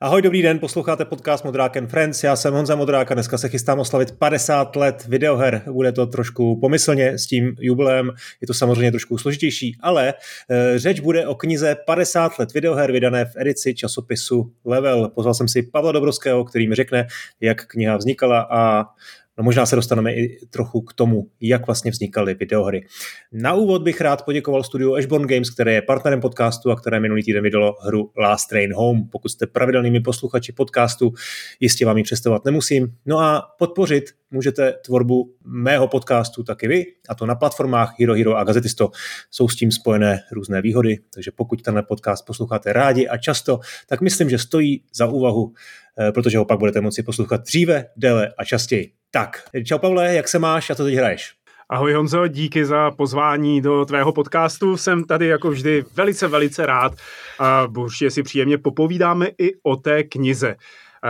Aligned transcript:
Ahoj, 0.00 0.22
dobrý 0.22 0.42
den, 0.42 0.58
posloucháte 0.58 1.04
podcast 1.04 1.44
Modrák 1.44 1.76
and 1.76 1.86
Friends, 1.86 2.24
já 2.24 2.36
jsem 2.36 2.54
Honza 2.54 2.76
Modrák 2.76 3.10
a 3.10 3.14
dneska 3.14 3.38
se 3.38 3.48
chystám 3.48 3.78
oslavit 3.78 4.18
50 4.18 4.76
let 4.76 5.06
videoher. 5.08 5.62
Bude 5.70 5.92
to 5.92 6.06
trošku 6.06 6.60
pomyslně 6.60 7.18
s 7.18 7.26
tím 7.26 7.56
jubilem, 7.60 8.12
je 8.40 8.46
to 8.46 8.54
samozřejmě 8.54 8.90
trošku 8.90 9.18
složitější, 9.18 9.76
ale 9.80 10.14
e, 10.50 10.78
řeč 10.78 11.00
bude 11.00 11.26
o 11.26 11.34
knize 11.34 11.76
50 11.86 12.38
let 12.38 12.54
videoher 12.54 12.92
vydané 12.92 13.24
v 13.24 13.36
edici 13.36 13.74
časopisu 13.74 14.52
Level. 14.64 15.08
Pozval 15.08 15.34
jsem 15.34 15.48
si 15.48 15.62
Pavla 15.62 15.92
Dobrovského, 15.92 16.44
který 16.44 16.68
mi 16.68 16.74
řekne, 16.74 17.06
jak 17.40 17.66
kniha 17.66 17.96
vznikala 17.96 18.48
a 18.50 18.84
No 19.38 19.44
možná 19.44 19.66
se 19.66 19.76
dostaneme 19.76 20.14
i 20.14 20.46
trochu 20.50 20.80
k 20.80 20.92
tomu, 20.92 21.26
jak 21.40 21.66
vlastně 21.66 21.90
vznikaly 21.90 22.34
videohry. 22.34 22.86
Na 23.32 23.54
úvod 23.54 23.82
bych 23.82 24.00
rád 24.00 24.24
poděkoval 24.24 24.62
studiu 24.62 24.94
Ashborn 24.94 25.26
Games, 25.26 25.50
které 25.50 25.72
je 25.72 25.82
partnerem 25.82 26.20
podcastu 26.20 26.70
a 26.70 26.76
které 26.76 27.00
minulý 27.00 27.22
týden 27.22 27.42
vydalo 27.42 27.76
hru 27.82 28.10
Last 28.16 28.48
Train 28.48 28.74
Home. 28.74 29.08
Pokud 29.12 29.28
jste 29.28 29.46
pravidelnými 29.46 30.00
posluchači 30.00 30.52
podcastu, 30.52 31.12
jistě 31.60 31.86
vám 31.86 31.98
ji 31.98 32.04
představovat 32.04 32.44
nemusím. 32.44 32.88
No 33.06 33.18
a 33.18 33.42
podpořit 33.58 34.04
můžete 34.30 34.72
tvorbu 34.72 35.34
mého 35.44 35.88
podcastu 35.88 36.42
taky 36.42 36.68
vy, 36.68 36.84
a 37.08 37.14
to 37.14 37.26
na 37.26 37.34
platformách 37.34 37.94
Hero 38.00 38.14
Hero 38.14 38.36
a 38.36 38.44
Gazetisto. 38.44 38.90
Jsou 39.30 39.48
s 39.48 39.56
tím 39.56 39.72
spojené 39.72 40.20
různé 40.32 40.62
výhody, 40.62 40.98
takže 41.14 41.30
pokud 41.30 41.62
tenhle 41.62 41.82
podcast 41.82 42.26
posloucháte 42.26 42.72
rádi 42.72 43.08
a 43.08 43.16
často, 43.16 43.60
tak 43.86 44.00
myslím, 44.00 44.30
že 44.30 44.38
stojí 44.38 44.84
za 44.94 45.06
úvahu, 45.06 45.52
eh, 45.98 46.12
protože 46.12 46.38
ho 46.38 46.44
pak 46.44 46.58
budete 46.58 46.80
moci 46.80 47.02
poslouchat 47.02 47.40
dříve, 47.40 47.86
déle 47.96 48.32
a 48.38 48.44
častěji. 48.44 48.92
Tak, 49.16 49.42
čau 49.64 49.78
Pavle, 49.78 50.14
jak 50.14 50.28
se 50.28 50.38
máš 50.38 50.70
a 50.70 50.74
co 50.74 50.84
teď 50.84 50.94
hraješ? 50.94 51.32
Ahoj 51.68 51.92
Honzo, 51.92 52.28
díky 52.28 52.64
za 52.64 52.90
pozvání 52.90 53.60
do 53.60 53.84
tvého 53.84 54.12
podcastu. 54.12 54.76
Jsem 54.76 55.04
tady 55.04 55.26
jako 55.26 55.50
vždy 55.50 55.84
velice, 55.94 56.28
velice 56.28 56.66
rád 56.66 56.92
a 57.38 57.66
určitě 57.78 58.10
si 58.10 58.22
příjemně 58.22 58.58
popovídáme 58.58 59.26
i 59.38 59.50
o 59.62 59.76
té 59.76 60.02
knize. 60.02 60.56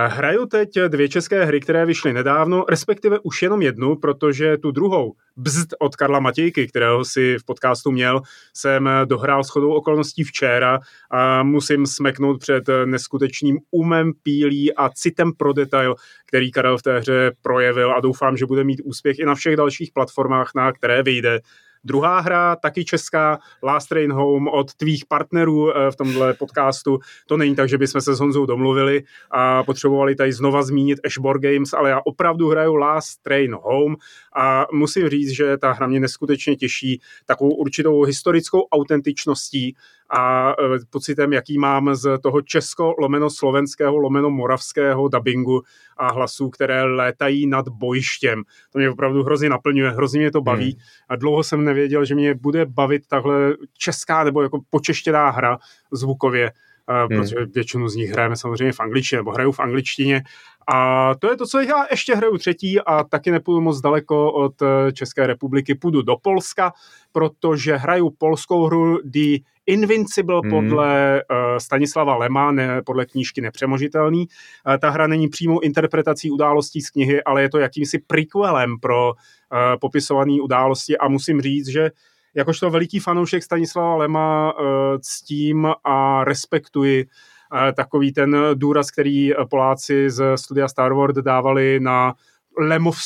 Hraju 0.04 0.46
teď 0.46 0.68
dvě 0.88 1.08
české 1.08 1.44
hry, 1.44 1.60
které 1.60 1.86
vyšly 1.86 2.12
nedávno, 2.12 2.64
respektive 2.68 3.18
už 3.18 3.42
jenom 3.42 3.62
jednu, 3.62 3.96
protože 3.96 4.56
tu 4.58 4.70
druhou, 4.70 5.14
Bzd 5.36 5.74
od 5.78 5.96
Karla 5.96 6.20
Matějky, 6.20 6.66
kterého 6.66 7.04
si 7.04 7.36
v 7.38 7.44
podcastu 7.44 7.90
měl, 7.90 8.20
jsem 8.54 8.90
dohrál 9.04 9.42
shodou 9.42 9.72
okolností 9.72 10.24
včera 10.24 10.78
a 11.10 11.42
musím 11.42 11.86
smeknout 11.86 12.40
před 12.40 12.64
neskutečným 12.84 13.58
umem 13.70 14.12
pílí 14.22 14.74
a 14.74 14.88
citem 14.88 15.32
pro 15.32 15.52
detail, 15.52 15.94
který 16.26 16.50
Karel 16.50 16.78
v 16.78 16.82
té 16.82 16.98
hře 16.98 17.32
projevil 17.42 17.92
a 17.92 18.00
doufám, 18.00 18.36
že 18.36 18.46
bude 18.46 18.64
mít 18.64 18.80
úspěch 18.84 19.18
i 19.18 19.24
na 19.24 19.34
všech 19.34 19.56
dalších 19.56 19.92
platformách, 19.92 20.50
na 20.54 20.72
které 20.72 21.02
vyjde. 21.02 21.40
Druhá 21.86 22.20
hra, 22.20 22.56
taky 22.56 22.84
česká, 22.84 23.38
Last 23.62 23.88
Train 23.88 24.12
Home 24.12 24.48
od 24.48 24.74
tvých 24.74 25.04
partnerů 25.06 25.70
eh, 25.70 25.90
v 25.90 25.96
tomhle 25.96 26.34
podcastu. 26.34 26.98
To 27.26 27.36
není 27.36 27.54
tak, 27.54 27.68
že 27.68 27.78
bychom 27.78 28.00
se 28.00 28.14
s 28.14 28.20
Honzou 28.20 28.46
domluvili 28.46 29.02
a 29.30 29.62
potřebovali 29.62 30.14
tady 30.14 30.32
znova 30.32 30.62
zmínit 30.62 30.98
Ashbor 31.04 31.40
Games, 31.40 31.72
ale 31.72 31.90
já 31.90 32.00
opravdu 32.04 32.48
hraju 32.48 32.74
Last 32.74 33.22
Train 33.22 33.54
Home 33.54 33.96
a 34.36 34.66
musím 34.72 35.08
říct, 35.08 35.30
že 35.30 35.56
ta 35.58 35.72
hra 35.72 35.86
mě 35.86 36.00
neskutečně 36.00 36.56
těší 36.56 37.00
takovou 37.26 37.54
určitou 37.54 38.02
historickou 38.02 38.62
autentičností 38.72 39.76
a 40.10 40.50
e, 40.50 40.54
pocitem, 40.90 41.32
jaký 41.32 41.58
mám 41.58 41.94
z 41.94 42.18
toho 42.18 42.42
česko 42.42 42.94
lomeno 42.98 43.30
slovenského 43.30 43.96
lomeno 43.96 44.30
moravského 44.30 45.08
dubbingu 45.08 45.62
a 45.96 46.12
hlasů, 46.12 46.50
které 46.50 46.82
létají 46.84 47.46
nad 47.46 47.68
bojištěm. 47.68 48.42
To 48.72 48.78
mě 48.78 48.90
opravdu 48.90 49.22
hrozně 49.22 49.48
naplňuje, 49.48 49.90
hrozně 49.90 50.20
mě 50.20 50.30
to 50.30 50.40
baví 50.40 50.70
hmm. 50.70 50.80
a 51.08 51.16
dlouho 51.16 51.44
jsem 51.44 51.64
nevěděl, 51.64 52.04
že 52.04 52.14
mě 52.14 52.34
bude 52.34 52.66
bavit 52.66 53.06
tahle 53.08 53.54
česká 53.78 54.24
nebo 54.24 54.42
jako 54.42 54.60
počeštěná 54.70 55.30
hra 55.30 55.58
zvukově, 55.92 56.52
hmm. 56.88 57.08
protože 57.08 57.36
většinu 57.54 57.88
z 57.88 57.96
nich 57.96 58.10
hrajeme 58.10 58.36
samozřejmě 58.36 58.72
v 58.72 58.80
angličtině, 58.80 59.18
nebo 59.18 59.32
hraju 59.32 59.52
v 59.52 59.60
angličtině 59.60 60.22
a 60.68 61.14
to 61.14 61.30
je 61.30 61.36
to, 61.36 61.46
co 61.46 61.60
já 61.60 61.86
ještě 61.90 62.14
hraju 62.14 62.38
třetí 62.38 62.80
a 62.80 63.04
taky 63.04 63.30
nepůjdu 63.30 63.60
moc 63.60 63.80
daleko 63.80 64.32
od 64.32 64.62
e, 64.62 64.92
České 64.92 65.26
republiky, 65.26 65.74
půjdu 65.74 66.02
do 66.02 66.16
Polska, 66.22 66.72
protože 67.12 67.76
hraju 67.76 68.10
polskou 68.10 68.66
hru 68.66 68.98
The 69.04 69.38
Invincible 69.66 70.40
hmm. 70.44 70.50
podle 70.50 71.22
uh, 71.30 71.58
Stanislava 71.58 72.16
Lema, 72.16 72.52
ne, 72.52 72.82
podle 72.82 73.06
knížky 73.06 73.40
Nepřemožitelný. 73.40 74.26
Uh, 74.66 74.76
ta 74.76 74.90
hra 74.90 75.06
není 75.06 75.28
přímou 75.28 75.60
interpretací 75.60 76.30
událostí 76.30 76.80
z 76.80 76.90
knihy, 76.90 77.22
ale 77.22 77.42
je 77.42 77.50
to 77.50 77.58
jakýmsi 77.58 77.98
prequelem 78.06 78.78
pro 78.80 79.08
uh, 79.08 79.58
popisované 79.80 80.40
události 80.42 80.98
a 80.98 81.08
musím 81.08 81.40
říct, 81.40 81.68
že 81.68 81.90
jakožto 82.36 82.70
veliký 82.70 83.00
fanoušek 83.00 83.42
Stanislava 83.42 83.96
Lema 83.96 84.52
uh, 84.52 84.66
ctím 85.00 85.68
a 85.84 86.24
respektuji 86.24 87.04
uh, 87.04 87.72
takový 87.72 88.12
ten 88.12 88.36
důraz, 88.54 88.90
který 88.90 89.30
Poláci 89.50 90.10
z 90.10 90.36
studia 90.36 90.68
Star 90.68 90.92
Wars 90.92 91.14
dávali 91.14 91.80
na 91.80 92.14
Lemov, 92.58 92.96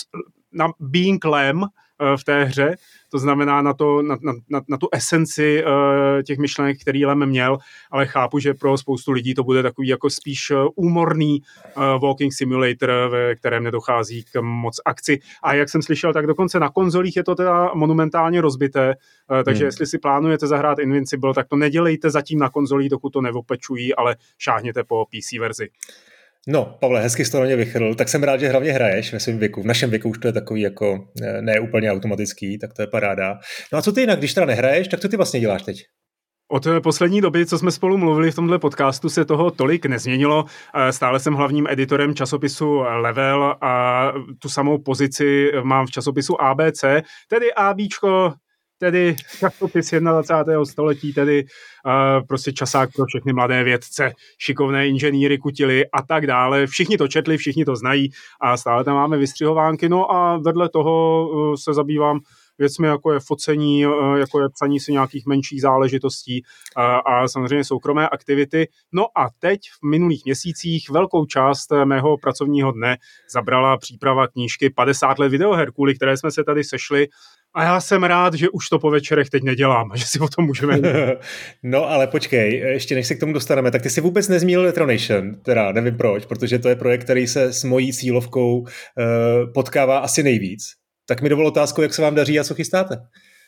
na 0.52 0.68
Being 0.80 1.24
Lem, 1.24 1.64
Eh, 1.64 1.68
v 2.16 2.24
té 2.24 2.44
hře, 2.44 2.76
to 3.10 3.18
znamená 3.18 3.62
na, 3.62 3.74
to, 3.74 4.02
na, 4.02 4.16
na, 4.50 4.60
na 4.68 4.76
tu 4.76 4.88
esenci 4.92 5.64
uh, 5.64 6.22
těch 6.22 6.38
myšlenek, 6.38 6.80
který 6.80 7.06
Lem 7.06 7.26
měl, 7.26 7.58
ale 7.90 8.06
chápu, 8.06 8.38
že 8.38 8.54
pro 8.54 8.78
spoustu 8.78 9.12
lidí 9.12 9.34
to 9.34 9.44
bude 9.44 9.62
takový 9.62 9.88
jako 9.88 10.10
spíš 10.10 10.50
eh, 10.50 10.54
úmorný 10.74 11.42
uh, 11.76 11.82
walking 12.02 12.32
simulator, 12.32 12.90
ve 13.10 13.34
kterém 13.34 13.64
nedochází 13.64 14.24
k 14.24 14.40
moc 14.40 14.80
akci. 14.84 15.18
A 15.42 15.54
jak 15.54 15.68
jsem 15.68 15.82
slyšel, 15.82 16.12
tak 16.12 16.26
dokonce 16.26 16.60
na 16.60 16.68
konzolích 16.68 17.16
je 17.16 17.24
to 17.24 17.34
teda 17.34 17.70
monumentálně 17.74 18.40
rozbité, 18.40 18.94
uh, 19.30 19.42
takže 19.42 19.64
hmm. 19.64 19.66
jestli 19.66 19.86
si 19.86 19.98
plánujete 19.98 20.46
zahrát 20.46 20.78
Invincible, 20.78 21.34
tak 21.34 21.48
to 21.48 21.56
nedělejte 21.56 22.10
zatím 22.10 22.38
na 22.38 22.50
konzolích, 22.50 22.90
dokud 22.90 23.10
to 23.10 23.20
nevopečují, 23.20 23.94
ale 23.94 24.16
šáhněte 24.38 24.84
po 24.84 25.04
PC 25.04 25.32
verzi. 25.38 25.68
No, 26.48 26.76
Pavle, 26.80 27.02
hezky 27.02 27.24
jsi 27.24 27.32
to 27.32 27.38
na 27.40 27.44
mě 27.44 27.56
vychrl. 27.56 27.94
Tak 27.94 28.08
jsem 28.08 28.22
rád, 28.22 28.40
že 28.40 28.48
hlavně 28.48 28.72
hraješ 28.72 29.12
ve 29.12 29.20
svém 29.20 29.38
věku. 29.38 29.62
V 29.62 29.66
našem 29.66 29.90
věku 29.90 30.08
už 30.08 30.18
to 30.18 30.28
je 30.28 30.32
takový 30.32 30.60
jako 30.60 31.08
eh, 31.22 31.42
ne 31.42 31.60
úplně 31.60 31.92
automatický, 31.92 32.58
tak 32.58 32.74
to 32.74 32.82
je 32.82 32.86
paráda. 32.86 33.38
No 33.72 33.78
a 33.78 33.82
co 33.82 33.92
ty 33.92 34.00
jinak, 34.00 34.18
když 34.18 34.34
teda 34.34 34.46
nehraješ, 34.46 34.88
tak 34.88 35.00
co 35.00 35.08
ty 35.08 35.16
vlastně 35.16 35.40
děláš 35.40 35.62
teď? 35.62 35.82
Od 36.52 36.66
poslední 36.82 37.20
doby, 37.20 37.46
co 37.46 37.58
jsme 37.58 37.70
spolu 37.70 37.98
mluvili 37.98 38.30
v 38.30 38.34
tomhle 38.34 38.58
podcastu, 38.58 39.08
se 39.08 39.24
toho 39.24 39.50
tolik 39.50 39.86
nezměnilo. 39.86 40.44
Eh, 40.74 40.92
stále 40.92 41.20
jsem 41.20 41.34
hlavním 41.34 41.66
editorem 41.70 42.14
časopisu 42.14 42.78
Level 42.78 43.56
a 43.60 44.04
tu 44.38 44.48
samou 44.48 44.78
pozici 44.78 45.50
mám 45.62 45.86
v 45.86 45.90
časopisu 45.90 46.40
ABC, 46.40 46.84
tedy 47.28 47.52
ABčko 47.54 48.32
tedy 48.80 49.16
časopis 49.38 49.90
21. 49.90 50.64
století, 50.64 51.12
tedy 51.12 51.44
uh, 51.44 52.26
prostě 52.26 52.52
časák 52.52 52.90
pro 52.96 53.04
všechny 53.06 53.32
mladé 53.32 53.64
vědce, 53.64 54.12
šikovné 54.38 54.88
inženýry, 54.88 55.38
kutily 55.38 55.84
a 55.92 56.02
tak 56.02 56.26
dále. 56.26 56.66
Všichni 56.66 56.98
to 56.98 57.08
četli, 57.08 57.36
všichni 57.36 57.64
to 57.64 57.76
znají 57.76 58.10
a 58.40 58.56
stále 58.56 58.84
tam 58.84 58.94
máme 58.94 59.18
vystřihovánky. 59.18 59.88
No 59.88 60.12
a 60.12 60.36
vedle 60.36 60.68
toho 60.68 61.28
uh, 61.28 61.54
se 61.54 61.74
zabývám 61.74 62.20
věcmi, 62.58 62.86
jako 62.86 63.12
je 63.12 63.20
focení, 63.20 63.86
uh, 63.86 64.16
jako 64.16 64.40
je 64.40 64.48
psaní 64.48 64.80
si 64.80 64.92
nějakých 64.92 65.26
menších 65.26 65.60
záležitostí 65.60 66.42
a 67.06 67.28
samozřejmě 67.28 67.64
soukromé 67.64 68.08
aktivity. 68.08 68.68
No 68.92 69.06
a 69.18 69.28
teď 69.38 69.60
v 69.82 69.90
minulých 69.90 70.24
měsících 70.24 70.90
velkou 70.90 71.26
část 71.26 71.72
mého 71.84 72.18
pracovního 72.18 72.72
dne 72.72 72.96
zabrala 73.32 73.76
příprava 73.76 74.26
knížky 74.26 74.70
50 74.70 75.18
let 75.18 75.28
videoher, 75.28 75.72
kvůli 75.72 75.94
které 75.94 76.16
jsme 76.16 76.30
se 76.30 76.44
tady 76.44 76.64
sešli 76.64 77.08
a 77.54 77.64
já 77.64 77.80
jsem 77.80 78.04
rád, 78.04 78.34
že 78.34 78.48
už 78.48 78.68
to 78.68 78.78
po 78.78 78.90
večerech 78.90 79.30
teď 79.30 79.42
nedělám, 79.42 79.90
že 79.94 80.04
si 80.04 80.18
o 80.18 80.28
tom 80.28 80.46
můžeme. 80.46 80.78
no 81.62 81.90
ale 81.90 82.06
počkej, 82.06 82.58
ještě 82.58 82.94
než 82.94 83.06
se 83.06 83.14
k 83.14 83.20
tomu 83.20 83.32
dostaneme, 83.32 83.70
tak 83.70 83.82
ty 83.82 83.90
si 83.90 84.00
vůbec 84.00 84.28
nezmínil 84.28 84.64
Retronation, 84.64 85.34
teda 85.34 85.72
nevím 85.72 85.96
proč, 85.96 86.24
protože 86.26 86.58
to 86.58 86.68
je 86.68 86.76
projekt, 86.76 87.04
který 87.04 87.26
se 87.26 87.52
s 87.52 87.64
mojí 87.64 87.92
cílovkou 87.92 88.58
uh, 88.58 88.66
potkává 89.54 89.98
asi 89.98 90.22
nejvíc. 90.22 90.62
Tak 91.06 91.22
mi 91.22 91.28
dovol 91.28 91.46
otázku, 91.46 91.82
jak 91.82 91.94
se 91.94 92.02
vám 92.02 92.14
daří 92.14 92.40
a 92.40 92.44
co 92.44 92.54
chystáte. 92.54 92.96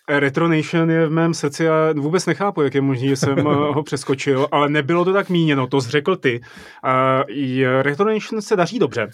Retronation 0.09 0.91
je 0.91 1.07
v 1.07 1.11
mém 1.11 1.35
srdci 1.35 1.69
a 1.69 1.93
vůbec 1.97 2.27
nechápu, 2.27 2.63
jak 2.63 2.75
je 2.75 2.81
možné, 2.81 3.09
že 3.09 3.17
jsem 3.17 3.39
eh, 3.39 3.43
ho 3.75 3.83
přeskočil, 3.83 4.49
ale 4.53 4.69
nebylo 4.69 5.05
to 5.05 5.13
tak 5.13 5.29
míněno, 5.29 5.67
to 5.67 5.81
řekl 5.81 6.17
ty. 6.17 6.41
Uh, 6.85 7.83
Retronation 7.83 8.43
se 8.43 8.57
daří 8.57 8.79
dobře. 8.79 9.09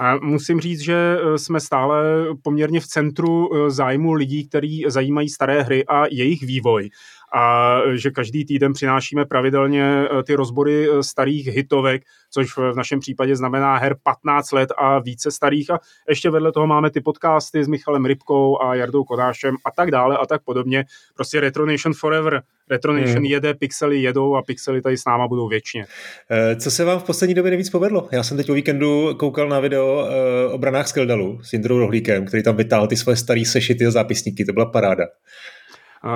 A 0.00 0.16
musím 0.22 0.60
říct, 0.60 0.80
že 0.80 0.94
e, 0.94 1.38
jsme 1.38 1.60
stále 1.60 2.02
poměrně 2.42 2.80
v 2.80 2.86
centru 2.86 3.50
e, 3.54 3.70
zájmu 3.70 4.12
lidí, 4.12 4.48
kteří 4.48 4.84
zajímají 4.88 5.28
staré 5.28 5.62
hry 5.62 5.84
a 5.86 6.06
jejich 6.10 6.42
vývoj 6.42 6.90
a 7.34 7.76
že 7.94 8.10
každý 8.10 8.44
týden 8.44 8.72
přinášíme 8.72 9.24
pravidelně 9.24 9.84
e, 9.84 10.22
ty 10.22 10.34
rozbory 10.34 10.88
starých 11.00 11.46
hitovek, 11.46 12.02
což 12.30 12.56
v 12.56 12.74
našem 12.76 13.00
případě 13.00 13.36
znamená 13.36 13.76
her 13.76 13.96
15 14.02 14.52
let 14.52 14.72
a 14.78 14.98
více 14.98 15.30
starých 15.30 15.70
a 15.70 15.78
ještě 16.08 16.30
vedle 16.30 16.52
toho 16.52 16.66
máme 16.66 16.90
ty 16.90 17.00
podcasty 17.00 17.64
s 17.64 17.68
Michalem 17.68 18.04
Rybkou 18.04 18.62
a 18.62 18.74
Jardou 18.74 19.04
Kodášem 19.04 19.54
a 19.66 19.70
tak 19.70 19.90
dále 19.90 20.16
a 20.16 20.26
tak 20.26 20.44
podobně. 20.44 20.84
Prostě 21.14 21.40
Retro 21.40 21.66
Nation 21.66 21.94
Forever. 21.94 22.42
Retro 22.70 22.92
Nation 22.92 23.16
hmm. 23.16 23.24
jede, 23.24 23.54
pixely 23.54 24.02
jedou 24.02 24.34
a 24.34 24.42
pixely 24.42 24.82
tady 24.82 24.96
s 24.96 25.04
náma 25.04 25.28
budou 25.28 25.48
věčně. 25.48 25.86
Eh, 26.30 26.56
co 26.56 26.70
se 26.70 26.84
vám 26.84 26.98
v 26.98 27.02
poslední 27.02 27.34
době 27.34 27.50
nejvíc 27.50 27.70
povedlo? 27.70 28.08
Já 28.12 28.22
jsem 28.22 28.36
teď 28.36 28.50
o 28.50 28.54
víkendu 28.54 29.14
koukal 29.16 29.48
na 29.48 29.60
video 29.60 30.08
eh, 30.08 30.52
o 30.52 30.58
branách 30.58 30.88
Skeldalu 30.88 31.40
s 31.42 31.52
Jindrou 31.52 31.78
Rohlíkem, 31.78 32.26
který 32.26 32.42
tam 32.42 32.56
vytáhl 32.56 32.86
ty 32.86 32.96
svoje 32.96 33.16
staré 33.16 33.42
sešity 33.44 33.86
a 33.86 33.90
zápisníky, 33.90 34.44
to 34.44 34.52
byla 34.52 34.66
paráda. 34.66 35.04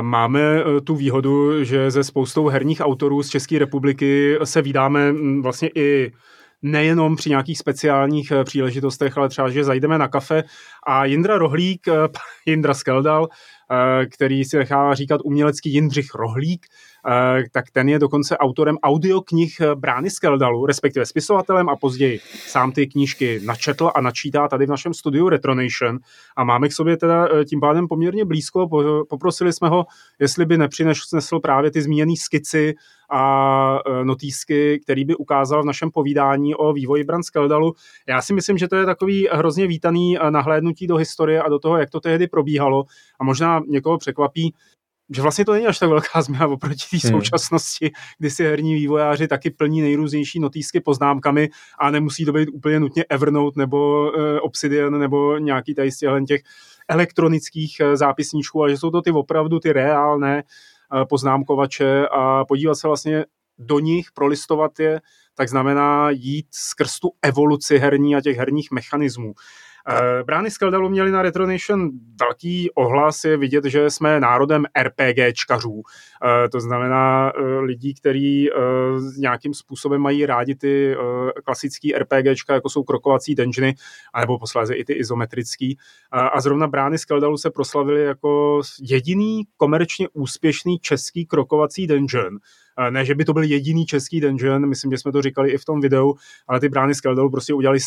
Máme 0.01 0.41
tu 0.85 0.97
výhodu, 0.97 1.65
že 1.65 1.91
ze 1.91 2.05
spoustou 2.05 2.49
herních 2.49 2.81
autorů 2.81 3.23
z 3.23 3.29
České 3.29 3.59
republiky 3.59 4.39
se 4.45 4.63
vydáme 4.63 5.13
vlastně 5.43 5.71
i 5.75 6.13
nejenom 6.65 7.17
při 7.17 7.31
nějakých 7.31 7.59
speciálních 7.59 8.31
eh, 8.31 8.45
příležitostech, 8.45 9.19
ale 9.19 9.29
třeba, 9.29 9.51
že 9.51 9.65
zajdeme 9.65 9.99
na 9.99 10.09
kafe. 10.09 10.45
A 10.87 11.05
Jindra 11.05 11.39
Rohlík, 11.39 11.89
eh, 11.89 11.93
Jindra 12.47 12.75
Skeldal, 12.75 13.29
který 14.11 14.45
si 14.45 14.57
nechává 14.57 14.95
říkat 14.95 15.21
umělecký 15.25 15.73
Jindřich 15.73 16.15
Rohlík, 16.15 16.67
tak 17.53 17.71
ten 17.73 17.89
je 17.89 17.99
dokonce 17.99 18.39
autorem 18.39 18.77
audioknih 18.83 19.61
Brány 19.75 20.11
Skeldalu, 20.11 20.67
respektive 20.67 21.07
spisovatelem 21.07 21.69
a 21.69 21.77
později 21.77 22.21
sám 22.47 22.73
ty 22.73 22.87
knížky 22.87 23.41
načetl 23.45 23.91
a 23.95 24.01
načítá 24.01 24.49
tady 24.49 24.67
v 24.67 24.69
našem 24.69 24.95
studiu 24.95 25.29
Retronation 25.29 25.99
a 26.37 26.45
máme 26.45 26.69
k 26.69 26.73
sobě 26.73 26.97
teda 26.97 27.29
tím 27.45 27.61
pádem 27.61 27.89
poměrně 27.89 28.25
blízko. 28.25 28.69
Poprosili 29.09 29.53
jsme 29.53 29.69
ho, 29.69 29.87
jestli 30.19 30.47
by 30.47 30.59
nepřinesl 30.59 31.41
právě 31.43 31.71
ty 31.71 31.83
zmíněné 31.83 32.17
skici 32.17 32.75
a 33.11 33.79
notýsky, 34.03 34.81
který 34.83 35.05
by 35.05 35.17
ukázal 35.17 35.63
v 35.63 35.67
našem 35.67 35.91
povídání 35.91 36.55
o 36.55 36.73
vývoji 36.73 37.05
Brand 37.05 37.25
Skeldalu. 37.25 37.73
Já 38.09 38.23
si 38.23 38.35
myslím, 38.35 38.59
že 38.59 38.69
to 38.69 38.77
je 38.77 38.87
takový 38.87 39.29
hrozně 39.33 39.67
vítaný 39.67 40.17
nahlédnutí 40.31 40.87
do 40.87 40.97
historie 40.97 41.43
a 41.43 41.49
do 41.49 41.59
toho, 41.59 41.79
jak 41.79 41.91
to 41.91 42.01
tehdy 42.01 42.27
probíhalo 42.27 42.85
a 43.21 43.25
možná 43.25 43.61
někoho 43.69 43.99
překvapí, 43.99 44.55
že 45.11 45.23
vlastně 45.23 45.45
to 45.45 45.53
není 45.53 45.67
až 45.67 45.79
tak 45.79 45.89
velká 45.89 46.23
změna 46.23 46.47
oproti 46.47 46.85
té 46.91 47.09
hmm. 47.09 47.21
současnosti, 47.21 47.91
kdy 48.19 48.31
si 48.31 48.45
herní 48.45 48.75
vývojáři 48.75 49.29
taky 49.29 49.51
plní 49.51 49.81
nejrůznější 49.81 50.41
notýsky 50.41 50.81
poznámkami 50.81 51.49
a 51.79 51.91
nemusí 51.91 52.25
to 52.25 52.33
být 52.33 52.49
úplně 52.49 52.81
nutně 52.81 53.05
Evernote 53.05 53.61
nebo 53.61 54.03
uh, 54.03 54.13
Obsidian 54.43 54.99
nebo 54.99 55.39
nějaký 55.39 55.75
tady 55.75 55.91
z 55.91 55.99
těch 56.29 56.41
elektronických 56.89 57.77
zápisníčků, 57.95 58.65
a 58.65 58.69
že 58.69 58.77
jsou 58.77 58.91
to 58.91 59.03
ty 59.03 59.11
opravdu 59.11 59.61
ty 59.61 59.73
reálné 59.73 60.43
Eh, 60.93 61.05
poznámkovače 61.05 62.09
a 62.09 62.45
podívat 62.45 62.75
se 62.75 62.87
vlastně 62.87 63.25
do 63.59 63.79
nich, 63.79 64.07
prolistovat 64.15 64.81
je, 64.81 65.01
tak 65.35 65.49
znamená 65.49 66.11
jít 66.11 66.47
skrz 66.51 66.99
tu 66.99 67.11
evoluci 67.23 67.79
herní 67.79 68.17
a 68.17 68.21
těch 68.21 68.37
herních 68.37 68.71
mechanismů. 68.71 69.35
Eh, 69.89 70.25
brány 70.25 70.51
Skeldalu 70.51 70.89
měli 70.89 71.11
na 71.11 71.23
Retronation 71.23 71.91
velký 72.21 72.71
ohlas, 72.71 73.25
je 73.25 73.37
vidět, 73.37 73.65
že 73.65 73.91
jsme 73.91 74.21
národem 74.21 74.65
RPGčkařů. 74.83 75.83
Eh, 76.25 76.49
to 76.49 76.61
znamená 76.61 77.33
lidí, 77.61 77.95
kteří 77.95 78.51
nějakým 79.19 79.55
způsobem 79.55 80.01
mají 80.01 80.27
rádi 80.27 80.55
ty 80.55 80.97
klasický 81.45 81.95
RPGčka, 81.95 82.55
jako 82.55 82.69
jsou 82.69 82.83
krokovací 82.83 83.35
dungeony, 83.35 83.75
anebo 84.15 84.39
posléze 84.39 84.75
i 84.75 84.85
ty 84.85 84.93
izometrický. 84.93 85.79
A 86.11 86.41
zrovna 86.41 86.67
Brány 86.67 86.99
Skeldalu 86.99 87.37
se 87.37 87.51
proslavili 87.51 88.05
jako 88.05 88.61
jediný 88.83 89.43
komerčně 89.57 90.09
úspěšný 90.13 90.79
český 90.79 91.27
krokovací 91.27 91.87
dungeon, 91.87 92.39
ne, 92.91 93.05
že 93.05 93.15
by 93.15 93.25
to 93.25 93.33
byl 93.33 93.43
jediný 93.43 93.87
český 93.87 94.21
dungeon, 94.21 94.67
myslím, 94.69 94.91
že 94.91 94.99
jsme 94.99 95.13
to 95.13 95.23
říkali 95.23 95.51
i 95.51 95.59
v 95.59 95.65
tom 95.65 95.81
videu, 95.81 96.15
ale 96.49 96.61
ty 96.61 96.69
brány 96.69 96.95
Skeldelu 96.95 97.31
prostě 97.31 97.55
udělali 97.55 97.79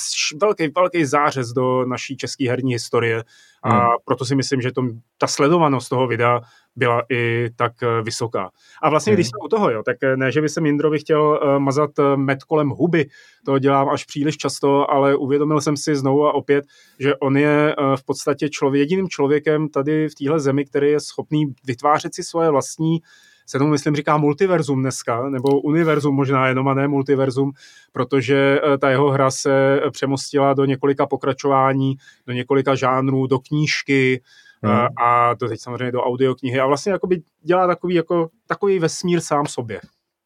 velký, 0.42 0.68
velký 0.76 1.06
zářez 1.06 1.50
do 1.50 1.86
naší 1.86 2.18
české 2.18 2.50
herní 2.50 2.74
historie 2.74 3.24
a 3.64 3.70
hmm. 3.70 3.90
proto 4.06 4.26
si 4.26 4.36
myslím, 4.36 4.62
že 4.62 4.72
to, 4.72 4.82
ta 5.18 5.28
sledovanost 5.28 5.90
toho 5.90 6.08
videa 6.08 6.42
byla 6.76 7.02
i 7.12 7.50
tak 7.56 7.84
eh, 7.84 8.02
vysoká. 8.02 8.50
A 8.82 8.90
vlastně, 8.90 9.12
hmm. 9.12 9.16
když 9.16 9.28
jsme 9.28 9.46
u 9.46 9.48
toho, 9.48 9.70
jo, 9.72 9.84
tak 9.84 9.98
eh, 10.04 10.18
ne, 10.18 10.32
že 10.32 10.42
by 10.42 10.50
se 10.50 10.62
Mindrovi 10.62 11.00
chtěl 11.00 11.40
mazat 11.60 11.90
met 12.16 12.44
kolem 12.44 12.70
huby, 12.70 13.10
to 13.46 13.60
dělám 13.60 13.90
až 13.90 14.06
příliš 14.06 14.38
často, 14.38 14.92
ale 14.92 15.16
uvědomil 15.16 15.62
jsem 15.62 15.78
si 15.78 15.96
znovu 15.96 16.28
a 16.28 16.34
opět, 16.34 16.66
že 17.00 17.16
on 17.16 17.38
je 17.38 17.76
v 17.96 18.06
podstatě 18.06 18.50
člověk, 18.50 18.80
jediným 18.80 19.10
člověkem 19.10 19.70
tady 19.70 20.10
v 20.10 20.16
téhle 20.16 20.40
zemi, 20.40 20.66
který 20.66 20.92
je 20.92 21.00
schopný 21.00 21.46
vytvářet 21.66 22.16
si 22.16 22.24
svoje 22.24 22.50
vlastní 22.50 23.00
se 23.48 23.58
tomu 23.58 23.72
myslím 23.72 23.96
říká 23.96 24.18
multiverzum 24.18 24.82
dneska, 24.82 25.30
nebo 25.30 25.62
univerzum 25.62 26.16
možná 26.16 26.48
jenom 26.48 26.68
a 26.68 26.74
ne 26.74 26.88
multiverzum, 26.88 27.52
protože 27.92 28.62
eh, 28.64 28.78
ta 28.78 28.90
jeho 28.90 29.12
hra 29.12 29.32
se 29.32 29.82
přemostila 29.92 30.54
do 30.54 30.66
několika 30.66 31.06
pokračování, 31.06 31.96
do 32.28 32.34
několika 32.34 32.76
žánrů, 32.76 33.28
do 33.28 33.40
knížky, 33.40 34.22
Hmm. 34.64 34.88
A, 34.98 35.36
to 35.36 35.48
teď 35.48 35.62
samozřejmě 35.62 35.92
do 35.92 36.04
audioknihy 36.04 36.60
a 36.60 36.66
vlastně 36.66 36.92
jakoby 36.92 37.22
dělá 37.42 37.68
takový, 37.68 37.96
jako, 37.96 38.30
takový 38.48 38.80
vesmír 38.80 39.22
sám 39.22 39.46
sobě. 39.46 39.82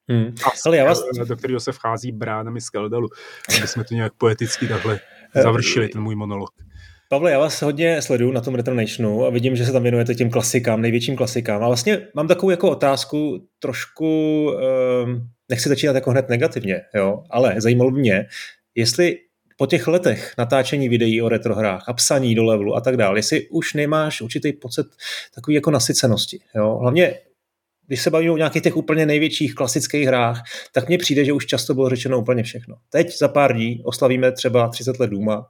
Hmm. 0.10 0.36
A 0.46 0.50
Ale 0.66 0.78
já 0.78 0.86
vás... 0.86 1.04
do 1.28 1.36
kterého 1.36 1.60
se 1.60 1.72
vchází 1.72 2.12
bránami 2.12 2.62
Skeldalu, 2.62 3.10
aby 3.58 3.68
jsme 3.68 3.84
to 3.84 3.94
nějak 3.94 4.14
poeticky 4.14 4.68
takhle 4.68 5.00
eh, 5.36 5.42
završili, 5.42 5.88
ten 5.88 6.02
můj 6.02 6.16
monolog. 6.16 6.50
Pavle, 7.12 7.32
já 7.32 7.40
vás 7.40 7.62
hodně 7.62 8.02
sleduju 8.02 8.32
na 8.32 8.42
tom 8.42 8.56
Retronationu 8.56 9.26
a 9.26 9.30
vidím, 9.30 9.56
že 9.56 9.66
se 9.66 9.72
tam 9.72 9.84
věnujete 9.84 10.16
těm 10.16 10.30
klasikám, 10.30 10.82
největším 10.82 11.16
klasikám. 11.16 11.64
A 11.64 11.68
vlastně 11.68 12.08
mám 12.14 12.28
takovou 12.28 12.50
jako 12.50 12.70
otázku, 12.72 13.48
trošku, 13.60 14.46
um, 15.04 15.28
nechci 15.50 15.70
začínat 15.70 15.96
jako 15.96 16.12
hned 16.12 16.30
negativně, 16.30 16.82
jo, 16.96 17.24
ale 17.30 17.56
zajímalo 17.58 17.92
by 17.92 18.00
mě, 18.00 18.26
jestli 18.76 19.18
po 19.58 19.66
těch 19.66 19.88
letech 19.88 20.34
natáčení 20.38 20.90
videí 20.90 21.22
o 21.22 21.30
retrohrách 21.30 21.90
a 21.90 21.94
psaní 21.94 22.36
do 22.36 22.44
levelu 22.44 22.76
a 22.76 22.82
tak 22.82 22.98
dále, 22.98 23.20
jestli 23.20 23.48
už 23.48 23.74
nemáš 23.74 24.22
určitý 24.22 24.54
pocit 24.54 24.88
takový 25.36 25.56
jako 25.56 25.72
nasycenosti. 25.72 26.40
Jo? 26.56 26.78
Hlavně 26.82 27.16
když 27.88 28.02
se 28.02 28.10
bavíme 28.10 28.32
o 28.32 28.38
nějakých 28.38 28.62
těch 28.62 28.78
úplně 28.78 29.06
největších 29.06 29.56
klasických 29.56 30.08
hrách, 30.08 30.44
tak 30.72 30.88
mně 30.88 30.98
přijde, 30.98 31.26
že 31.26 31.34
už 31.34 31.46
často 31.46 31.74
bylo 31.74 31.90
řečeno 31.90 32.20
úplně 32.20 32.44
všechno. 32.44 32.76
Teď 32.90 33.18
za 33.18 33.28
pár 33.28 33.54
dní 33.54 33.82
oslavíme 33.84 34.32
třeba 34.32 34.68
30 34.68 35.00
let 35.00 35.10
Duma 35.10 35.48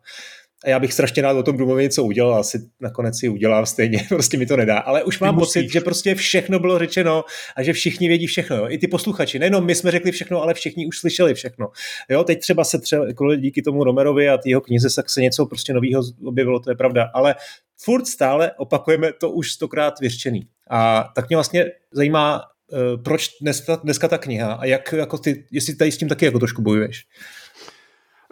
a 0.65 0.69
já 0.69 0.79
bych 0.79 0.93
strašně 0.93 1.21
rád 1.21 1.37
o 1.37 1.43
tom 1.43 1.57
Dumovi 1.57 1.83
něco 1.83 2.03
udělal, 2.03 2.39
asi 2.39 2.69
nakonec 2.79 3.19
si 3.19 3.29
udělám 3.29 3.65
stejně, 3.65 4.05
prostě 4.09 4.37
mi 4.37 4.45
to 4.45 4.57
nedá. 4.57 4.77
Ale 4.77 5.03
už 5.03 5.19
mám 5.19 5.35
pocit, 5.35 5.71
že 5.71 5.81
prostě 5.81 6.15
všechno 6.15 6.59
bylo 6.59 6.79
řečeno 6.79 7.23
a 7.55 7.63
že 7.63 7.73
všichni 7.73 8.07
vědí 8.07 8.27
všechno. 8.27 8.55
Jo? 8.55 8.65
I 8.69 8.77
ty 8.77 8.87
posluchači. 8.87 9.39
Nejenom 9.39 9.65
my 9.65 9.75
jsme 9.75 9.91
řekli 9.91 10.11
všechno, 10.11 10.41
ale 10.41 10.53
všichni 10.53 10.87
už 10.87 10.99
slyšeli 10.99 11.33
všechno. 11.33 11.67
Jo? 12.09 12.23
Teď 12.23 12.39
třeba 12.39 12.63
se 12.63 12.79
třeba 12.79 13.05
díky 13.35 13.61
tomu 13.61 13.83
Romerovi 13.83 14.29
a 14.29 14.37
jeho 14.45 14.61
knize 14.61 14.89
se 14.89 15.21
něco 15.21 15.45
prostě 15.45 15.73
nového 15.73 16.03
objevilo, 16.23 16.59
to 16.59 16.71
je 16.71 16.75
pravda. 16.75 17.09
Ale 17.13 17.35
furt 17.77 18.07
stále 18.07 18.51
opakujeme 18.57 19.13
to 19.13 19.29
už 19.29 19.51
stokrát 19.51 19.99
vyřčený. 19.99 20.47
A 20.69 21.09
tak 21.15 21.29
mě 21.29 21.37
vlastně 21.37 21.65
zajímá, 21.91 22.41
eh, 22.73 22.97
proč 23.03 23.27
dneska, 23.41 23.75
dneska 23.75 24.07
ta 24.07 24.17
kniha 24.17 24.53
a 24.53 24.65
jak 24.65 24.93
jako 24.93 25.17
ty, 25.17 25.45
jestli 25.51 25.75
tady 25.75 25.91
s 25.91 25.97
tím 25.97 26.07
taky 26.07 26.25
jako 26.25 26.39
trošku 26.39 26.61
bojuješ. 26.61 27.05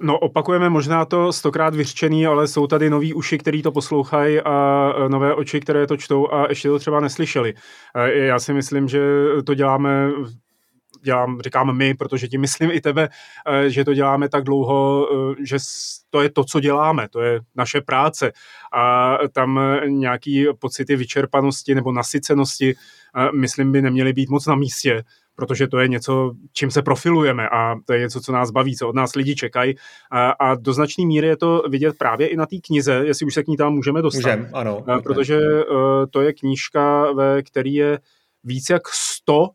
No, 0.01 0.19
opakujeme 0.19 0.69
možná 0.69 1.05
to 1.05 1.33
stokrát 1.33 1.75
vyřčený, 1.75 2.27
ale 2.27 2.47
jsou 2.47 2.67
tady 2.67 2.89
noví 2.89 3.13
uši, 3.13 3.37
který 3.37 3.61
to 3.61 3.71
poslouchají 3.71 4.39
a 4.39 4.93
nové 5.07 5.33
oči, 5.33 5.59
které 5.59 5.87
to 5.87 5.97
čtou 5.97 6.31
a 6.31 6.45
ještě 6.49 6.69
to 6.69 6.79
třeba 6.79 6.99
neslyšeli. 6.99 7.53
Já 8.05 8.39
si 8.39 8.53
myslím, 8.53 8.87
že 8.87 9.01
to 9.45 9.53
děláme 9.53 10.11
dělám, 11.01 11.41
říkám 11.41 11.77
my, 11.77 11.93
protože 11.93 12.27
tím 12.27 12.41
myslím 12.41 12.71
i 12.71 12.81
tebe, 12.81 13.09
že 13.67 13.85
to 13.85 13.93
děláme 13.93 14.29
tak 14.29 14.43
dlouho, 14.43 15.07
že 15.43 15.57
to 16.09 16.21
je 16.21 16.29
to, 16.29 16.43
co 16.43 16.59
děláme, 16.59 17.07
to 17.09 17.21
je 17.21 17.39
naše 17.55 17.81
práce 17.81 18.31
a 18.73 19.17
tam 19.33 19.59
nějaký 19.87 20.47
pocity 20.59 20.95
vyčerpanosti 20.95 21.75
nebo 21.75 21.91
nasycenosti, 21.91 22.75
myslím, 23.35 23.71
by 23.71 23.81
neměly 23.81 24.13
být 24.13 24.29
moc 24.29 24.45
na 24.47 24.55
místě, 24.55 25.03
protože 25.39 25.67
to 25.67 25.79
je 25.79 25.87
něco, 25.87 26.31
čím 26.53 26.71
se 26.71 26.81
profilujeme 26.81 27.49
a 27.49 27.75
to 27.85 27.93
je 27.93 27.99
něco, 27.99 28.21
co 28.21 28.31
nás 28.31 28.51
baví, 28.51 28.75
co 28.75 28.89
od 28.89 28.95
nás 28.95 29.15
lidi 29.15 29.35
čekají. 29.35 29.75
A, 30.11 30.29
a 30.29 30.55
do 30.55 30.73
značné 30.73 31.05
míry 31.05 31.27
je 31.27 31.37
to 31.37 31.63
vidět 31.69 31.97
právě 31.97 32.27
i 32.27 32.37
na 32.37 32.45
té 32.45 32.55
knize, 32.67 33.01
jestli 33.05 33.25
už 33.25 33.33
se 33.33 33.43
k 33.43 33.47
ní 33.47 33.57
tam 33.57 33.73
můžeme 33.73 34.01
dostat. 34.01 34.35
Můžem, 34.35 34.49
ano. 34.53 34.83
A, 34.87 35.01
protože 35.01 35.39
uh, 35.39 35.77
to 36.11 36.21
je 36.21 36.33
knížka, 36.33 37.11
ve 37.11 37.43
který 37.43 37.73
je 37.73 37.99
více 38.43 38.73
jak 38.73 38.81
100 38.87 39.47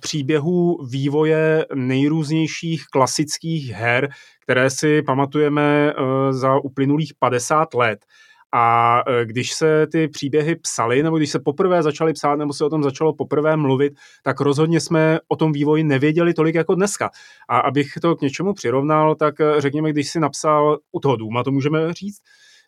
příběhů 0.00 0.86
vývoje 0.86 1.66
nejrůznějších 1.74 2.84
klasických 2.92 3.70
her, 3.70 4.08
které 4.42 4.70
si 4.70 5.02
pamatujeme 5.02 5.94
uh, 5.94 6.32
za 6.32 6.58
uplynulých 6.58 7.12
50 7.18 7.74
let. 7.74 8.06
A 8.52 9.02
e, 9.06 9.24
když 9.24 9.52
se 9.52 9.86
ty 9.86 10.08
příběhy 10.08 10.56
psaly, 10.56 11.02
nebo 11.02 11.16
když 11.16 11.30
se 11.30 11.38
poprvé 11.38 11.82
začaly 11.82 12.12
psát, 12.12 12.36
nebo 12.36 12.52
se 12.52 12.64
o 12.64 12.70
tom 12.70 12.82
začalo 12.82 13.14
poprvé 13.14 13.56
mluvit, 13.56 13.92
tak 14.22 14.40
rozhodně 14.40 14.80
jsme 14.80 15.18
o 15.28 15.36
tom 15.36 15.52
vývoji 15.52 15.84
nevěděli 15.84 16.34
tolik 16.34 16.54
jako 16.54 16.74
dneska. 16.74 17.10
A 17.48 17.58
abych 17.58 17.92
to 18.02 18.16
k 18.16 18.20
něčemu 18.20 18.54
přirovnal, 18.54 19.14
tak 19.14 19.40
e, 19.40 19.60
řekněme, 19.60 19.92
když 19.92 20.10
si 20.10 20.20
napsal 20.20 20.78
u 20.92 21.00
toho 21.00 21.16
Důma, 21.16 21.42
to 21.42 21.50
můžeme 21.50 21.92
říct, 21.92 22.20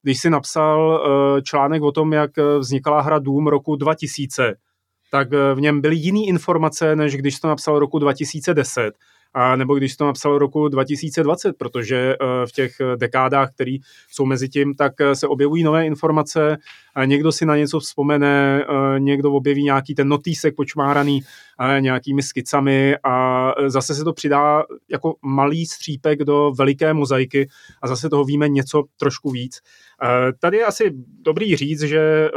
když 0.02 0.20
si 0.20 0.30
napsal 0.30 1.02
e, 1.38 1.42
článek 1.42 1.82
o 1.82 1.92
tom, 1.92 2.12
jak 2.12 2.30
vznikala 2.58 3.00
hra 3.00 3.18
Dům 3.18 3.46
roku 3.46 3.76
2000, 3.76 4.54
tak 5.10 5.28
v 5.54 5.60
něm 5.60 5.80
byly 5.80 5.96
jiné 5.96 6.26
informace, 6.26 6.96
než 6.96 7.16
když 7.16 7.40
to 7.40 7.48
napsal 7.48 7.78
roku 7.78 7.98
2010 7.98 8.94
a 9.34 9.56
nebo 9.56 9.74
když 9.74 9.96
to 9.96 10.06
napsal 10.06 10.38
roku 10.38 10.68
2020, 10.68 11.52
protože 11.58 11.96
eh, 11.96 12.46
v 12.46 12.52
těch 12.52 12.72
dekádách, 12.96 13.52
které 13.54 13.76
jsou 14.10 14.24
mezi 14.24 14.48
tím, 14.48 14.74
tak 14.74 15.00
eh, 15.00 15.14
se 15.14 15.26
objevují 15.26 15.62
nové 15.62 15.86
informace, 15.86 16.56
někdo 17.04 17.32
si 17.32 17.46
na 17.46 17.56
něco 17.56 17.80
vzpomene, 17.80 18.64
eh, 18.64 19.00
někdo 19.00 19.32
objeví 19.32 19.64
nějaký 19.64 19.94
ten 19.94 20.08
notýsek 20.08 20.54
počmáraný 20.56 21.20
nějakými 21.80 22.22
skicami 22.22 22.96
a 23.04 23.48
zase 23.66 23.94
se 23.94 24.04
to 24.04 24.12
přidá 24.12 24.62
jako 24.90 25.14
malý 25.22 25.66
střípek 25.66 26.18
do 26.24 26.52
veliké 26.58 26.94
mozaiky 26.94 27.48
a 27.82 27.88
zase 27.88 28.10
toho 28.10 28.24
víme 28.24 28.48
něco 28.48 28.84
trošku 28.96 29.30
víc. 29.30 29.60
Tady 30.40 30.56
je 30.56 30.64
asi 30.64 30.90
dobrý 31.20 31.56
říct, 31.56 31.82
že 31.82 32.30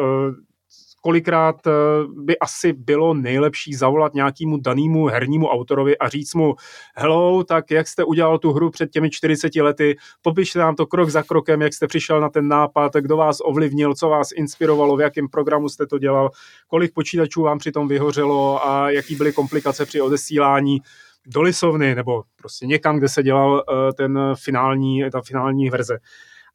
kolikrát 1.05 1.67
eh, 1.67 1.71
by 2.17 2.39
asi 2.39 2.74
bylo 2.74 3.13
nejlepší 3.13 3.74
zavolat 3.74 4.13
nějakému 4.13 4.57
danému 4.57 5.05
hernímu 5.05 5.47
autorovi 5.47 5.97
a 5.97 6.09
říct 6.09 6.33
mu, 6.33 6.55
hello, 6.95 7.43
tak 7.43 7.71
jak 7.71 7.88
jste 7.88 8.03
udělal 8.03 8.39
tu 8.39 8.53
hru 8.53 8.69
před 8.69 8.91
těmi 8.91 9.09
40 9.09 9.55
lety, 9.55 9.97
popište 10.21 10.59
nám 10.59 10.75
to 10.75 10.85
krok 10.85 11.09
za 11.09 11.24
krokem, 11.24 11.62
jak 11.62 11.74
jste 11.74 11.88
přišel 11.88 12.21
na 12.21 12.29
ten 12.29 12.47
nápad, 12.47 12.93
kdo 12.93 13.17
vás 13.17 13.38
ovlivnil, 13.43 13.93
co 13.95 14.09
vás 14.09 14.31
inspirovalo, 14.31 14.97
v 14.97 15.01
jakém 15.01 15.27
programu 15.27 15.69
jste 15.69 15.88
to 15.88 15.97
dělal, 15.97 16.29
kolik 16.67 16.93
počítačů 16.93 17.41
vám 17.41 17.57
přitom 17.57 17.88
vyhořelo 17.88 18.67
a 18.67 18.89
jaký 18.89 19.15
byly 19.15 19.33
komplikace 19.33 19.85
při 19.85 20.01
odesílání 20.01 20.81
do 21.27 21.41
lisovny 21.41 21.95
nebo 21.95 22.24
prostě 22.35 22.65
někam, 22.65 22.97
kde 22.97 23.09
se 23.09 23.24
dělal 23.24 23.63
eh, 23.63 23.93
ten 23.93 24.19
finální, 24.43 25.03
ta 25.12 25.21
finální 25.21 25.69
verze. 25.69 25.97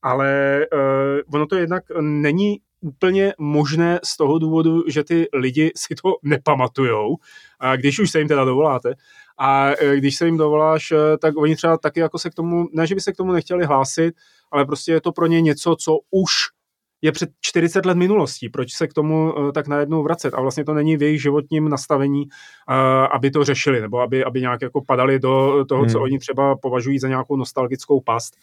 Ale 0.02 0.60
uh, 0.72 1.34
ono 1.34 1.46
to 1.46 1.56
jednak 1.56 1.82
není 2.00 2.60
úplně 2.80 3.34
možné 3.38 4.00
z 4.04 4.16
toho 4.16 4.38
důvodu, 4.38 4.82
že 4.88 5.04
ty 5.04 5.28
lidi 5.34 5.72
si 5.76 5.94
to 5.94 6.14
nepamatujou, 6.22 7.16
a 7.60 7.76
když 7.76 7.98
už 7.98 8.10
se 8.10 8.18
jim 8.18 8.28
teda 8.28 8.44
dovoláte. 8.44 8.94
A 9.38 9.70
e, 9.70 9.96
když 9.96 10.16
se 10.16 10.26
jim 10.26 10.36
dovoláš, 10.36 10.92
e, 10.92 11.18
tak 11.18 11.36
oni 11.36 11.56
třeba 11.56 11.78
taky 11.78 12.00
jako 12.00 12.18
se 12.18 12.30
k 12.30 12.34
tomu, 12.34 12.68
ne, 12.72 12.86
že 12.86 12.94
by 12.94 13.00
se 13.00 13.12
k 13.12 13.16
tomu 13.16 13.32
nechtěli 13.32 13.64
hlásit, 13.64 14.14
ale 14.52 14.64
prostě 14.64 14.92
je 14.92 15.00
to 15.00 15.12
pro 15.12 15.26
ně 15.26 15.40
něco, 15.40 15.76
co 15.76 15.98
už 16.10 16.32
je 17.02 17.12
před 17.12 17.30
40 17.40 17.86
let 17.86 17.96
minulostí. 17.96 18.48
Proč 18.48 18.72
se 18.72 18.86
k 18.86 18.92
tomu 18.92 19.32
uh, 19.32 19.52
tak 19.52 19.68
najednou 19.68 20.02
vracet? 20.02 20.34
A 20.34 20.40
vlastně 20.40 20.64
to 20.64 20.74
není 20.74 20.96
v 20.96 21.02
jejich 21.02 21.22
životním 21.22 21.68
nastavení, 21.68 22.24
aby 23.10 23.30
to 23.30 23.44
řešili, 23.44 23.80
nebo 23.80 24.00
aby, 24.00 24.24
aby 24.24 24.40
nějak 24.40 24.62
jako 24.62 24.84
padali 24.84 25.18
do 25.18 25.64
toho, 25.68 25.80
hmm. 25.80 25.90
co 25.90 26.00
oni 26.00 26.18
třeba 26.18 26.56
považují 26.56 26.98
za 26.98 27.08
nějakou 27.08 27.36
nostalgickou 27.36 28.00
past. 28.00 28.36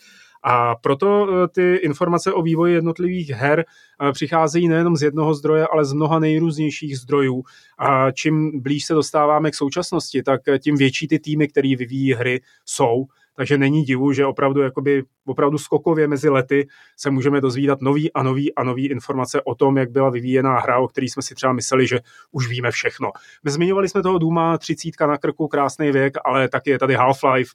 A 0.50 0.76
proto 0.76 1.28
eh, 1.30 1.48
ty 1.48 1.76
informace 1.76 2.34
o 2.34 2.42
vývoji 2.42 2.74
jednotlivých 2.74 3.30
her 3.30 3.66
eh, 3.66 4.12
přicházejí 4.12 4.68
nejenom 4.68 4.96
z 4.96 5.02
jednoho 5.02 5.34
zdroje, 5.34 5.68
ale 5.68 5.86
z 5.86 5.94
mnoha 5.94 6.20
nejrůznějších 6.20 7.00
zdrojů. 7.00 7.44
A 7.78 8.12
čím 8.12 8.62
blíž 8.62 8.86
se 8.86 8.94
dostáváme 8.94 9.52
k 9.52 9.56
současnosti, 9.56 10.24
tak 10.24 10.48
eh, 10.48 10.60
tím 10.60 10.76
větší 10.76 11.08
ty 11.08 11.20
týmy, 11.20 11.48
které 11.48 11.76
vyvíjí 11.76 12.14
hry, 12.14 12.42
jsou 12.66 13.06
takže 13.38 13.58
není 13.58 13.84
divu, 13.84 14.14
že 14.14 14.26
opravdu, 14.26 14.62
jakoby, 14.62 15.04
opravdu 15.26 15.58
skokově 15.58 16.08
mezi 16.08 16.30
lety 16.30 16.68
se 16.98 17.10
můžeme 17.10 17.42
dozvídat 17.42 17.82
nový 17.82 18.14
a 18.14 18.24
nový 18.24 18.56
a 18.56 18.64
nový 18.64 18.90
informace 18.90 19.42
o 19.42 19.56
tom, 19.56 19.78
jak 19.78 19.92
byla 19.92 20.10
vyvíjená 20.10 20.60
hra, 20.60 20.78
o 20.78 20.88
který 20.88 21.10
jsme 21.10 21.22
si 21.22 21.36
třeba 21.36 21.54
mysleli, 21.54 21.88
že 21.88 22.00
už 22.32 22.48
víme 22.48 22.72
všechno. 22.72 23.12
My 23.44 23.52
zmiňovali 23.52 23.90
jsme 23.90 24.04
toho 24.04 24.18
Duma, 24.18 24.58
třicítka 24.58 25.08
na 25.08 25.18
krku, 25.18 25.48
krásný 25.48 25.92
věk, 25.92 26.14
ale 26.26 26.50
taky 26.50 26.70
je 26.70 26.80
tady 26.80 26.96
Half-Life, 26.98 27.50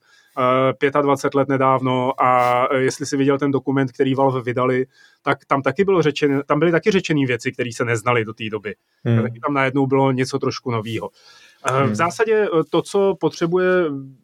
25 1.03 1.35
let 1.35 1.49
nedávno 1.49 2.23
a 2.23 2.67
jestli 2.75 3.07
si 3.07 3.17
viděl 3.17 3.39
ten 3.39 3.51
dokument, 3.51 3.93
který 3.93 4.15
Valve 4.15 4.43
vydali, 4.43 4.87
tak 5.23 5.45
tam 5.45 5.63
taky 5.63 5.85
bylo 5.85 6.03
řečen, 6.03 6.43
tam 6.47 6.59
byly 6.59 6.71
taky 6.71 6.91
řečené 6.91 7.27
věci, 7.27 7.53
které 7.53 7.71
se 7.73 7.85
neznaly 7.85 8.25
do 8.25 8.35
té 8.35 8.45
doby. 8.51 8.75
Hmm. 9.05 9.23
taky 9.23 9.41
tam 9.41 9.55
najednou 9.55 9.87
bylo 9.87 10.13
něco 10.13 10.39
trošku 10.39 10.71
nového. 10.71 11.11
Hmm. 11.65 11.91
V 11.91 11.95
zásadě 11.95 12.47
eh, 12.47 12.65
to, 12.71 12.83
co 12.83 13.15
potřebuje 13.21 13.67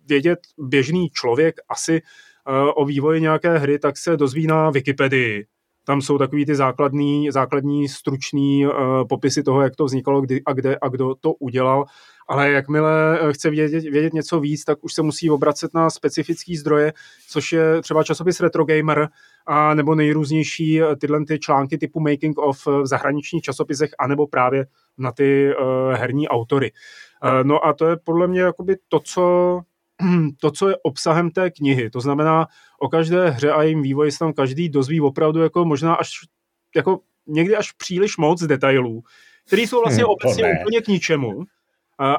vědět 0.06 0.38
běžný 0.58 1.10
člověk 1.10 1.56
asi 1.68 2.02
eh, 2.02 2.72
o 2.76 2.84
vývoji 2.84 3.20
nějaké 3.20 3.58
hry, 3.58 3.78
tak 3.78 3.96
se 3.96 4.16
dozví 4.16 4.46
na 4.46 4.70
Wikipedii. 4.70 5.46
Tam 5.84 6.02
jsou 6.02 6.18
takový 6.18 6.46
ty 6.46 6.54
základní, 6.54 7.30
základní 7.30 7.88
stručný 7.88 8.66
popisy 9.08 9.42
toho, 9.42 9.62
jak 9.62 9.76
to 9.76 9.84
vznikalo, 9.84 10.20
kdy 10.20 10.42
a 10.46 10.52
kde 10.52 10.76
a 10.82 10.88
kdo 10.88 11.14
to 11.14 11.32
udělal. 11.32 11.84
Ale 12.28 12.50
jakmile 12.50 13.18
chce 13.32 13.50
vědět, 13.50 13.82
vědět 13.82 14.12
něco 14.12 14.40
víc, 14.40 14.64
tak 14.64 14.78
už 14.84 14.94
se 14.94 15.02
musí 15.02 15.30
obracet 15.30 15.74
na 15.74 15.90
specifické 15.90 16.56
zdroje, 16.56 16.92
což 17.28 17.52
je 17.52 17.82
třeba 17.82 18.02
časopis 18.04 18.40
Retro 18.40 18.64
Gamer, 18.64 19.08
a 19.48 19.74
nebo 19.74 19.94
nejrůznější 19.94 20.80
tyhle 21.00 21.24
ty 21.24 21.38
články 21.38 21.78
typu 21.78 22.00
Making 22.00 22.38
of 22.38 22.66
v 22.66 22.86
zahraničních 22.86 23.42
časopisech, 23.42 23.90
anebo 23.98 24.26
právě 24.26 24.66
na 24.98 25.12
ty 25.12 25.54
uh, 25.54 25.92
herní 25.92 26.28
autory. 26.28 26.72
Uh, 27.24 27.30
no 27.42 27.66
a 27.66 27.72
to 27.72 27.86
je 27.86 27.96
podle 27.96 28.28
mě 28.28 28.40
jakoby 28.40 28.76
to, 28.88 29.00
co 29.00 29.60
to, 30.40 30.50
co 30.50 30.68
je 30.68 30.76
obsahem 30.82 31.30
té 31.30 31.50
knihy. 31.50 31.90
To 31.90 32.00
znamená, 32.00 32.46
o 32.78 32.88
každé 32.88 33.30
hře 33.30 33.52
a 33.52 33.62
jejím 33.62 33.82
vývoji 33.82 34.12
se 34.12 34.18
tam 34.18 34.32
každý 34.32 34.68
dozví 34.68 35.00
opravdu 35.00 35.42
jako 35.42 35.64
možná 35.64 35.94
až 35.94 36.10
jako 36.76 37.00
někdy 37.26 37.56
až 37.56 37.72
příliš 37.72 38.16
moc 38.16 38.42
detailů, 38.42 39.02
které 39.46 39.62
jsou 39.62 39.80
vlastně 39.80 40.04
hmm, 40.04 40.12
obecně 40.12 40.42
ne. 40.42 40.58
úplně 40.60 40.80
k 40.80 40.88
ničemu, 40.88 41.44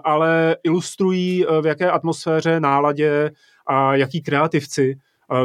ale 0.04 0.58
ilustrují 0.64 1.46
v 1.62 1.66
jaké 1.66 1.92
atmosféře, 1.92 2.60
náladě 2.60 3.32
a 3.68 3.96
jaký 3.96 4.22
kreativci 4.22 5.00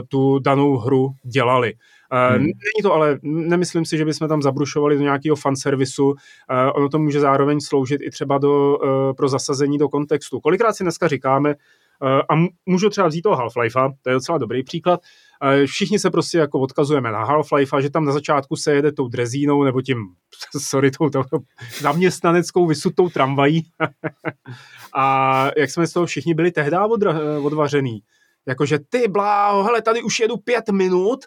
tu 0.09 0.39
danou 0.39 0.77
hru 0.77 1.11
dělali. 1.23 1.75
Hmm. 2.15 2.43
Není 2.43 2.83
to 2.83 2.93
ale, 2.93 3.19
nemyslím 3.23 3.85
si, 3.85 3.97
že 3.97 4.05
bychom 4.05 4.29
tam 4.29 4.43
zabrušovali 4.43 4.97
do 4.97 5.03
nějakého 5.03 5.37
fanservisu. 5.37 6.15
Ono 6.75 6.89
to 6.89 6.99
může 6.99 7.21
zároveň 7.21 7.61
sloužit 7.61 8.01
i 8.05 8.11
třeba 8.11 8.39
do, 8.39 8.79
e, 8.85 9.15
pro 9.15 9.29
zasazení 9.29 9.79
do 9.79 9.89
kontextu. 9.89 10.41
Kolikrát 10.41 10.73
si 10.73 10.85
dneska 10.85 11.09
říkáme, 11.09 11.55
a 12.03 12.35
můžu 12.67 12.91
třeba 12.91 13.09
vzít 13.09 13.23
toho 13.23 13.37
Half-Lifea, 13.37 13.95
to 14.03 14.11
je 14.11 14.15
docela 14.15 14.39
dobrý 14.39 14.65
příklad, 14.65 15.01
všichni 15.67 15.99
se 15.99 16.11
prostě 16.11 16.39
jako 16.39 16.61
odkazujeme 16.61 17.13
na 17.13 17.27
Half-Life, 17.27 17.81
že 17.81 17.91
tam 17.91 18.05
na 18.05 18.13
začátku 18.13 18.57
se 18.57 18.75
jede 18.75 18.93
tou 18.93 19.09
drezínou 19.09 19.63
nebo 19.63 19.83
tím, 19.83 19.99
sorry, 20.59 20.91
tou, 20.91 21.11
tou 21.11 21.39
zaměstnaneckou 21.81 22.67
vysutou 22.67 23.09
tramvají 23.09 23.63
a 24.95 25.51
jak 25.57 25.71
jsme 25.71 25.87
z 25.87 25.93
toho 25.93 26.07
všichni 26.07 26.35
byli 26.35 26.51
tehdy 26.51 26.77
odvařený. 27.43 28.03
Jakože 28.47 28.79
ty 28.89 29.09
bláho, 29.09 29.65
hele, 29.65 29.83
tady 29.83 30.03
už 30.03 30.21
jedu 30.21 30.37
pět 30.37 30.69
minut 30.69 31.25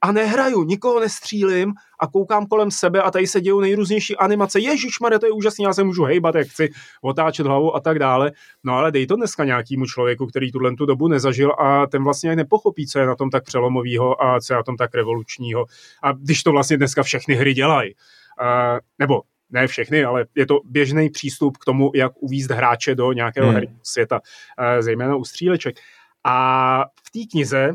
a 0.00 0.12
nehraju, 0.12 0.64
nikoho 0.64 1.00
nestřílim 1.00 1.72
a 2.00 2.06
koukám 2.06 2.46
kolem 2.46 2.70
sebe 2.70 3.02
a 3.02 3.10
tady 3.10 3.26
se 3.26 3.40
dějou 3.40 3.60
nejrůznější 3.60 4.16
animace. 4.16 4.60
Ježíš 4.60 4.98
to 5.20 5.26
je 5.26 5.32
úžasný, 5.32 5.64
já 5.64 5.72
se 5.72 5.84
můžu 5.84 6.04
hejbat, 6.04 6.34
jak 6.34 6.48
chci, 6.48 6.70
otáčet 7.02 7.46
hlavu 7.46 7.76
a 7.76 7.80
tak 7.80 7.98
dále. 7.98 8.32
No 8.64 8.74
ale 8.74 8.92
dej 8.92 9.06
to 9.06 9.16
dneska 9.16 9.44
nějakému 9.44 9.86
člověku, 9.86 10.26
který 10.26 10.52
tuhle 10.52 10.76
tu 10.76 10.86
dobu 10.86 11.08
nezažil 11.08 11.52
a 11.58 11.86
ten 11.86 12.04
vlastně 12.04 12.36
nepochopí, 12.36 12.86
co 12.86 12.98
je 12.98 13.06
na 13.06 13.16
tom 13.16 13.30
tak 13.30 13.44
přelomového 13.44 14.22
a 14.24 14.40
co 14.40 14.52
je 14.52 14.56
na 14.56 14.62
tom 14.62 14.76
tak 14.76 14.94
revolučního. 14.94 15.66
A 16.02 16.12
když 16.12 16.42
to 16.42 16.52
vlastně 16.52 16.76
dneska 16.76 17.02
všechny 17.02 17.34
hry 17.34 17.54
dělají. 17.54 17.94
Uh, 17.94 18.78
nebo 18.98 19.22
ne 19.50 19.66
všechny, 19.66 20.04
ale 20.04 20.26
je 20.34 20.46
to 20.46 20.60
běžný 20.64 21.10
přístup 21.10 21.56
k 21.56 21.64
tomu, 21.64 21.90
jak 21.94 22.12
uvízt 22.20 22.50
hráče 22.50 22.94
do 22.94 23.12
nějakého 23.12 23.46
hmm. 23.46 23.54
herního 23.54 23.80
světa, 23.82 24.20
uh, 24.20 24.82
zejména 24.82 25.16
u 25.16 25.24
stříleček. 25.24 25.76
A 26.24 26.84
v 27.04 27.10
té 27.10 27.18
knize 27.30 27.74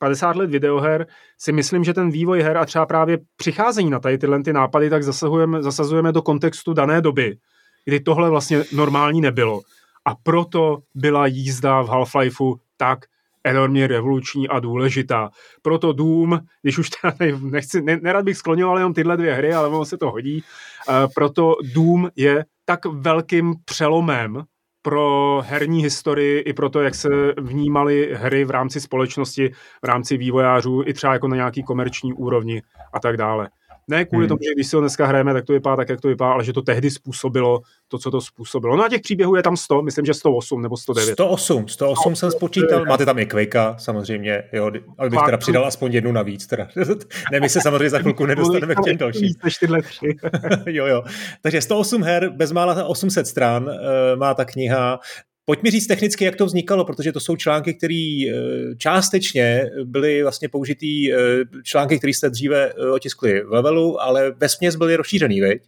50 0.00 0.36
let 0.36 0.50
videoher 0.50 1.06
si 1.38 1.52
myslím, 1.52 1.84
že 1.84 1.94
ten 1.94 2.10
vývoj 2.10 2.42
her 2.42 2.56
a 2.56 2.66
třeba 2.66 2.86
právě 2.86 3.18
přicházení 3.36 3.90
na 3.90 4.00
tady 4.00 4.18
tyhle 4.18 4.42
ty 4.42 4.52
nápady, 4.52 4.90
tak 4.90 5.02
zasahujeme, 5.02 5.62
zasazujeme 5.62 6.12
do 6.12 6.22
kontextu 6.22 6.72
dané 6.72 7.00
doby, 7.00 7.36
kdy 7.84 8.00
tohle 8.00 8.30
vlastně 8.30 8.64
normální 8.72 9.20
nebylo. 9.20 9.60
A 10.04 10.14
proto 10.22 10.78
byla 10.94 11.26
jízda 11.26 11.82
v 11.82 11.88
Half-Lifeu 11.88 12.56
tak 12.76 12.98
enormně 13.44 13.86
revoluční 13.86 14.48
a 14.48 14.60
důležitá. 14.60 15.30
Proto 15.62 15.92
Doom, 15.92 16.40
když 16.62 16.78
už 16.78 16.90
teda 16.90 17.14
nechci, 17.40 17.82
ne, 17.82 17.96
nerad 18.02 18.24
bych 18.24 18.36
skloňoval 18.36 18.78
jenom 18.78 18.94
tyhle 18.94 19.16
dvě 19.16 19.34
hry, 19.34 19.54
ale 19.54 19.68
ono 19.68 19.84
se 19.84 19.98
to 19.98 20.10
hodí, 20.10 20.44
uh, 20.88 20.94
proto 21.14 21.56
Doom 21.74 22.08
je 22.16 22.44
tak 22.64 22.84
velkým 22.84 23.54
přelomem 23.64 24.44
pro 24.82 25.42
herní 25.46 25.82
historii 25.82 26.40
i 26.40 26.52
pro 26.52 26.70
to, 26.70 26.80
jak 26.80 26.94
se 26.94 27.08
vnímaly 27.38 28.10
hry 28.14 28.44
v 28.44 28.50
rámci 28.50 28.80
společnosti, 28.80 29.50
v 29.82 29.84
rámci 29.84 30.16
vývojářů, 30.16 30.82
i 30.86 30.94
třeba 30.94 31.12
jako 31.12 31.28
na 31.28 31.36
nějaký 31.36 31.62
komerční 31.62 32.12
úrovni 32.12 32.62
a 32.92 33.00
tak 33.00 33.16
dále. 33.16 33.48
Ne 33.90 34.04
kvůli 34.04 34.24
hmm. 34.24 34.28
tomu, 34.28 34.38
že 34.42 34.54
když 34.54 34.66
si 34.66 34.76
ho 34.76 34.80
dneska 34.80 35.06
hrajeme, 35.06 35.32
tak 35.32 35.44
to 35.44 35.52
vypadá 35.52 35.76
tak, 35.76 35.88
jak 35.88 36.00
to 36.00 36.08
vypadá, 36.08 36.32
ale 36.32 36.44
že 36.44 36.52
to 36.52 36.62
tehdy 36.62 36.90
způsobilo 36.90 37.60
to, 37.88 37.98
co 37.98 38.10
to 38.10 38.20
způsobilo. 38.20 38.76
No 38.76 38.84
a 38.84 38.88
těch 38.88 39.00
příběhů 39.00 39.36
je 39.36 39.42
tam 39.42 39.56
100, 39.56 39.82
myslím, 39.82 40.04
že 40.06 40.14
108 40.14 40.62
nebo 40.62 40.76
109. 40.76 41.12
108, 41.12 41.68
108 41.68 42.16
jsem 42.16 42.30
spočítal. 42.30 42.84
Máte 42.84 43.04
tam 43.04 43.18
i 43.18 43.26
Quakea, 43.26 43.76
samozřejmě, 43.78 44.42
jo, 44.52 44.70
ale 44.98 45.10
bych 45.10 45.20
teda 45.24 45.36
přidal 45.36 45.66
aspoň 45.66 45.92
jednu 45.92 46.12
navíc. 46.12 46.46
Teda. 46.46 46.68
ne, 47.32 47.40
my 47.40 47.48
se 47.48 47.60
samozřejmě 47.60 47.90
za 47.90 47.98
chvilku 47.98 48.26
nedostaneme 48.26 48.74
k 48.74 48.82
těm 48.84 48.96
dalším. 48.96 49.34
Jo, 50.66 50.86
jo. 50.86 51.02
Takže 51.42 51.60
108 51.60 52.02
her, 52.02 52.30
bezmála 52.30 52.84
800 52.84 53.26
stran 53.26 53.64
uh, 53.64 53.70
má 54.18 54.34
ta 54.34 54.44
kniha. 54.44 55.00
Pojď 55.50 55.62
mi 55.62 55.70
říct 55.70 55.86
technicky, 55.86 56.24
jak 56.24 56.36
to 56.36 56.46
vznikalo, 56.46 56.84
protože 56.84 57.12
to 57.12 57.20
jsou 57.20 57.36
články, 57.36 57.74
které 57.74 58.22
eh, 58.28 58.34
částečně 58.76 59.70
byly 59.84 60.22
vlastně 60.22 60.48
použitý, 60.48 61.12
eh, 61.12 61.16
články, 61.64 61.98
které 61.98 62.10
jste 62.10 62.30
dříve 62.30 62.72
eh, 62.72 62.90
otiskli 62.90 63.42
v 63.42 63.52
levelu, 63.52 64.02
ale 64.02 64.30
ve 64.30 64.48
směs 64.48 64.76
byly 64.76 64.96
rozšířený, 64.96 65.40
veď? 65.40 65.62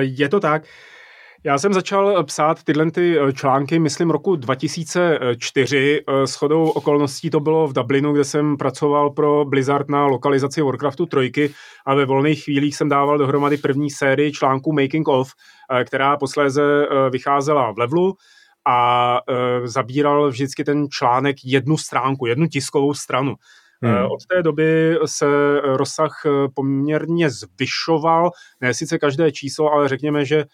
Je 0.00 0.28
to 0.28 0.40
tak. 0.40 0.62
Já 1.44 1.58
jsem 1.58 1.72
začal 1.72 2.24
psát 2.24 2.62
tyhle 2.62 2.90
ty 2.90 3.16
články, 3.32 3.78
myslím, 3.78 4.10
roku 4.10 4.36
2004. 4.36 6.02
S 6.24 6.34
chodou 6.34 6.68
okolností 6.68 7.30
to 7.30 7.40
bylo 7.40 7.68
v 7.68 7.72
Dublinu, 7.72 8.12
kde 8.12 8.24
jsem 8.24 8.56
pracoval 8.56 9.10
pro 9.10 9.44
Blizzard 9.44 9.88
na 9.88 10.06
lokalizaci 10.06 10.62
Warcraftu 10.62 11.06
3 11.06 11.50
a 11.86 11.94
ve 11.94 12.04
volných 12.04 12.44
chvílích 12.44 12.76
jsem 12.76 12.88
dával 12.88 13.18
dohromady 13.18 13.56
první 13.56 13.90
sérii 13.90 14.32
článků 14.32 14.72
Making 14.72 15.08
of, 15.08 15.30
která 15.84 16.16
posléze 16.16 16.62
vycházela 17.10 17.72
v 17.72 17.78
levelu 17.78 18.16
a 18.66 19.20
e, 19.28 19.68
zabíral 19.68 20.28
vždycky 20.28 20.64
ten 20.64 20.86
článek 20.90 21.36
jednu 21.44 21.76
stránku, 21.76 22.26
jednu 22.26 22.46
tiskovou 22.46 22.94
stranu. 22.94 23.34
Hmm. 23.82 23.96
Od 23.96 24.26
té 24.26 24.42
doby 24.42 24.98
se 25.06 25.26
rozsah 25.60 26.22
poměrně 26.54 27.30
zvyšoval, 27.30 28.30
ne 28.60 28.74
sice 28.74 28.98
každé 28.98 29.32
číslo, 29.32 29.72
ale 29.72 29.88
řekněme, 29.88 30.24
že 30.24 30.44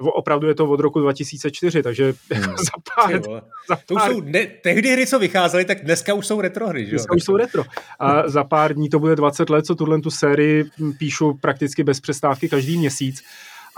opravdu 0.00 0.48
je 0.48 0.54
to 0.54 0.66
od 0.66 0.80
roku 0.80 1.00
2004, 1.00 1.82
takže 1.82 2.04
hmm. 2.32 2.56
za 2.56 2.72
pár... 2.96 3.22
Za 3.68 3.76
pár 3.76 3.78
to 3.86 3.94
už 3.94 4.02
jsou 4.02 4.20
ne, 4.20 4.46
tehdy 4.46 4.92
hry, 4.92 5.06
co 5.06 5.18
vycházely, 5.18 5.64
tak 5.64 5.84
dneska 5.84 6.14
už 6.14 6.26
jsou 6.26 6.40
retro 6.40 6.68
hry, 6.68 6.84
že 6.84 6.90
Dneska 6.90 7.14
už 7.16 7.24
jsou 7.24 7.36
retro. 7.36 7.64
A 7.98 8.28
za 8.28 8.44
pár 8.44 8.74
dní 8.74 8.88
to 8.88 8.98
bude 8.98 9.16
20 9.16 9.50
let, 9.50 9.66
co 9.66 9.74
tuhle 9.74 10.00
tu 10.00 10.10
sérii 10.10 10.64
píšu 10.98 11.38
prakticky 11.40 11.84
bez 11.84 12.00
přestávky 12.00 12.48
každý 12.48 12.78
měsíc. 12.78 13.22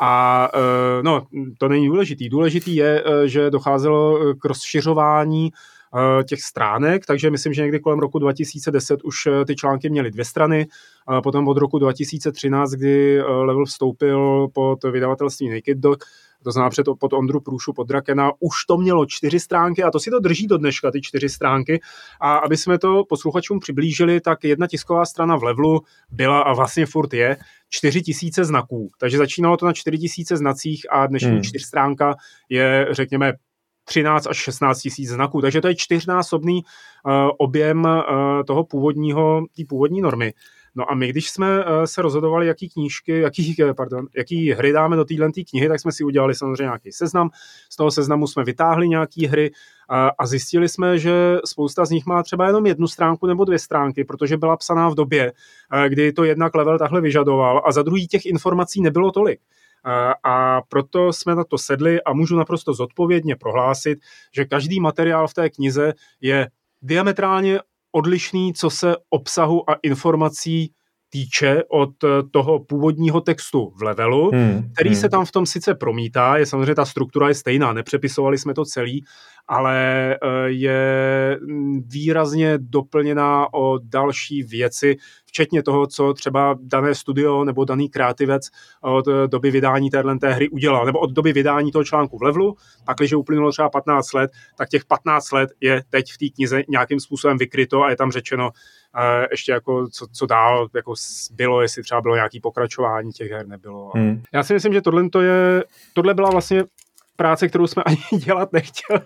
A 0.00 0.48
e, 0.54 1.02
no, 1.02 1.26
to 1.58 1.68
není 1.68 1.86
důležitý. 1.86 2.28
Důležitý 2.28 2.76
je, 2.76 3.04
e, 3.06 3.28
že 3.28 3.50
docházelo 3.50 4.18
k 4.34 4.44
rozšiřování 4.44 5.52
Eh, 5.94 6.24
těch 6.24 6.42
stránek, 6.42 7.06
takže 7.06 7.30
myslím, 7.30 7.52
že 7.52 7.62
někdy 7.62 7.80
kolem 7.80 7.98
roku 7.98 8.18
2010 8.18 9.04
už 9.04 9.26
eh, 9.26 9.44
ty 9.44 9.56
články 9.56 9.90
měly 9.90 10.10
dvě 10.10 10.24
strany, 10.24 10.66
potom 11.22 11.48
od 11.48 11.56
roku 11.56 11.78
2013, 11.78 12.70
kdy 12.70 13.18
eh, 13.18 13.22
Level 13.22 13.64
vstoupil 13.64 14.48
pod 14.54 14.84
vydavatelství 14.84 15.50
Naked 15.50 15.78
Dog, 15.78 16.04
to 16.44 16.52
znamená 16.52 16.70
před, 16.70 16.86
pod 16.98 17.12
Ondru 17.12 17.40
Průšu, 17.40 17.72
pod 17.72 17.88
Drakena, 17.88 18.32
už 18.40 18.64
to 18.68 18.76
mělo 18.76 19.06
čtyři 19.06 19.40
stránky 19.40 19.82
a 19.82 19.90
to 19.90 20.00
si 20.00 20.10
to 20.10 20.20
drží 20.20 20.46
do 20.46 20.58
dneška, 20.58 20.90
ty 20.90 21.00
čtyři 21.00 21.28
stránky. 21.28 21.80
A 22.20 22.36
aby 22.36 22.56
jsme 22.56 22.78
to 22.78 23.04
posluchačům 23.08 23.60
přiblížili, 23.60 24.20
tak 24.20 24.44
jedna 24.44 24.66
tisková 24.66 25.06
strana 25.06 25.36
v 25.36 25.42
Levelu 25.42 25.80
byla 26.10 26.40
a 26.40 26.52
vlastně 26.52 26.86
furt 26.86 27.14
je 27.14 27.36
čtyři 27.68 28.02
tisíce 28.02 28.44
znaků. 28.44 28.90
Takže 28.98 29.18
začínalo 29.18 29.56
to 29.56 29.66
na 29.66 29.72
čtyři 29.72 29.98
tisíce 29.98 30.36
znacích 30.36 30.86
a 30.90 31.06
dnešní 31.06 31.30
hmm. 31.30 31.42
čtyřstránka 31.42 32.14
je, 32.48 32.86
řekněme, 32.90 33.32
13 33.84 34.26
až 34.26 34.36
16 34.36 34.80
tisíc 34.80 35.10
znaků. 35.10 35.40
Takže 35.40 35.60
to 35.60 35.68
je 35.68 35.74
čtyřnásobný 35.74 36.62
uh, 36.62 37.12
objem 37.38 37.84
uh, 37.84 38.02
toho 38.46 38.64
původního, 38.64 39.44
té 39.56 39.62
původní 39.68 40.00
normy. 40.00 40.32
No 40.74 40.90
a 40.90 40.94
my, 40.94 41.08
když 41.08 41.30
jsme 41.30 41.64
uh, 41.64 41.84
se 41.84 42.02
rozhodovali, 42.02 42.46
jaký 42.46 42.68
knížky, 42.68 43.20
jaký, 43.20 43.56
pardon, 43.76 44.06
jaký 44.16 44.52
hry 44.52 44.72
dáme 44.72 44.96
do 44.96 45.04
téhle 45.04 45.28
knihy, 45.50 45.68
tak 45.68 45.80
jsme 45.80 45.92
si 45.92 46.04
udělali 46.04 46.34
samozřejmě 46.34 46.62
nějaký 46.62 46.92
seznam. 46.92 47.30
Z 47.70 47.76
toho 47.76 47.90
seznamu 47.90 48.26
jsme 48.26 48.44
vytáhli 48.44 48.88
nějaké 48.88 49.28
hry 49.28 49.50
a, 49.88 50.10
a 50.18 50.26
zjistili 50.26 50.68
jsme, 50.68 50.98
že 50.98 51.38
spousta 51.44 51.84
z 51.84 51.90
nich 51.90 52.06
má 52.06 52.22
třeba 52.22 52.46
jenom 52.46 52.66
jednu 52.66 52.86
stránku 52.86 53.26
nebo 53.26 53.44
dvě 53.44 53.58
stránky, 53.58 54.04
protože 54.04 54.36
byla 54.36 54.56
psaná 54.56 54.88
v 54.88 54.94
době, 54.94 55.32
kdy 55.88 56.12
to 56.12 56.24
jednak 56.24 56.54
level 56.54 56.78
takhle 56.78 57.00
vyžadoval 57.00 57.62
a 57.66 57.72
za 57.72 57.82
druhý 57.82 58.08
těch 58.08 58.26
informací 58.26 58.82
nebylo 58.82 59.12
tolik. 59.12 59.40
A 60.24 60.60
proto 60.68 61.12
jsme 61.12 61.34
na 61.34 61.44
to 61.44 61.58
sedli 61.58 62.02
a 62.02 62.12
můžu 62.12 62.36
naprosto 62.36 62.74
zodpovědně 62.74 63.36
prohlásit, 63.36 63.98
že 64.34 64.44
každý 64.44 64.80
materiál 64.80 65.28
v 65.28 65.34
té 65.34 65.50
knize 65.50 65.92
je 66.20 66.48
diametrálně 66.82 67.60
odlišný, 67.92 68.54
co 68.54 68.70
se 68.70 68.96
obsahu 69.10 69.70
a 69.70 69.74
informací 69.82 70.74
týče 71.12 71.62
od 71.68 71.90
toho 72.30 72.58
původního 72.64 73.20
textu 73.20 73.72
v 73.76 73.82
levelu, 73.82 74.30
hmm, 74.30 74.70
který 74.72 74.90
hmm. 74.90 75.00
se 75.00 75.08
tam 75.08 75.24
v 75.24 75.32
tom 75.32 75.46
sice 75.46 75.74
promítá, 75.74 76.36
je 76.36 76.46
samozřejmě 76.46 76.74
ta 76.74 76.84
struktura 76.84 77.28
je 77.28 77.34
stejná, 77.34 77.72
nepřepisovali 77.72 78.38
jsme 78.38 78.54
to 78.54 78.64
celý, 78.64 79.04
ale 79.48 80.14
eh, 80.14 80.18
je 80.46 81.38
výrazně 81.86 82.58
doplněná 82.58 83.54
o 83.54 83.78
další 83.82 84.42
věci, 84.42 84.96
včetně 85.26 85.62
toho, 85.62 85.86
co 85.86 86.14
třeba 86.14 86.58
dané 86.62 86.94
studio 86.94 87.44
nebo 87.44 87.64
daný 87.64 87.88
kreativec 87.88 88.48
od 88.82 89.04
doby 89.26 89.50
vydání 89.50 89.90
téhle 89.90 90.18
té 90.18 90.32
hry 90.32 90.48
udělal, 90.48 90.86
nebo 90.86 90.98
od 90.98 91.10
doby 91.10 91.32
vydání 91.32 91.72
toho 91.72 91.84
článku 91.84 92.18
v 92.18 92.22
levelu, 92.22 92.56
pak, 92.84 92.96
když 92.96 93.12
uplynulo 93.12 93.52
třeba 93.52 93.70
15 93.70 94.12
let, 94.12 94.30
tak 94.56 94.68
těch 94.68 94.84
15 94.84 95.32
let 95.32 95.50
je 95.60 95.82
teď 95.90 96.12
v 96.12 96.18
té 96.18 96.26
knize 96.34 96.62
nějakým 96.68 97.00
způsobem 97.00 97.38
vykryto 97.38 97.82
a 97.82 97.90
je 97.90 97.96
tam 97.96 98.12
řečeno 98.12 98.50
ještě 99.30 99.52
jako 99.52 99.88
co, 99.88 100.06
co 100.12 100.26
dál 100.26 100.68
jako 100.74 100.94
bylo, 101.30 101.62
jestli 101.62 101.82
třeba 101.82 102.00
bylo 102.00 102.14
nějaký 102.14 102.40
pokračování 102.40 103.12
těch 103.12 103.30
her, 103.30 103.46
nebylo. 103.46 103.90
Hmm. 103.94 104.22
Já 104.32 104.42
si 104.42 104.54
myslím, 104.54 104.72
že 104.72 104.82
tohle, 104.82 105.08
to 105.08 105.20
je, 105.20 105.64
tohle 105.92 106.14
byla 106.14 106.30
vlastně 106.30 106.64
práce, 107.16 107.48
kterou 107.48 107.66
jsme 107.66 107.82
ani 107.86 108.22
dělat 108.24 108.52
nechtěli, 108.52 109.00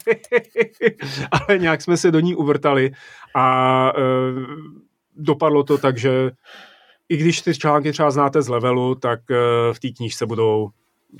ale 1.31 1.59
nějak 1.59 1.83
jsme 1.83 1.97
se 1.97 2.11
do 2.11 2.21
ní 2.21 2.35
uvrtali 2.35 2.93
a 3.35 3.93
uh, 3.99 4.43
dopadlo 5.17 5.63
to 5.63 5.79
tak, 5.79 5.99
že 5.99 6.31
i 7.09 7.17
když 7.17 7.43
ty 7.43 7.55
články 7.55 7.93
třeba 7.93 8.11
znáte 8.11 8.43
z 8.43 8.49
levelu, 8.49 8.95
tak 8.95 9.21
uh, 9.31 9.37
v 9.75 9.81
té 9.81 9.89
knížce 9.89 10.27
budou, 10.27 10.71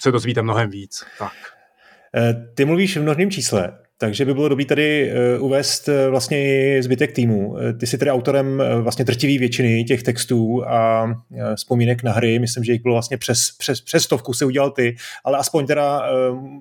se 0.01 0.11
dozvíte 0.11 0.43
mnohem 0.43 0.71
víc. 0.71 1.07
Tak. 1.19 1.33
E, 2.17 2.35
ty 2.55 2.65
mluvíš 2.65 2.97
v 2.97 3.03
množném 3.03 3.31
čísle. 3.31 3.79
Takže 3.99 4.25
by 4.25 4.35
bylo 4.35 4.49
dobré 4.49 4.65
tady 4.65 5.11
eh, 5.11 5.39
uvést 5.39 5.89
eh, 5.89 6.09
vlastně 6.09 6.39
i 6.39 6.83
zbytek 6.83 7.13
týmu. 7.13 7.57
Eh, 7.59 7.73
ty 7.73 7.87
jsi 7.87 7.99
tedy 7.99 8.11
autorem 8.11 8.63
vlastně 8.83 9.05
drtivý 9.05 9.39
většiny 9.39 9.85
těch 9.85 10.03
textů 10.03 10.65
a 10.67 11.07
vzpomínek 11.55 12.03
na 12.03 12.13
hry. 12.13 12.39
Myslím, 12.39 12.65
že 12.65 12.73
jich 12.73 12.83
bylo 12.83 12.95
vlastně 12.95 13.17
přes, 13.19 13.51
přes, 13.59 13.81
přes 13.81 14.05
stovku 14.05 14.33
se 14.33 14.45
udělal 14.45 14.71
ty, 14.71 14.97
ale 15.25 15.39
aspoň 15.39 15.67
teda 15.67 16.03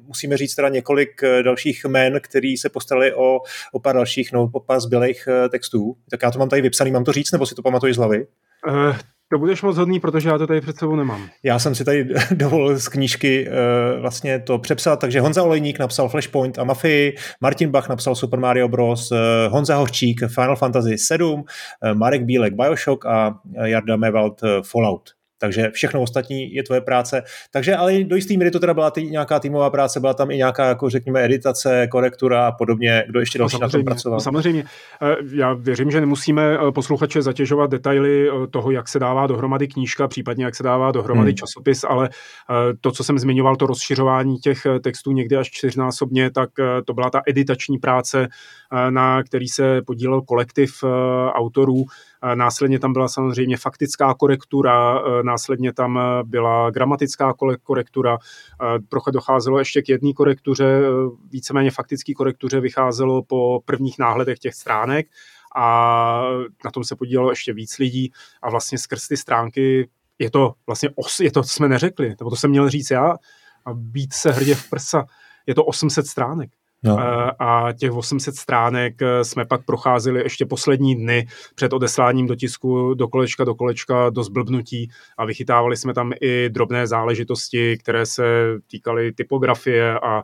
musíme 0.08 0.38
říct 0.38 0.56
teda 0.56 0.70
několik 0.70 1.22
dalších 1.42 1.86
jmén, 1.86 2.20
který 2.22 2.58
se 2.58 2.70
postarali 2.70 3.14
o, 3.14 3.40
o 3.72 3.80
pár 3.80 3.96
dalších, 3.96 4.32
no, 4.32 4.50
o 4.54 4.60
pár 4.60 4.80
zbylých 4.80 5.28
textů. 5.50 5.96
Tak 6.10 6.24
já 6.24 6.32
to 6.32 6.40
mám 6.40 6.50
tady 6.50 6.62
vypsaný, 6.62 6.92
mám 6.92 7.04
to 7.04 7.12
říct, 7.12 7.32
nebo 7.32 7.46
si 7.46 7.56
to 7.56 7.62
pamatuji 7.62 7.94
z 7.94 7.98
hlavy? 7.98 8.26
Uh, 8.68 8.96
to 9.32 9.40
budeš 9.40 9.62
moc 9.62 9.78
hodný, 9.78 10.00
protože 10.00 10.30
já 10.30 10.38
to 10.38 10.48
tady 10.48 10.62
před 10.62 10.78
sebou 10.78 10.96
nemám. 10.96 11.30
Já 11.44 11.60
jsem 11.60 11.76
si 11.76 11.86
tady 11.86 12.08
dovolil 12.32 12.80
z 12.80 12.88
knížky 12.88 13.48
uh, 13.48 14.02
vlastně 14.02 14.40
to 14.40 14.60
přepsat, 14.60 15.00
takže 15.00 15.22
Honza 15.22 15.44
Olejník 15.44 15.80
napsal 15.80 16.10
Flashpoint 16.10 16.60
a 16.60 16.64
Mafii, 16.64 17.16
Martin 17.42 17.70
Bach 17.70 17.90
napsal 17.90 18.16
Super 18.16 18.40
Mario 18.40 18.68
Bros., 18.68 19.12
uh, 19.12 19.18
Honza 19.50 19.76
Horčík 19.76 20.24
Final 20.28 20.56
Fantasy 20.56 20.98
7, 20.98 21.34
uh, 21.34 21.46
eh, 21.84 21.94
Marek 21.94 22.24
Bílek 22.24 22.54
Bioshock 22.54 23.06
a 23.06 23.40
Jarda 23.64 23.96
Mevald 23.96 24.42
Fallout 24.72 25.10
takže 25.38 25.70
všechno 25.74 26.02
ostatní 26.02 26.54
je 26.54 26.64
tvoje 26.64 26.82
práce. 26.82 27.24
Takže 27.52 27.76
ale 27.76 28.04
do 28.04 28.16
jistý 28.16 28.38
míry 28.38 28.52
to 28.52 28.60
teda 28.60 28.74
byla 28.74 28.92
tý, 28.92 29.08
nějaká 29.08 29.40
týmová 29.40 29.70
práce, 29.70 30.00
byla 30.00 30.14
tam 30.14 30.32
i 30.32 30.38
nějaká, 30.38 30.66
jako 30.66 30.90
řekněme, 30.90 31.26
editace, 31.26 31.88
korektura 31.88 32.48
a 32.48 32.52
podobně. 32.52 33.04
Kdo 33.08 33.20
ještě 33.20 33.40
další 33.40 33.56
no, 33.56 33.60
na 33.60 33.70
tom 33.70 33.84
pracoval? 33.84 34.18
No, 34.18 34.22
samozřejmě. 34.22 34.64
Eh, 35.02 35.16
já 35.34 35.54
věřím, 35.54 35.92
že 35.92 36.00
nemusíme 36.00 36.58
eh, 36.58 36.72
posluchače 36.72 37.22
zatěžovat 37.22 37.72
detaily 37.72 38.30
eh, 38.30 38.48
toho, 38.48 38.72
jak 38.72 38.88
se 38.88 39.00
dává 39.00 39.28
dohromady 39.28 39.68
knížka, 39.68 40.08
případně 40.08 40.46
jak 40.46 40.56
se 40.56 40.64
dává 40.64 40.92
dohromady 40.92 41.30
hmm. 41.32 41.38
časopis, 41.38 41.84
ale 41.84 42.10
to, 42.82 42.92
co 42.92 43.04
jsem 43.04 43.20
zmiňoval, 43.20 43.56
to 43.56 43.68
rozšiřování 43.68 44.38
těch 44.38 44.68
textů 44.84 45.12
někdy 45.12 45.36
až 45.36 45.50
čtyřnásobně, 45.52 46.32
tak 46.32 46.50
to 46.86 46.94
byla 46.94 47.10
ta 47.10 47.22
editační 47.28 47.78
práce, 47.78 48.28
na 48.90 49.24
který 49.24 49.48
se 49.48 49.82
podílel 49.82 50.22
kolektiv 50.22 50.84
autorů, 51.34 51.86
Následně 52.34 52.80
tam 52.80 52.94
byla 52.94 53.08
samozřejmě 53.08 53.58
faktická 53.58 54.14
korektura, 54.14 55.00
e, 55.00 55.24
následně 55.24 55.74
tam 55.74 55.98
e, 55.98 56.24
byla 56.24 56.70
gramatická 56.70 57.34
korektura, 57.64 58.18
e, 59.08 59.12
docházelo 59.12 59.60
ještě 59.60 59.82
k 59.82 59.90
jedné 59.90 60.14
korektuře, 60.14 60.82
víceméně 61.32 61.72
faktické 61.72 62.14
korektuře 62.14 62.60
vycházelo 62.60 63.24
po 63.24 63.60
prvních 63.66 64.00
náhledech 64.00 64.40
těch 64.40 64.54
stránek 64.54 65.08
a 65.56 66.24
na 66.66 66.72
tom 66.72 66.84
se 66.84 66.96
podílelo 66.96 67.30
ještě 67.30 67.54
víc 67.54 67.78
lidí 67.78 68.12
a 68.42 68.50
vlastně 68.50 68.78
skrz 68.78 69.08
ty 69.08 69.18
stránky 69.18 69.90
je 70.20 70.32
to 70.32 70.54
vlastně, 70.68 70.90
os, 70.96 71.20
je 71.20 71.32
to, 71.32 71.44
co 71.44 71.50
jsme 71.50 71.68
neřekli, 71.68 72.16
nebo 72.20 72.30
to 72.30 72.36
jsem 72.36 72.50
měl 72.50 72.70
říct 72.70 72.92
já, 72.92 73.16
a 73.66 73.74
být 73.74 74.14
se 74.14 74.32
hrdě 74.32 74.56
v 74.56 74.70
prsa, 74.70 75.06
je 75.48 75.56
to 75.56 75.66
800 75.66 76.08
stránek. 76.08 76.50
No. 76.86 76.98
Eh, 77.00 77.32
a 77.40 77.74
těch 77.74 77.92
800 77.92 78.36
stránek 78.36 79.02
eh, 79.02 79.24
jsme 79.24 79.46
pak 79.46 79.66
procházeli 79.66 80.24
ještě 80.24 80.46
poslední 80.46 80.96
dny 80.96 81.28
před 81.56 81.74
odesláním 81.74 82.28
do 82.28 82.36
tisku 82.36 82.94
do 82.94 83.08
kolečka 83.08 83.44
do 83.44 83.56
kolečka 83.56 84.10
do 84.10 84.24
zblbnutí 84.24 84.90
a 85.18 85.26
vychytávali 85.26 85.78
jsme 85.78 85.94
tam 85.94 86.14
i 86.22 86.50
drobné 86.50 86.88
záležitosti, 86.88 87.78
které 87.78 88.06
se 88.06 88.24
týkaly 88.68 89.12
typografie 89.12 90.00
a 90.00 90.24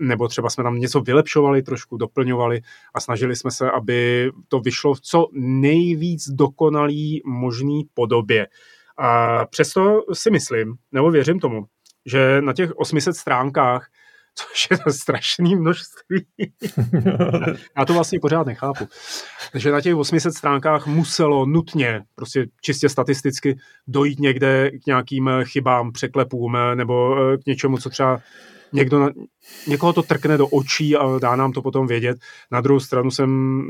nebo 0.00 0.28
třeba 0.28 0.50
jsme 0.50 0.64
tam 0.64 0.78
něco 0.78 1.00
vylepšovali, 1.00 1.62
trošku 1.62 1.96
doplňovali 1.96 2.60
a 2.94 3.00
snažili 3.00 3.36
jsme 3.36 3.50
se, 3.50 3.70
aby 3.70 4.30
to 4.48 4.60
vyšlo 4.60 4.94
v 4.94 5.00
co 5.00 5.28
nejvíc 5.32 6.28
dokonalý 6.28 7.22
možný 7.24 7.88
podobě. 7.94 8.46
A 8.98 9.44
přesto 9.46 10.02
si 10.12 10.30
myslím, 10.30 10.74
nebo 10.92 11.10
věřím 11.10 11.40
tomu, 11.40 11.66
že 12.06 12.40
na 12.40 12.52
těch 12.52 12.76
800 12.76 13.16
stránkách 13.16 13.88
což 14.38 14.68
je 14.70 14.78
to 14.78 14.92
strašné 14.92 15.56
množství. 15.56 16.26
Já 17.78 17.84
to 17.86 17.94
vlastně 17.94 18.20
pořád 18.20 18.46
nechápu. 18.46 18.88
Takže 19.52 19.72
na 19.72 19.80
těch 19.80 19.96
800 19.96 20.34
stránkách 20.34 20.86
muselo 20.86 21.46
nutně, 21.46 22.02
prostě 22.14 22.46
čistě 22.60 22.88
statisticky, 22.88 23.58
dojít 23.86 24.18
někde 24.20 24.70
k 24.70 24.86
nějakým 24.86 25.30
chybám, 25.44 25.92
překlepům 25.92 26.56
nebo 26.74 27.16
eh, 27.18 27.38
k 27.38 27.46
něčemu, 27.46 27.78
co 27.78 27.90
třeba 27.90 28.20
někdo, 28.72 29.08
někoho 29.66 29.92
to 29.92 30.02
trkne 30.02 30.38
do 30.38 30.46
očí 30.46 30.96
a 30.96 31.18
dá 31.18 31.36
nám 31.36 31.52
to 31.52 31.62
potom 31.62 31.86
vědět. 31.86 32.18
Na 32.50 32.60
druhou 32.60 32.80
stranu 32.80 33.10
jsem, 33.10 33.60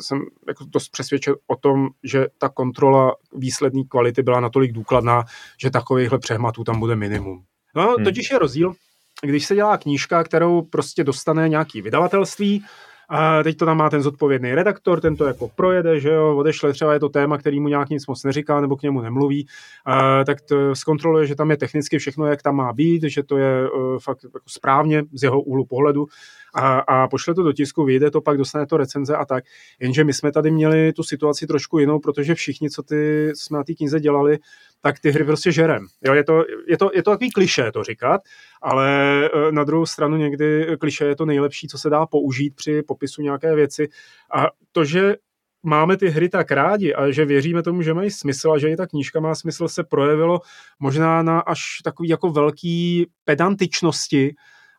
jsem 0.00 0.22
jako 0.48 0.64
dost 0.68 0.88
přesvědčen 0.88 1.34
o 1.46 1.56
tom, 1.56 1.88
že 2.04 2.26
ta 2.38 2.48
kontrola 2.48 3.14
výsledné 3.34 3.82
kvality 3.88 4.22
byla 4.22 4.40
natolik 4.40 4.72
důkladná, 4.72 5.24
že 5.60 5.70
takovýchhle 5.70 6.18
přehmatů 6.18 6.64
tam 6.64 6.80
bude 6.80 6.96
minimum. 6.96 7.42
No, 7.74 7.94
hmm. 7.94 8.04
totiž 8.04 8.30
je 8.30 8.38
rozdíl 8.38 8.74
když 9.22 9.46
se 9.46 9.54
dělá 9.54 9.78
knížka, 9.78 10.24
kterou 10.24 10.62
prostě 10.62 11.04
dostane 11.04 11.48
nějaký 11.48 11.82
vydavatelství, 11.82 12.64
A 13.10 13.42
teď 13.42 13.56
to 13.56 13.66
tam 13.66 13.76
má 13.76 13.90
ten 13.90 14.02
zodpovědný 14.02 14.54
redaktor, 14.54 15.00
ten 15.00 15.16
to 15.16 15.24
jako 15.24 15.48
projede, 15.48 16.00
že 16.00 16.08
jo, 16.08 16.36
odešle 16.36 16.72
třeba 16.72 16.92
je 16.92 17.00
to 17.00 17.08
téma, 17.08 17.38
který 17.38 17.60
mu 17.60 17.68
nějak 17.68 17.88
nic 17.88 18.06
moc 18.06 18.24
neříká 18.24 18.60
nebo 18.60 18.76
k 18.76 18.82
němu 18.82 19.00
nemluví, 19.00 19.46
a, 19.84 20.24
tak 20.24 20.40
to 20.40 20.74
zkontroluje, 20.74 21.26
že 21.26 21.34
tam 21.34 21.50
je 21.50 21.56
technicky 21.56 21.98
všechno, 21.98 22.26
jak 22.26 22.42
tam 22.42 22.56
má 22.56 22.72
být, 22.72 23.02
že 23.02 23.22
to 23.22 23.38
je 23.38 23.70
uh, 23.70 23.98
fakt 23.98 24.24
jako 24.24 24.38
správně 24.46 25.02
z 25.12 25.22
jeho 25.22 25.40
úhlu 25.40 25.64
pohledu 25.64 26.06
a, 26.54 26.78
a 26.78 27.08
pošle 27.08 27.34
to 27.34 27.42
do 27.42 27.52
tisku, 27.52 27.84
vyjde 27.84 28.10
to, 28.10 28.20
pak 28.20 28.38
dostane 28.38 28.66
to 28.66 28.76
recenze 28.76 29.16
a 29.16 29.24
tak. 29.24 29.44
Jenže 29.80 30.04
my 30.04 30.12
jsme 30.12 30.32
tady 30.32 30.50
měli 30.50 30.92
tu 30.92 31.02
situaci 31.02 31.46
trošku 31.46 31.78
jinou, 31.78 31.98
protože 31.98 32.34
všichni, 32.34 32.70
co 32.70 32.82
ty 32.82 33.30
jsme 33.34 33.58
na 33.58 33.64
té 33.64 33.74
knize 33.74 34.00
dělali, 34.00 34.38
tak 34.80 34.98
ty 34.98 35.10
hry 35.10 35.24
prostě 35.24 35.52
žerem. 35.52 35.86
Jo, 36.04 36.14
je, 36.14 36.24
to, 36.24 36.44
je, 36.68 36.78
to, 36.78 36.90
je 36.94 37.02
to 37.02 37.10
takový 37.10 37.30
kliše 37.30 37.72
to 37.72 37.84
říkat, 37.84 38.20
ale 38.62 38.90
e, 39.24 39.52
na 39.52 39.64
druhou 39.64 39.86
stranu 39.86 40.16
někdy 40.16 40.76
kliše 40.80 41.04
je 41.04 41.16
to 41.16 41.26
nejlepší, 41.26 41.68
co 41.68 41.78
se 41.78 41.90
dá 41.90 42.06
použít 42.06 42.54
při 42.54 42.82
popisu 42.82 43.22
nějaké 43.22 43.54
věci. 43.54 43.88
A 44.34 44.46
to, 44.72 44.84
že 44.84 45.14
máme 45.62 45.96
ty 45.96 46.08
hry 46.08 46.28
tak 46.28 46.50
rádi 46.50 46.94
a 46.94 47.10
že 47.10 47.24
věříme 47.24 47.62
tomu, 47.62 47.82
že 47.82 47.94
mají 47.94 48.10
smysl 48.10 48.52
a 48.52 48.58
že 48.58 48.70
i 48.70 48.76
ta 48.76 48.86
knížka 48.86 49.20
má 49.20 49.34
smysl, 49.34 49.68
se 49.68 49.84
projevilo 49.84 50.40
možná 50.78 51.22
na 51.22 51.40
až 51.40 51.60
takový 51.84 52.08
jako 52.08 52.30
velký 52.30 53.06
pedantičnosti 53.24 54.34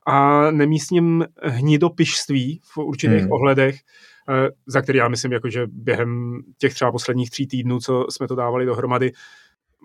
a 0.10 0.52
nemístním 0.52 1.26
hnidopišství 1.44 2.62
v 2.64 2.78
určitých 2.78 3.22
hmm. 3.22 3.32
ohledech, 3.32 3.76
e, 3.76 4.50
za 4.68 4.82
který 4.82 5.00
já 5.00 5.08
myslím, 5.08 5.32
jako, 5.32 5.50
že 5.50 5.68
během 5.68 6.40
těch 6.58 6.74
třeba 6.74 6.92
posledních 6.92 7.30
tří 7.30 7.48
týdnů, 7.48 7.80
co 7.80 8.06
jsme 8.10 8.28
to 8.28 8.36
dávali 8.36 8.66
dohromady, 8.66 9.12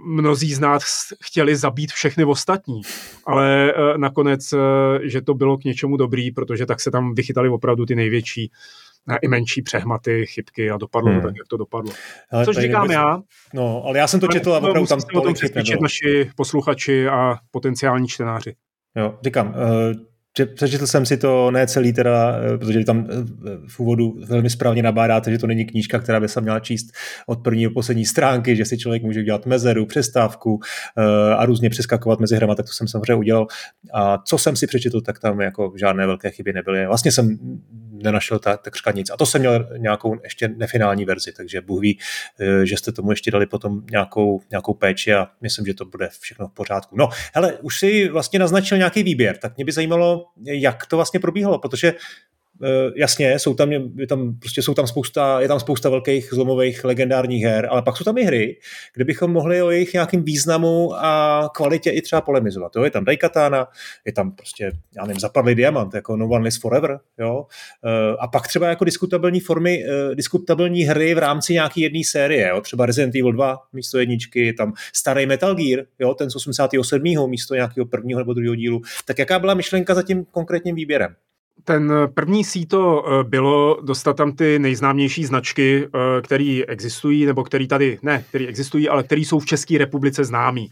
mnozí 0.06 0.54
z 0.54 0.60
nás 0.60 0.84
chtěli 1.24 1.56
zabít 1.56 1.92
všechny 1.92 2.24
ostatní, 2.24 2.82
ale 3.26 3.74
uh, 3.74 3.98
nakonec, 3.98 4.52
uh, 4.52 4.60
že 5.02 5.22
to 5.22 5.34
bylo 5.34 5.58
k 5.58 5.64
něčemu 5.64 5.96
dobrý, 5.96 6.30
protože 6.30 6.66
tak 6.66 6.80
se 6.80 6.90
tam 6.90 7.14
vychytali 7.14 7.48
opravdu 7.48 7.86
ty 7.86 7.94
největší 7.94 8.50
a 9.08 9.16
i 9.16 9.28
menší 9.28 9.62
přehmaty, 9.62 10.26
chybky 10.26 10.70
a 10.70 10.76
dopadlo 10.76 11.10
hmm. 11.10 11.20
to 11.20 11.26
tak, 11.26 11.36
jak 11.36 11.48
to 11.48 11.56
dopadlo. 11.56 11.92
Ale 12.32 12.44
Což 12.44 12.56
říkám 12.56 12.82
nebez... 12.82 12.94
já. 12.94 13.22
No, 13.54 13.82
ale 13.84 13.98
já 13.98 14.06
jsem 14.06 14.20
to 14.20 14.28
četl 14.28 14.54
a 14.54 14.58
opravdu 14.58 14.86
tam 14.86 14.98
o 15.14 15.20
tom 15.20 15.34
přesvědčit 15.34 15.80
naši 15.80 16.30
posluchači 16.36 17.08
a 17.08 17.36
potenciální 17.50 18.08
čtenáři. 18.08 18.54
Jo, 18.96 19.18
říkám, 19.24 19.54
přečetl 20.54 20.86
jsem 20.86 21.06
si 21.06 21.16
to 21.16 21.50
ne 21.50 21.66
celý 21.66 21.92
teda, 21.92 22.36
eh, 22.38 22.58
protože 22.58 22.84
tam 22.84 23.06
eh, 23.10 23.14
v 23.68 23.80
úvodu 23.80 24.14
velmi 24.26 24.50
správně 24.50 24.82
nabádáte, 24.82 25.30
že 25.30 25.38
to 25.38 25.46
není 25.46 25.64
knížka, 25.64 25.98
která 25.98 26.20
by 26.20 26.28
se 26.28 26.40
měla 26.40 26.60
číst 26.60 26.86
od 27.26 27.42
první 27.42 27.64
do 27.64 27.70
poslední 27.70 28.06
stránky, 28.06 28.56
že 28.56 28.64
si 28.64 28.78
člověk 28.78 29.02
může 29.02 29.20
udělat 29.20 29.46
mezeru, 29.46 29.86
přestávku 29.86 30.60
eh, 30.98 31.34
a 31.34 31.46
různě 31.46 31.70
přeskakovat 31.70 32.20
mezi 32.20 32.36
hrama, 32.36 32.54
tak 32.54 32.66
to 32.66 32.72
jsem 32.72 32.88
samozřejmě 32.88 33.14
udělal. 33.14 33.46
A 33.92 34.18
co 34.18 34.38
jsem 34.38 34.56
si 34.56 34.66
přečetl, 34.66 35.00
tak 35.00 35.18
tam 35.18 35.40
jako 35.40 35.72
žádné 35.76 36.06
velké 36.06 36.30
chyby 36.30 36.52
nebyly. 36.52 36.86
Vlastně 36.86 37.12
jsem 37.12 37.38
nenašel 38.02 38.38
tak, 38.38 38.62
takřka 38.62 38.90
nic. 38.90 39.10
A 39.10 39.16
to 39.16 39.26
jsem 39.26 39.40
měl 39.40 39.68
nějakou 39.76 40.16
ještě 40.24 40.48
nefinální 40.48 41.04
verzi, 41.04 41.32
takže 41.32 41.60
Bůh 41.60 41.80
ví, 41.80 41.98
že 42.64 42.76
jste 42.76 42.92
tomu 42.92 43.10
ještě 43.10 43.30
dali 43.30 43.46
potom 43.46 43.82
nějakou, 43.90 44.40
nějakou 44.50 44.74
péči 44.74 45.14
a 45.14 45.28
myslím, 45.40 45.66
že 45.66 45.74
to 45.74 45.84
bude 45.84 46.08
všechno 46.20 46.48
v 46.48 46.52
pořádku. 46.52 46.96
No, 46.96 47.08
hele, 47.34 47.52
už 47.52 47.78
si 47.78 48.08
vlastně 48.08 48.38
naznačil 48.38 48.78
nějaký 48.78 49.02
výběr, 49.02 49.36
tak 49.36 49.56
mě 49.56 49.64
by 49.64 49.72
zajímalo, 49.72 50.26
jak 50.44 50.86
to 50.86 50.96
vlastně 50.96 51.20
probíhalo, 51.20 51.58
protože 51.58 51.92
Eh, 51.92 52.33
jasně, 52.96 53.38
jsou 53.38 53.54
tam, 53.54 53.72
je 53.72 54.06
tam, 54.06 54.34
prostě 54.38 54.62
jsou 54.62 54.74
tam 54.74 54.86
spousta, 54.86 55.40
je 55.40 55.48
tam 55.48 55.60
spousta 55.60 55.88
velkých 55.88 56.28
zlomových 56.32 56.84
legendárních 56.84 57.44
her, 57.44 57.68
ale 57.70 57.82
pak 57.82 57.96
jsou 57.96 58.04
tam 58.04 58.18
i 58.18 58.24
hry, 58.24 58.58
kde 58.94 59.04
bychom 59.04 59.32
mohli 59.32 59.62
o 59.62 59.70
jejich 59.70 59.92
nějakým 59.92 60.22
významu 60.22 60.94
a 60.94 61.50
kvalitě 61.54 61.90
i 61.90 62.02
třeba 62.02 62.20
polemizovat. 62.20 62.76
Jo? 62.76 62.84
Je 62.84 62.90
tam 62.90 63.04
Daikatana, 63.04 63.68
je 64.04 64.12
tam 64.12 64.32
prostě, 64.32 64.72
já 64.96 65.06
nevím, 65.06 65.20
zapadlý 65.20 65.54
diamant, 65.54 65.94
jako 65.94 66.16
No 66.16 66.28
One 66.28 66.38
Lives 66.38 66.58
Forever, 66.58 67.00
jo? 67.18 67.46
Eh, 67.84 68.16
a 68.18 68.26
pak 68.26 68.48
třeba 68.48 68.68
jako 68.68 68.84
diskutabilní 68.84 69.40
formy, 69.40 69.84
eh, 69.84 70.14
diskutabilní 70.14 70.82
hry 70.82 71.14
v 71.14 71.18
rámci 71.18 71.52
nějaké 71.52 71.80
jedné 71.80 72.00
série, 72.04 72.48
jo? 72.48 72.60
třeba 72.60 72.86
Resident 72.86 73.14
Evil 73.14 73.32
2 73.32 73.58
místo 73.72 73.98
jedničky, 73.98 74.52
tam 74.52 74.72
starý 74.94 75.26
Metal 75.26 75.54
Gear, 75.54 75.84
jo? 75.98 76.14
ten 76.14 76.30
z 76.30 76.36
87. 76.36 77.26
místo 77.26 77.54
nějakého 77.54 77.86
prvního 77.86 78.20
nebo 78.20 78.34
druhého 78.34 78.54
dílu. 78.54 78.82
Tak 79.04 79.18
jaká 79.18 79.38
byla 79.38 79.54
myšlenka 79.54 79.94
za 79.94 80.02
tím 80.02 80.24
konkrétním 80.24 80.74
výběrem? 80.74 81.14
Ten 81.64 81.92
první 82.14 82.44
síto 82.44 83.04
eh, 83.06 83.24
bylo 83.24 83.78
dostat 83.82 84.16
tam 84.16 84.32
ty 84.32 84.58
nejznámější 84.58 85.24
značky, 85.24 85.86
eh, 85.86 86.22
které 86.22 86.60
existují, 86.68 87.26
nebo 87.26 87.44
které 87.44 87.66
tady, 87.66 87.98
ne, 88.02 88.24
které 88.28 88.46
existují, 88.46 88.88
ale 88.88 89.02
které 89.02 89.20
jsou 89.20 89.38
v 89.38 89.46
České 89.46 89.78
republice 89.78 90.24
známí. 90.24 90.70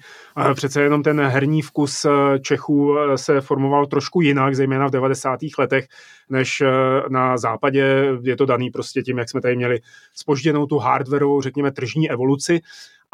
Přece 0.54 0.82
jenom 0.82 1.02
ten 1.02 1.20
herní 1.20 1.62
vkus 1.62 2.04
eh, 2.04 2.38
Čechů 2.38 2.96
se 3.16 3.40
formoval 3.40 3.86
trošku 3.86 4.20
jinak, 4.20 4.56
zejména 4.56 4.88
v 4.88 4.90
90. 4.90 5.38
letech, 5.58 5.86
než 6.30 6.62
na 7.08 7.36
západě. 7.38 8.06
Je 8.22 8.36
to 8.36 8.46
daný 8.46 8.70
prostě 8.70 9.02
tím, 9.02 9.18
jak 9.18 9.30
jsme 9.30 9.40
tady 9.40 9.56
měli 9.56 9.80
spožděnou 10.14 10.66
tu 10.66 10.78
hardwareovou, 10.78 11.42
řekněme, 11.42 11.72
tržní 11.72 12.10
evoluci. 12.10 12.60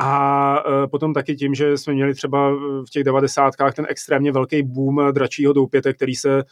A 0.01 0.63
potom 0.91 1.15
taky 1.15 1.35
tím, 1.35 1.55
že 1.55 1.79
jsme 1.79 1.93
měli 1.93 2.15
třeba 2.15 2.51
v 2.87 2.91
těch 2.91 3.05
devadesátkách 3.05 3.75
ten 3.75 3.87
extrémně 3.89 4.33
velký 4.33 4.63
boom 4.63 5.13
dračího 5.13 5.53
doupěte, 5.53 5.93
který 5.93 6.15
se 6.15 6.31
Eh, 6.39 6.45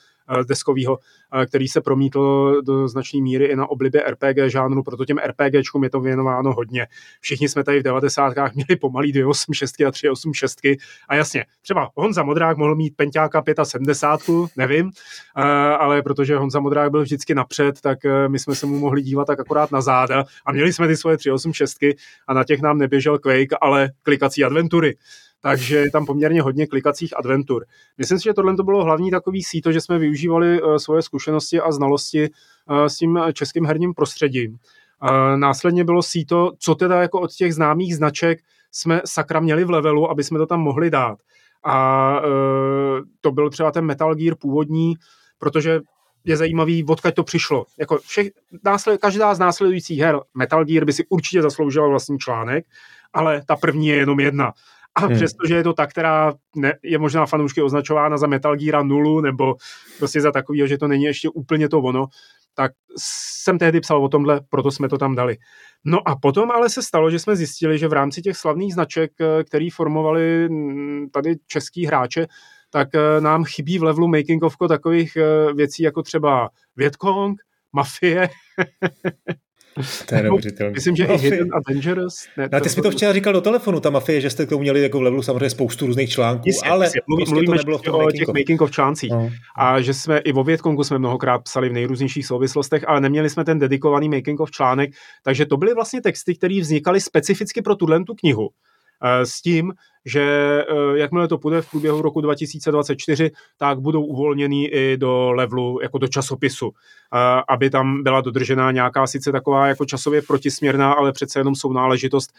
deskového, 0.49 0.99
eh, 1.35 1.47
který 1.47 1.69
se 1.69 1.81
promítl 1.81 2.55
do 2.63 2.89
značné 2.89 3.21
míry 3.21 3.45
i 3.45 3.57
na 3.57 3.71
oblibě 3.71 4.05
RPG 4.07 4.49
žánru, 4.49 4.83
proto 4.83 5.05
těm 5.05 5.19
RPGčkům 5.19 5.85
je 5.85 5.91
to 5.91 6.01
věnováno 6.01 6.53
hodně. 6.53 6.87
Všichni 7.21 7.49
jsme 7.49 7.65
tady 7.65 7.81
v 7.81 7.83
90. 7.83 8.55
měli 8.55 8.77
pomalý 8.81 9.13
286 9.13 9.87
a 9.87 9.91
386 9.91 10.59
a 11.09 11.15
jasně, 11.15 11.45
třeba 11.63 11.91
Honza 11.95 12.23
Modrák 12.23 12.57
mohl 12.57 12.75
mít 12.75 12.97
Pentiáka 12.97 13.43
75, 13.63 14.51
nevím, 14.57 14.91
eh, 15.37 15.43
ale 15.77 16.03
protože 16.03 16.37
Honza 16.37 16.61
Modrák 16.61 16.91
byl 16.91 17.03
vždycky 17.03 17.35
napřed, 17.35 17.81
tak 17.81 17.99
my 18.29 18.39
jsme 18.39 18.55
se 18.55 18.67
mu 18.67 18.79
mohli 18.79 19.03
dívat 19.03 19.27
tak 19.27 19.41
akorát 19.41 19.73
na 19.73 19.81
záda 19.81 20.25
a 20.47 20.53
měli 20.53 20.73
jsme 20.73 20.89
ty 20.89 20.97
svoje 20.97 21.17
386 21.17 21.97
a 22.29 22.35
na 22.35 22.45
těch 22.45 22.63
nám 22.63 22.79
neběžel 22.79 23.19
Quake, 23.19 23.53
ale 23.61 23.91
klikací 24.03 24.45
adventury 24.45 24.97
takže 25.47 25.77
je 25.77 25.91
tam 25.91 26.07
poměrně 26.07 26.43
hodně 26.43 26.67
klikacích 26.67 27.19
adventur. 27.19 27.65
Myslím 27.99 28.19
si, 28.19 28.25
že 28.25 28.35
tohle 28.35 28.57
to 28.57 28.63
bylo 28.63 28.85
hlavní 28.85 29.11
takový 29.11 29.43
síto, 29.43 29.73
že 29.73 29.81
jsme 29.81 29.99
využívali 29.99 30.63
uh, 30.63 30.77
svoje 30.77 31.03
zkušenosti 31.03 31.61
a 31.61 31.73
znalosti 31.73 32.31
uh, 32.71 32.87
s 32.87 32.97
tím 32.97 33.21
českým 33.33 33.67
herním 33.67 33.95
prostředím. 33.95 34.59
Následně 35.37 35.85
bylo 35.85 36.03
síto, 36.03 36.53
co 36.59 36.75
teda 36.75 37.03
jako 37.03 37.21
od 37.21 37.33
těch 37.33 37.55
známých 37.55 37.97
značek 37.97 38.39
jsme 38.73 39.01
sakra 39.05 39.41
měli 39.41 39.65
v 39.65 39.71
levelu, 39.71 40.11
aby 40.11 40.25
jsme 40.25 40.39
to 40.39 40.47
tam 40.47 40.61
mohli 40.61 40.91
dát. 40.91 41.19
A 41.65 42.21
to 43.21 43.33
byl 43.33 43.51
třeba 43.51 43.71
ten 43.71 43.85
Metal 43.85 44.15
Gear 44.15 44.37
původní, 44.37 44.95
protože 45.39 45.81
je 46.25 46.37
zajímavý, 46.37 46.85
odkud 46.85 47.15
to 47.15 47.25
přišlo. 47.25 47.65
Jako 47.79 47.99
všech, 47.99 48.29
násled, 48.65 49.01
každá 49.01 49.35
z 49.35 49.39
následujících 49.39 49.99
her 49.99 50.21
Metal 50.35 50.65
Gear 50.65 50.85
by 50.85 50.93
si 50.93 51.07
určitě 51.09 51.43
zasloužila 51.43 51.89
vlastní 51.89 52.19
článek, 52.19 52.65
ale 53.13 53.43
ta 53.47 53.57
první 53.57 53.87
je 53.87 53.97
jenom 53.97 54.21
jedna. 54.21 54.53
A 54.97 55.07
hmm. 55.07 55.17
přestože 55.17 55.55
je 55.55 55.63
to 55.63 55.73
ta, 55.73 55.87
která 55.87 56.33
ne, 56.57 56.79
je 56.83 56.99
možná 56.99 57.27
fanoušky 57.27 57.63
označována 57.63 58.19
za 58.19 58.27
Metal 58.27 58.57
Gear 58.57 58.85
0 58.85 59.23
nebo 59.23 59.55
prostě 59.99 60.21
za 60.21 60.33
takový, 60.33 60.69
že 60.69 60.79
to 60.79 60.89
není 60.89 61.05
ještě 61.05 61.29
úplně 61.29 61.69
to 61.69 61.81
ono, 61.81 62.07
tak 62.55 62.73
jsem 62.99 63.59
tehdy 63.59 63.81
psal 63.81 64.05
o 64.05 64.09
tomhle, 64.09 64.41
proto 64.49 64.71
jsme 64.71 64.89
to 64.89 64.99
tam 64.99 65.15
dali. 65.15 65.37
No 65.85 66.09
a 66.09 66.17
potom 66.17 66.51
ale 66.51 66.71
se 66.71 66.83
stalo, 66.83 67.11
že 67.11 67.19
jsme 67.19 67.37
zjistili, 67.37 67.79
že 67.79 67.89
v 67.89 67.93
rámci 67.93 68.23
těch 68.23 68.37
slavných 68.37 68.75
značek, 68.75 69.13
eh, 69.21 69.45
který 69.45 69.71
formovali 69.71 70.49
mm, 70.49 71.11
tady 71.11 71.37
český 71.47 71.87
hráče, 71.87 72.27
tak 72.71 72.89
eh, 72.95 73.21
nám 73.21 73.45
chybí 73.45 73.79
v 73.79 73.83
levelu 73.83 74.09
making 74.09 74.43
ofko 74.43 74.69
takových 74.69 75.17
eh, 75.17 75.53
věcí 75.53 75.83
jako 75.83 76.03
třeba 76.03 76.51
Vietcong, 76.77 77.41
Mafie, 77.73 78.29
To 80.09 80.15
je 80.15 80.23
neuvěřitelné. 80.23 80.73
Myslím, 80.73 80.97
že 80.97 81.05
i 81.05 81.17
Hidden 81.17 81.49
a 81.55 81.73
Dangerous. 81.73 82.15
Ne, 82.37 82.49
no, 82.53 82.61
ty 82.61 82.69
jsi 82.69 82.77
mi 82.77 82.83
to 82.83 82.91
včera 82.91 83.13
říkal 83.13 83.33
do 83.33 83.41
telefonu, 83.41 83.81
ta 83.81 83.91
mafie, 83.91 84.21
že 84.21 84.31
jste 84.31 84.47
k 84.47 84.49
tomu 84.49 84.61
měli 84.61 84.83
jako 84.83 84.99
v 84.99 85.03
levelu 85.03 85.23
samozřejmě 85.23 85.51
spoustu 85.51 85.87
různých 85.87 86.11
článků, 86.11 86.43
jistě, 86.47 86.69
ale 86.69 86.87
jistě. 86.87 87.01
Mluví, 87.09 87.25
prostě 87.25 87.47
to 87.47 87.55
nebylo 87.55 87.79
v 87.79 87.83
tom 87.83 87.95
o 87.95 88.11
těch 88.11 88.29
making 88.29 88.61
of 88.61 88.71
článcích. 88.71 89.11
No. 89.11 89.31
A 89.59 89.81
že 89.81 89.95
jsme 89.95 90.19
i 90.19 90.33
o 90.33 90.45
Větkongu 90.45 90.85
jsme 90.85 90.99
mnohokrát 90.99 91.39
psali 91.39 91.69
v 91.69 91.73
nejrůznějších 91.73 92.27
souvislostech, 92.27 92.85
ale 92.89 93.01
neměli 93.01 93.31
jsme 93.31 93.45
ten 93.45 93.59
dedikovaný 93.59 94.09
making 94.09 94.41
of 94.41 94.51
článek, 94.51 94.91
takže 95.25 95.47
to 95.47 95.57
byly 95.57 95.75
vlastně 95.75 96.03
texty, 96.03 96.35
které 96.35 96.61
vznikaly 96.61 97.01
specificky 97.01 97.63
pro 97.63 97.77
tuhle 97.77 98.05
tu 98.05 98.15
knihu. 98.15 98.49
Eh, 99.03 99.27
s 99.27 99.41
tím, 99.43 99.73
že 100.05 100.23
eh, 100.23 100.99
jakmile 100.99 101.29
to 101.29 101.39
půjde 101.39 101.63
v 101.63 101.71
průběhu 101.71 102.03
roku 102.03 102.21
2024, 102.21 103.31
tak 103.59 103.81
budou 103.81 104.05
uvolněný 104.05 104.69
i 104.69 104.97
do 104.97 105.33
levelu, 105.33 105.81
jako 105.83 105.99
do 105.99 106.09
časopisu, 106.09 106.71
eh, 106.71 107.43
aby 107.49 107.71
tam 107.71 108.03
byla 108.03 108.21
dodržená 108.21 108.73
nějaká 108.73 109.07
sice 109.07 109.33
taková 109.33 109.67
jako 109.67 109.85
časově 109.85 110.23
protisměrná, 110.23 110.93
ale 110.93 111.13
přece 111.13 111.41
jenom 111.41 111.55
jsou 111.55 111.73
náležitost 111.73 112.31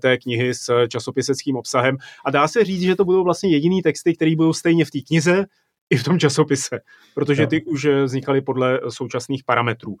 té 0.00 0.16
knihy 0.16 0.54
s 0.54 0.86
časopiseckým 0.88 1.56
obsahem. 1.56 1.96
A 2.24 2.30
dá 2.30 2.48
se 2.48 2.64
říct, 2.64 2.82
že 2.82 2.96
to 2.96 3.04
budou 3.04 3.24
vlastně 3.24 3.50
jediný 3.50 3.82
texty, 3.82 4.14
které 4.14 4.36
budou 4.36 4.52
stejně 4.52 4.84
v 4.84 4.90
té 4.90 4.98
knize, 5.00 5.44
i 5.90 5.96
v 5.96 6.04
tom 6.04 6.18
časopise, 6.18 6.80
protože 7.14 7.46
ty 7.46 7.64
už 7.64 7.86
vznikaly 8.04 8.40
podle 8.40 8.80
současných 8.88 9.44
parametrů. 9.44 9.96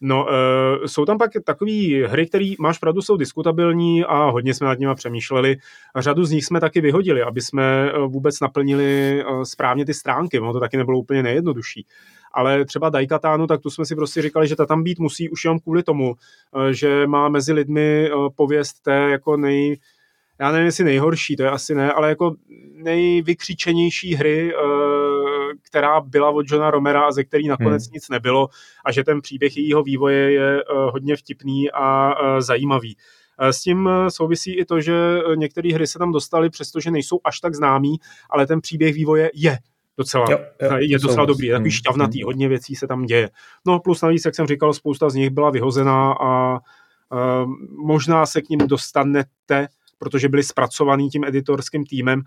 No, 0.00 0.26
e, 0.30 0.88
jsou 0.88 1.04
tam 1.04 1.18
pak 1.18 1.30
takové 1.44 1.72
hry, 2.06 2.26
které, 2.26 2.52
máš 2.58 2.78
pravdu, 2.78 3.02
jsou 3.02 3.16
diskutabilní 3.16 4.04
a 4.04 4.24
hodně 4.24 4.54
jsme 4.54 4.66
nad 4.66 4.78
nimi 4.78 4.94
přemýšleli. 4.94 5.56
A 5.94 6.00
řadu 6.00 6.24
z 6.24 6.30
nich 6.30 6.44
jsme 6.44 6.60
taky 6.60 6.80
vyhodili, 6.80 7.22
aby 7.22 7.40
jsme 7.40 7.92
vůbec 8.06 8.40
naplnili 8.40 9.24
správně 9.42 9.84
ty 9.84 9.94
stránky. 9.94 10.40
Ono 10.40 10.52
to 10.52 10.60
taky 10.60 10.76
nebylo 10.76 10.98
úplně 10.98 11.22
nejjednodušší 11.22 11.86
ale 12.32 12.64
třeba 12.64 12.90
Daikatánu, 12.90 13.46
tak 13.46 13.60
tu 13.60 13.70
jsme 13.70 13.84
si 13.86 13.96
prostě 13.96 14.22
říkali, 14.22 14.48
že 14.48 14.56
ta 14.56 14.66
tam 14.66 14.82
být 14.82 14.98
musí 14.98 15.28
už 15.28 15.44
jenom 15.44 15.58
kvůli 15.60 15.82
tomu, 15.82 16.14
že 16.70 17.06
má 17.06 17.28
mezi 17.28 17.52
lidmi 17.52 18.10
pověst 18.36 18.82
té 18.82 18.92
jako 19.10 19.36
nej, 19.36 19.78
já 20.40 20.52
nevím, 20.52 20.66
jestli 20.66 20.84
nejhorší, 20.84 21.36
to 21.36 21.42
je 21.42 21.50
asi 21.50 21.74
ne, 21.74 21.92
ale 21.92 22.08
jako 22.08 22.34
nejvykřičenější 22.74 24.14
hry, 24.14 24.52
eh, 24.54 24.56
která 25.62 26.00
byla 26.00 26.30
od 26.30 26.46
Johna 26.50 26.70
Romera 26.70 27.02
a 27.06 27.12
ze 27.12 27.24
který 27.24 27.48
nakonec 27.48 27.86
hmm. 27.86 27.92
nic 27.92 28.08
nebylo 28.08 28.48
a 28.84 28.92
že 28.92 29.04
ten 29.04 29.20
příběh 29.20 29.56
jejího 29.56 29.82
vývoje 29.82 30.32
je 30.32 30.60
eh, 30.60 30.64
hodně 30.74 31.16
vtipný 31.16 31.70
a 31.70 32.12
eh, 32.12 32.42
zajímavý. 32.42 32.96
S 33.42 33.60
tím 33.60 33.88
souvisí 34.08 34.58
i 34.58 34.64
to, 34.64 34.80
že 34.80 34.94
některé 35.34 35.74
hry 35.74 35.86
se 35.86 35.98
tam 35.98 36.12
dostaly, 36.12 36.50
přestože 36.50 36.90
nejsou 36.90 37.20
až 37.24 37.40
tak 37.40 37.54
známý, 37.54 37.96
ale 38.30 38.46
ten 38.46 38.60
příběh 38.60 38.94
vývoje 38.94 39.30
je 39.34 39.58
docela, 39.98 40.26
jo, 40.30 40.38
jo, 40.62 40.76
je 40.76 40.98
docela 40.98 41.24
dobrý, 41.24 41.46
je 41.46 41.52
takový 41.52 41.70
hmm. 41.70 41.76
šťavnatý, 41.76 42.18
hmm. 42.18 42.26
hodně 42.26 42.48
věcí 42.48 42.74
se 42.74 42.86
tam 42.86 43.04
děje. 43.04 43.30
No 43.66 43.80
plus 43.80 44.02
navíc, 44.02 44.24
jak 44.24 44.34
jsem 44.34 44.46
říkal, 44.46 44.72
spousta 44.72 45.10
z 45.10 45.14
nich 45.14 45.30
byla 45.30 45.50
vyhozená 45.50 46.12
a, 46.12 46.26
a 46.26 46.60
možná 47.84 48.26
se 48.26 48.42
k 48.42 48.48
ním 48.48 48.58
dostanete 48.58 49.68
protože 50.00 50.28
byly 50.28 50.42
zpracovaný 50.42 51.08
tím 51.08 51.24
editorským 51.24 51.84
týmem, 51.84 52.20
eh, 52.20 52.22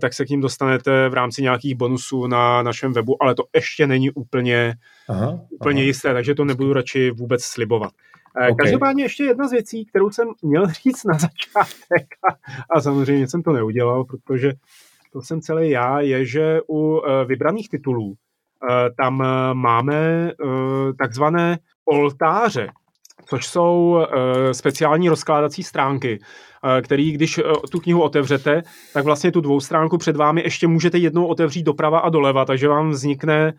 tak 0.00 0.12
se 0.12 0.24
k 0.24 0.28
ním 0.28 0.40
dostanete 0.40 1.08
v 1.08 1.14
rámci 1.14 1.42
nějakých 1.42 1.74
bonusů 1.74 2.26
na 2.26 2.62
našem 2.62 2.92
webu, 2.92 3.22
ale 3.22 3.34
to 3.34 3.44
ještě 3.54 3.86
není 3.86 4.10
úplně, 4.10 4.74
aha, 5.08 5.40
úplně 5.50 5.80
aha. 5.80 5.86
jisté, 5.86 6.12
takže 6.12 6.34
to 6.34 6.44
nebudu 6.44 6.72
radši 6.72 7.10
vůbec 7.10 7.44
slibovat. 7.44 7.92
Eh, 8.40 8.48
okay. 8.50 8.54
Každopádně 8.64 9.04
ještě 9.04 9.24
jedna 9.24 9.48
z 9.48 9.52
věcí, 9.52 9.84
kterou 9.84 10.10
jsem 10.10 10.28
měl 10.42 10.66
říct 10.84 11.04
na 11.04 11.18
začátek 11.18 12.06
a, 12.30 12.36
a 12.76 12.80
samozřejmě 12.80 13.28
jsem 13.28 13.42
to 13.42 13.52
neudělal, 13.52 14.04
protože 14.04 14.52
to 15.12 15.22
jsem 15.22 15.40
celý 15.40 15.70
já, 15.70 16.00
je, 16.00 16.24
že 16.24 16.60
u 16.68 17.02
eh, 17.06 17.24
vybraných 17.24 17.68
titulů 17.68 18.14
tam 18.96 19.22
máme 19.52 20.30
takzvané 20.98 21.58
oltáře, 21.84 22.68
což 23.26 23.46
jsou 23.46 24.06
speciální 24.52 25.08
rozkládací 25.08 25.62
stránky, 25.62 26.18
Eh, 26.64 26.82
který, 26.82 27.12
když 27.12 27.38
eh, 27.38 27.42
tu 27.70 27.80
knihu 27.80 28.02
otevřete, 28.02 28.62
tak 28.94 29.04
vlastně 29.04 29.32
tu 29.32 29.40
dvoustránku 29.40 29.98
před 29.98 30.16
vámi 30.16 30.42
ještě 30.42 30.66
můžete 30.66 30.98
jednou 30.98 31.26
otevřít 31.26 31.62
doprava 31.62 31.98
a 31.98 32.08
doleva, 32.08 32.44
takže 32.44 32.68
vám 32.68 32.90
vznikne 32.90 33.52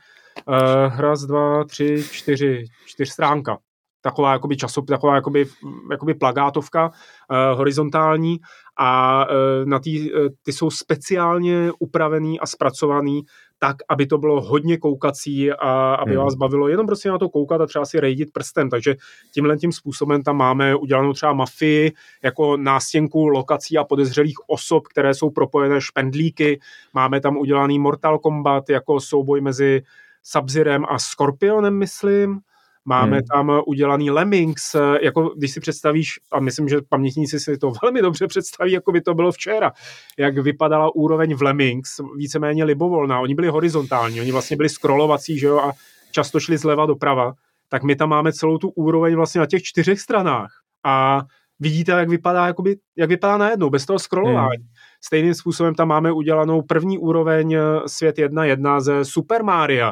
raz, 0.97 1.21
dva, 1.21 1.63
tři, 1.63 2.03
čtyři, 2.11 2.65
čtyř 2.85 3.09
stránka 3.09 3.57
taková 4.03 4.31
jakoby 4.33 4.57
časop, 4.57 4.87
taková 4.87 5.15
jakoby, 5.15 5.45
jakoby 5.91 6.13
plagátovka 6.13 6.85
uh, 6.85 7.57
horizontální 7.57 8.37
a 8.79 9.25
uh, 9.25 9.65
na 9.65 9.79
tý, 9.79 10.13
uh, 10.13 10.27
ty 10.43 10.53
jsou 10.53 10.69
speciálně 10.69 11.71
upravený 11.79 12.39
a 12.39 12.45
zpracovaný 12.45 13.21
tak, 13.63 13.75
aby 13.89 14.05
to 14.05 14.17
bylo 14.17 14.41
hodně 14.41 14.77
koukací 14.77 15.51
a 15.51 15.93
aby 15.93 16.11
hmm. 16.11 16.23
vás 16.23 16.35
bavilo 16.35 16.67
jenom 16.67 16.85
prostě 16.87 17.09
na 17.09 17.17
to 17.17 17.29
koukat 17.29 17.61
a 17.61 17.65
třeba 17.65 17.85
si 17.85 17.99
rejdit 17.99 18.33
prstem. 18.33 18.69
Takže 18.69 18.95
tímhle 19.33 19.57
tím 19.57 19.71
způsobem 19.71 20.23
tam 20.23 20.37
máme 20.37 20.75
udělanou 20.75 21.13
třeba 21.13 21.33
mafii 21.33 21.91
jako 22.23 22.57
nástěnku 22.57 23.27
lokací 23.27 23.77
a 23.77 23.83
podezřelých 23.83 24.35
osob, 24.47 24.87
které 24.87 25.13
jsou 25.13 25.29
propojené 25.29 25.81
špendlíky. 25.81 26.59
Máme 26.93 27.21
tam 27.21 27.37
udělaný 27.37 27.79
Mortal 27.79 28.19
Kombat 28.19 28.69
jako 28.69 28.99
souboj 28.99 29.41
mezi 29.41 29.81
sub 30.23 30.45
a 30.87 30.99
Scorpionem, 30.99 31.77
myslím. 31.77 32.39
Máme 32.85 33.17
hmm. 33.17 33.25
tam 33.33 33.61
udělaný 33.65 34.11
Lemmings, 34.11 34.75
jako 35.01 35.33
když 35.37 35.51
si 35.51 35.59
představíš, 35.59 36.19
a 36.31 36.39
myslím, 36.39 36.69
že 36.69 36.77
pamětníci 36.89 37.39
si 37.39 37.57
to 37.57 37.71
velmi 37.83 38.01
dobře 38.01 38.27
představí, 38.27 38.71
jako 38.71 38.91
by 38.91 39.01
to 39.01 39.13
bylo 39.13 39.31
včera, 39.31 39.71
jak 40.17 40.37
vypadala 40.37 40.95
úroveň 40.95 41.35
v 41.35 41.41
Lemmings, 41.41 41.89
víceméně 42.17 42.63
libovolná. 42.63 43.19
Oni 43.19 43.35
byli 43.35 43.47
horizontální, 43.47 44.21
oni 44.21 44.31
vlastně 44.31 44.57
byli 44.57 44.69
scrollovací, 44.69 45.39
že 45.39 45.47
jo, 45.47 45.59
a 45.59 45.71
často 46.11 46.39
šli 46.39 46.57
zleva 46.57 46.85
doprava. 46.85 47.33
Tak 47.69 47.83
my 47.83 47.95
tam 47.95 48.09
máme 48.09 48.33
celou 48.33 48.57
tu 48.57 48.69
úroveň 48.69 49.15
vlastně 49.15 49.39
na 49.39 49.45
těch 49.45 49.63
čtyřech 49.63 49.99
stranách. 49.99 50.51
A 50.83 51.21
vidíte, 51.59 51.91
jak 51.91 52.09
vypadá, 52.09 52.47
jakoby, 52.47 52.75
jak 52.95 53.09
vypadá 53.09 53.37
najednou, 53.37 53.69
bez 53.69 53.85
toho 53.85 53.99
scrollování. 53.99 54.57
Hmm. 54.57 54.67
Stejným 55.01 55.33
způsobem 55.33 55.75
tam 55.75 55.87
máme 55.87 56.11
udělanou 56.11 56.61
první 56.61 56.97
úroveň 56.97 57.57
svět 57.87 58.17
1.1 58.17 58.79
ze 58.79 59.05
Super 59.05 59.43
Mario, 59.43 59.91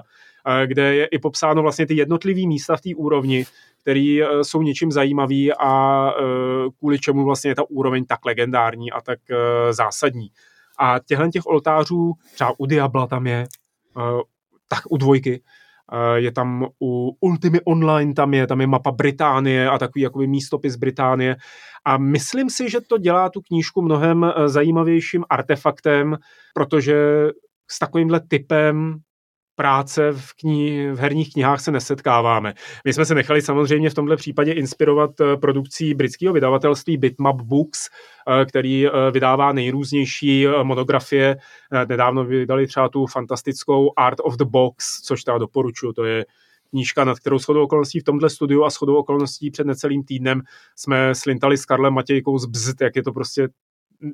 kde 0.65 0.95
je 0.95 1.05
i 1.05 1.19
popsáno 1.19 1.61
vlastně 1.61 1.87
ty 1.87 1.95
jednotlivé 1.95 2.47
místa 2.47 2.75
v 2.75 2.81
té 2.81 2.89
úrovni, 2.95 3.45
které 3.81 3.99
e, 3.99 4.43
jsou 4.43 4.61
něčím 4.61 4.91
zajímavý 4.91 5.53
a 5.53 6.05
e, 6.09 6.13
kvůli 6.79 6.99
čemu 6.99 7.25
vlastně 7.25 7.51
je 7.51 7.55
ta 7.55 7.63
úroveň 7.69 8.05
tak 8.05 8.25
legendární 8.25 8.91
a 8.91 9.01
tak 9.01 9.19
zásadní. 9.71 10.29
A 10.79 10.99
těchto 10.99 11.27
těch 11.27 11.45
oltářů, 11.45 12.13
třeba 12.33 12.53
u 12.57 12.65
Diabla 12.65 13.07
tam 13.07 13.27
je, 13.27 13.45
tak 14.67 14.79
u 14.89 14.97
dvojky, 14.97 15.41
je 16.15 16.31
tam 16.31 16.67
u 16.81 17.17
Ultimy 17.19 17.61
Online, 17.61 18.13
tam 18.13 18.33
je, 18.33 18.47
tam 18.47 18.61
je 18.61 18.67
mapa 18.67 18.91
Británie 18.91 19.69
a 19.69 19.77
takový 19.77 20.01
jakoby 20.01 20.27
místopis 20.27 20.75
Británie. 20.75 21.35
A 21.85 21.97
myslím 21.97 22.49
si, 22.49 22.69
že 22.69 22.81
to 22.81 22.97
dělá 22.97 23.29
tu 23.29 23.41
knížku 23.41 23.81
mnohem 23.81 24.33
zajímavějším 24.45 25.23
artefaktem, 25.29 26.17
protože 26.53 27.27
s 27.67 27.79
takovýmhle 27.79 28.21
typem 28.27 28.95
práce 29.55 30.11
v, 30.11 30.29
kni- 30.43 30.93
v 30.93 30.99
herních 30.99 31.33
knihách 31.33 31.61
se 31.61 31.71
nesetkáváme. 31.71 32.53
My 32.85 32.93
jsme 32.93 33.05
se 33.05 33.15
nechali 33.15 33.41
samozřejmě 33.41 33.89
v 33.89 33.93
tomto 33.93 34.15
případě 34.15 34.51
inspirovat 34.51 35.21
eh, 35.21 35.37
produkcí 35.37 35.93
britského 35.93 36.33
vydavatelství 36.33 36.97
Bitmap 36.97 37.41
Books, 37.41 37.79
eh, 37.87 38.45
který 38.45 38.87
eh, 38.87 38.91
vydává 39.11 39.53
nejrůznější 39.53 40.47
monografie. 40.63 41.37
Nedávno 41.87 42.25
vydali 42.25 42.67
třeba 42.67 42.89
tu 42.89 43.05
fantastickou 43.05 43.91
Art 43.97 44.17
of 44.23 44.37
the 44.37 44.45
Box, 44.45 45.01
což 45.01 45.23
teda 45.23 45.37
doporučuji, 45.37 45.93
to 45.93 46.03
je 46.03 46.25
knížka, 46.69 47.03
nad 47.03 47.19
kterou 47.19 47.39
shodou 47.39 47.63
okolností 47.63 47.99
v 47.99 48.03
tomhle 48.03 48.29
studiu 48.29 48.63
a 48.63 48.69
shodou 48.69 48.95
okolností 48.95 49.51
před 49.51 49.67
necelým 49.67 50.03
týdnem 50.03 50.41
jsme 50.75 51.15
slintali 51.15 51.57
s 51.57 51.65
Karlem 51.65 51.93
Matějkou 51.93 52.37
z 52.37 52.45
Bzd, 52.45 52.81
jak 52.81 52.95
je 52.95 53.03
to 53.03 53.11
prostě 53.13 53.47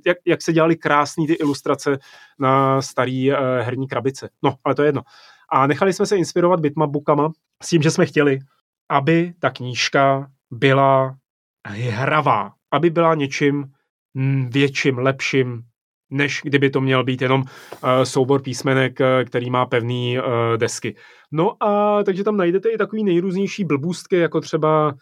jak, 0.05 0.17
jak 0.25 0.41
se 0.41 0.53
dělali 0.53 0.75
krásné 0.75 1.27
ty 1.27 1.33
ilustrace 1.33 1.97
na 2.39 2.81
starý 2.81 3.31
uh, 3.31 3.37
herní 3.61 3.87
krabice. 3.87 4.29
No, 4.43 4.55
ale 4.63 4.75
to 4.75 4.81
je 4.81 4.87
jedno. 4.87 5.01
A 5.49 5.67
nechali 5.67 5.93
jsme 5.93 6.05
se 6.05 6.17
inspirovat 6.17 6.59
bitmapbookama 6.59 7.31
s 7.63 7.69
tím, 7.69 7.81
že 7.81 7.91
jsme 7.91 8.05
chtěli, 8.05 8.39
aby 8.89 9.33
ta 9.39 9.49
knížka 9.49 10.27
byla 10.51 11.15
hravá, 11.89 12.51
aby 12.71 12.89
byla 12.89 13.15
něčím 13.15 13.65
větším, 14.49 14.97
lepším, 14.97 15.61
než 16.09 16.41
kdyby 16.43 16.69
to 16.69 16.81
měl 16.81 17.03
být 17.03 17.21
jenom 17.21 17.41
uh, 17.41 17.47
soubor 18.03 18.41
písmenek, 18.41 18.99
uh, 18.99 19.05
který 19.25 19.49
má 19.49 19.65
pevný 19.65 20.19
uh, 20.19 20.25
desky. 20.57 20.95
No 21.31 21.63
a 21.63 22.03
takže 22.03 22.23
tam 22.23 22.37
najdete 22.37 22.69
i 22.69 22.77
takový 22.77 23.03
nejrůznější 23.03 23.63
blbůstky, 23.63 24.15
jako 24.15 24.41
třeba 24.41 24.93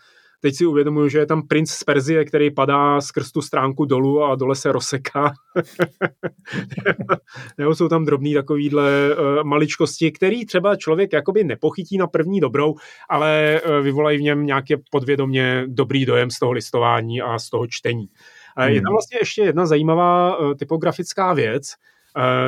Teď 0.45 0.55
si 0.55 0.65
uvědomuju, 0.65 1.09
že 1.09 1.19
je 1.19 1.25
tam 1.25 1.47
princ 1.47 1.69
z 1.71 1.83
Perzie, 1.83 2.25
který 2.25 2.51
padá 2.51 3.01
skrz 3.01 3.31
tu 3.31 3.41
stránku 3.41 3.85
dolů 3.85 4.23
a 4.23 4.35
dole 4.35 4.55
se 4.55 4.71
rozseká. 4.71 5.33
Nebo 7.57 7.75
jsou 7.75 7.87
tam 7.87 8.05
drobný 8.05 8.33
takovýhle 8.33 9.15
uh, 9.15 9.43
maličkosti, 9.43 10.11
který 10.11 10.45
třeba 10.45 10.75
člověk 10.75 11.13
jakoby 11.13 11.43
nepochytí 11.43 11.97
na 11.97 12.07
první 12.07 12.39
dobrou, 12.39 12.75
ale 13.09 13.61
uh, 13.65 13.83
vyvolají 13.83 14.17
v 14.17 14.21
něm 14.21 14.45
nějaké 14.45 14.75
podvědomě 14.91 15.63
dobrý 15.67 16.05
dojem 16.05 16.31
z 16.31 16.39
toho 16.39 16.51
listování 16.51 17.21
a 17.21 17.39
z 17.39 17.49
toho 17.49 17.67
čtení. 17.67 18.07
Je 18.59 18.81
tam 18.81 18.89
hmm. 18.89 18.93
vlastně 18.93 19.17
ještě 19.21 19.41
jedna 19.41 19.65
zajímavá 19.65 20.37
uh, 20.37 20.53
typografická 20.55 21.33
věc, 21.33 21.63
Eh, 21.67 21.93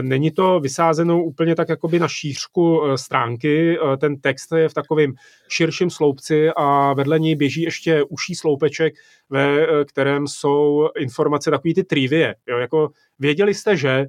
není 0.02 0.32
to 0.32 0.60
vysázeno 0.60 1.24
úplně 1.24 1.56
tak 1.56 1.70
jakoby 1.70 2.00
na 2.00 2.08
šířku 2.08 2.86
eh, 2.86 2.98
stránky, 2.98 3.78
eh, 3.78 3.98
ten 3.98 4.20
text 4.20 4.52
je 4.56 4.70
v 4.70 4.74
takovém 4.74 5.14
širším 5.48 5.90
sloupci 5.90 6.50
a 6.58 6.94
vedle 6.94 7.20
něj 7.20 7.36
běží 7.36 7.62
ještě 7.62 8.04
uší 8.04 8.36
sloupeček, 8.36 8.94
ve 9.30 9.68
kterém 9.86 10.28
jsou 10.28 10.90
informace 11.00 11.52
takový 11.52 11.74
ty 11.74 11.84
trivie. 11.84 12.36
Jo, 12.48 12.58
jako 12.58 12.90
věděli 13.20 13.54
jste, 13.54 13.78
že 13.78 14.06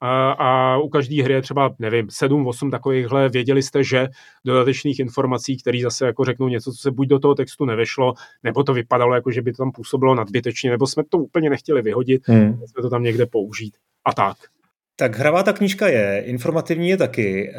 a, 0.00 0.32
a 0.32 0.78
u 0.78 0.88
každé 0.88 1.22
hry 1.22 1.34
je 1.34 1.42
třeba, 1.42 1.74
nevím, 1.78 2.06
7-8 2.06 2.70
takovýchhle, 2.70 3.28
věděli 3.28 3.62
jste, 3.62 3.84
že 3.84 4.08
dodatečných 4.44 4.98
informací, 4.98 5.56
které 5.56 5.78
zase 5.82 6.06
jako 6.06 6.24
řeknou 6.24 6.48
něco, 6.48 6.72
co 6.72 6.78
se 6.78 6.90
buď 6.90 7.08
do 7.08 7.18
toho 7.18 7.34
textu 7.34 7.64
nevešlo, 7.64 8.14
nebo 8.42 8.64
to 8.64 8.72
vypadalo 8.72 9.14
jako, 9.14 9.30
že 9.30 9.42
by 9.42 9.52
to 9.52 9.56
tam 9.56 9.72
působilo 9.72 10.14
nadbytečně, 10.14 10.70
nebo 10.70 10.86
jsme 10.86 11.02
to 11.08 11.18
úplně 11.18 11.50
nechtěli 11.50 11.82
vyhodit, 11.82 12.28
hmm. 12.28 12.66
jsme 12.66 12.82
to 12.82 12.90
tam 12.90 13.02
někde 13.02 13.26
použít 13.26 13.76
a 14.04 14.12
tak. 14.12 14.36
Tak 15.00 15.18
hravá 15.18 15.42
ta 15.42 15.52
knížka 15.52 15.88
je, 15.88 16.22
informativní 16.26 16.88
je 16.88 16.96
taky, 16.96 17.50
eh, 17.54 17.56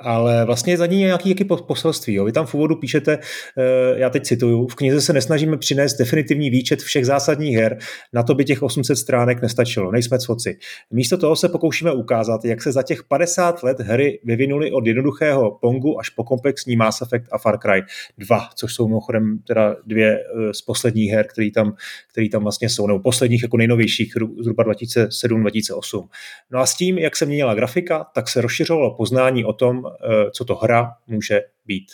ale 0.00 0.44
vlastně 0.44 0.72
je 0.72 0.76
za 0.76 0.86
ní 0.86 0.96
nějaký 0.96 1.28
jaký 1.28 1.44
poselství. 1.44 2.14
Jo. 2.14 2.24
Vy 2.24 2.32
tam 2.32 2.46
v 2.46 2.54
úvodu 2.54 2.76
píšete, 2.76 3.18
eh, 3.58 3.98
já 3.98 4.10
teď 4.10 4.22
cituju, 4.22 4.66
v 4.66 4.74
knize 4.74 5.00
se 5.00 5.12
nesnažíme 5.12 5.56
přinést 5.56 5.94
definitivní 5.94 6.50
výčet 6.50 6.82
všech 6.82 7.06
zásadních 7.06 7.56
her, 7.56 7.78
na 8.12 8.22
to 8.22 8.34
by 8.34 8.44
těch 8.44 8.62
800 8.62 8.98
stránek 8.98 9.42
nestačilo, 9.42 9.92
nejsme 9.92 10.18
cvoci. 10.18 10.58
Místo 10.90 11.18
toho 11.18 11.36
se 11.36 11.48
pokoušíme 11.48 11.92
ukázat, 11.92 12.44
jak 12.44 12.62
se 12.62 12.72
za 12.72 12.82
těch 12.82 13.04
50 13.04 13.62
let 13.62 13.80
hry 13.80 14.20
vyvinuly 14.24 14.72
od 14.72 14.86
jednoduchého 14.86 15.58
Pongu 15.60 16.00
až 16.00 16.08
po 16.08 16.24
komplexní 16.24 16.76
Mass 16.76 17.02
Effect 17.02 17.28
a 17.32 17.38
Far 17.38 17.58
Cry 17.58 17.82
2, 18.18 18.48
což 18.54 18.74
jsou 18.74 18.88
mimochodem 18.88 19.38
teda 19.46 19.76
dvě 19.86 20.18
eh, 20.18 20.54
z 20.54 20.62
posledních 20.62 21.10
her, 21.10 21.26
které 21.26 21.50
tam, 21.54 21.74
který 22.12 22.30
tam 22.30 22.42
vlastně 22.42 22.68
jsou, 22.68 22.86
nebo 22.86 22.98
posledních 22.98 23.42
jako 23.42 23.56
nejnovějších, 23.56 24.12
zhruba 24.40 24.64
2007-2008. 24.64 26.08
No 26.50 26.58
a 26.58 26.66
s 26.66 26.77
tím, 26.78 26.98
jak 26.98 27.16
se 27.16 27.26
měnila 27.26 27.54
grafika, 27.54 28.04
tak 28.14 28.28
se 28.28 28.40
rozšiřovalo 28.40 28.94
poznání 28.94 29.44
o 29.44 29.52
tom, 29.52 29.82
eh, 29.86 30.30
co 30.30 30.44
to 30.44 30.54
hra 30.54 30.92
může 31.06 31.40
být. 31.66 31.86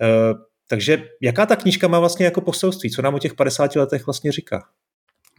Eh, 0.00 0.34
takže 0.68 1.08
jaká 1.20 1.46
ta 1.46 1.56
knížka 1.56 1.88
má 1.88 1.98
vlastně 1.98 2.24
jako 2.24 2.40
poselství? 2.40 2.90
Co 2.90 3.02
nám 3.02 3.14
o 3.14 3.18
těch 3.18 3.34
50 3.34 3.76
letech 3.76 4.06
vlastně 4.06 4.32
říká? 4.32 4.64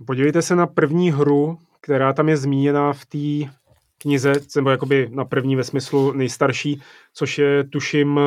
Podívejte 0.06 0.41
se 0.41 0.56
na 0.56 0.67
první 0.67 1.12
hru, 1.12 1.58
která 1.82 2.13
tam 2.13 2.30
je 2.30 2.38
zmíněna 2.38 2.94
v 2.94 3.06
té 3.06 3.52
knize, 3.98 4.34
nebo 4.56 4.70
jakoby 4.70 5.10
na 5.12 5.26
první 5.26 5.56
ve 5.56 5.63
smyslu 5.63 6.12
nejstarší, 6.12 6.82
což 7.13 7.38
je, 7.38 7.63
tuším, 7.63 8.20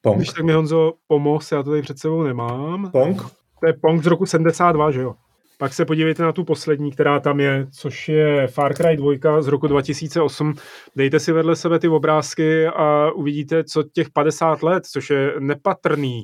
Pong. 0.00 0.16
Když 0.16 0.28
tak 0.28 0.44
mi 0.44 0.52
Honzo 0.52 0.92
pomoz, 1.06 1.52
já 1.52 1.62
to 1.62 1.70
tady 1.70 1.82
před 1.82 1.98
sebou 1.98 2.22
nemám. 2.22 2.90
Pong? 2.90 3.22
To 3.60 3.66
je 3.66 3.72
Pong 3.72 4.02
z 4.02 4.06
roku 4.06 4.26
72, 4.26 4.90
že 4.90 5.00
jo? 5.00 5.14
Pak 5.58 5.74
se 5.74 5.84
podívejte 5.84 6.22
na 6.22 6.32
tu 6.32 6.44
poslední, 6.44 6.90
která 6.90 7.20
tam 7.20 7.40
je, 7.40 7.66
což 7.70 8.08
je 8.08 8.46
Far 8.46 8.74
Cry 8.74 8.96
2 8.96 9.42
z 9.42 9.46
roku 9.46 9.66
2008. 9.66 10.54
Dejte 10.96 11.20
si 11.20 11.32
vedle 11.32 11.56
sebe 11.56 11.78
ty 11.78 11.88
obrázky 11.88 12.66
a 12.66 13.10
uvidíte, 13.10 13.64
co 13.64 13.82
těch 13.82 14.10
50 14.10 14.62
let, 14.62 14.86
což 14.86 15.10
je 15.10 15.34
nepatrný 15.38 16.22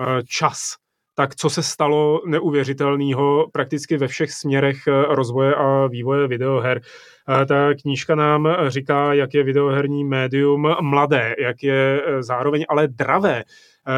eh, 0.00 0.04
čas, 0.26 0.74
tak 1.14 1.34
co 1.34 1.50
se 1.50 1.62
stalo 1.62 2.22
neuvěřitelného 2.26 3.46
prakticky 3.52 3.96
ve 3.96 4.08
všech 4.08 4.32
směrech 4.32 4.76
eh, 4.88 5.14
rozvoje 5.14 5.54
a 5.54 5.86
vývoje 5.86 6.28
videoher. 6.28 6.80
Eh, 7.42 7.46
ta 7.46 7.74
knížka 7.74 8.14
nám 8.14 8.48
říká, 8.68 9.14
jak 9.14 9.34
je 9.34 9.44
videoherní 9.44 10.04
médium 10.04 10.74
mladé, 10.80 11.34
jak 11.38 11.62
je 11.62 12.02
zároveň 12.20 12.64
ale 12.68 12.88
dravé, 12.88 13.44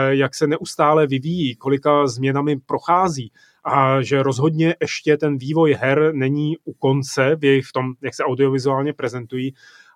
jak 0.08 0.34
se 0.34 0.46
neustále 0.46 1.06
vyvíjí, 1.06 1.56
kolika 1.56 2.06
změnami 2.06 2.56
prochází 2.66 3.32
a 3.64 4.02
že 4.02 4.22
rozhodně 4.22 4.74
ještě 4.80 5.16
ten 5.16 5.38
vývoj 5.38 5.76
her 5.80 6.10
není 6.14 6.56
u 6.64 6.72
konce 6.72 7.36
v 7.36 7.44
jejich 7.44 7.64
v 7.64 7.72
tom, 7.72 7.92
jak 8.02 8.14
se 8.14 8.24
audiovizuálně 8.24 8.92
prezentují, 8.92 9.54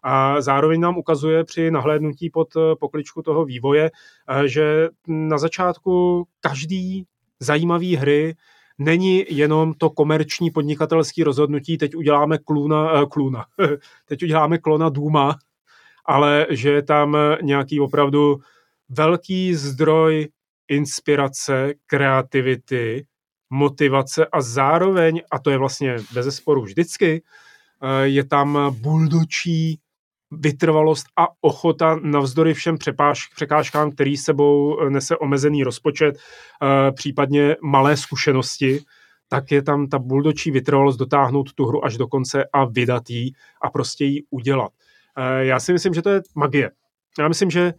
a 0.08 0.40
zároveň 0.40 0.80
nám 0.80 0.98
ukazuje 0.98 1.44
při 1.44 1.70
nahlédnutí 1.70 2.30
pod 2.30 2.56
eh, 2.56 2.60
pokličku 2.80 3.22
toho 3.22 3.44
vývoje, 3.44 3.90
eh, 4.28 4.48
že 4.48 4.88
na 5.06 5.38
začátku 5.38 6.24
každý 6.40 7.04
zajímavý 7.40 7.96
hry 7.96 8.34
není 8.78 9.24
jenom 9.28 9.74
to 9.74 9.90
komerční 9.90 10.50
podnikatelské 10.50 11.24
rozhodnutí, 11.24 11.78
teď 11.78 11.96
uděláme 11.96 12.38
kluna, 12.38 13.02
eh, 13.02 13.06
kluna, 13.06 13.44
teď 14.06 14.22
uděláme 14.22 14.58
klona 14.58 14.88
Duma, 14.88 15.38
ale 16.04 16.46
že 16.50 16.70
je 16.70 16.82
tam 16.82 17.16
nějaký 17.42 17.80
opravdu 17.80 18.36
velký 18.88 19.54
zdroj 19.54 20.28
inspirace, 20.68 21.74
kreativity, 21.86 23.06
motivace 23.50 24.26
a 24.26 24.40
zároveň, 24.40 25.22
a 25.30 25.38
to 25.38 25.50
je 25.50 25.58
vlastně 25.58 25.96
bez 26.14 26.36
sporu 26.36 26.62
vždycky, 26.62 27.22
eh, 27.82 28.06
je 28.06 28.24
tam 28.24 28.76
buldočí 28.80 29.80
vytrvalost 30.30 31.06
a 31.16 31.26
ochota 31.40 31.98
navzdory 32.02 32.54
všem 32.54 32.78
přepáž, 32.78 33.26
překážkám, 33.34 33.90
který 33.90 34.16
sebou 34.16 34.80
eh, 34.80 34.90
nese 34.90 35.16
omezený 35.16 35.64
rozpočet, 35.64 36.16
eh, 36.16 36.92
případně 36.92 37.56
malé 37.62 37.96
zkušenosti, 37.96 38.80
tak 39.28 39.50
je 39.50 39.62
tam 39.62 39.86
ta 39.86 39.98
buldočí 39.98 40.50
vytrvalost 40.50 40.98
dotáhnout 40.98 41.52
tu 41.52 41.66
hru 41.66 41.84
až 41.84 41.96
do 41.96 42.06
konce 42.06 42.44
a 42.52 42.64
vydat 42.64 43.10
ji 43.10 43.32
a 43.62 43.70
prostě 43.70 44.04
ji 44.04 44.22
udělat. 44.30 44.72
Já 45.40 45.60
si 45.60 45.72
myslím, 45.72 45.94
že 45.94 46.02
to 46.02 46.10
je 46.10 46.20
magie. 46.34 46.70
Já 47.18 47.28
myslím, 47.28 47.50
že 47.50 47.72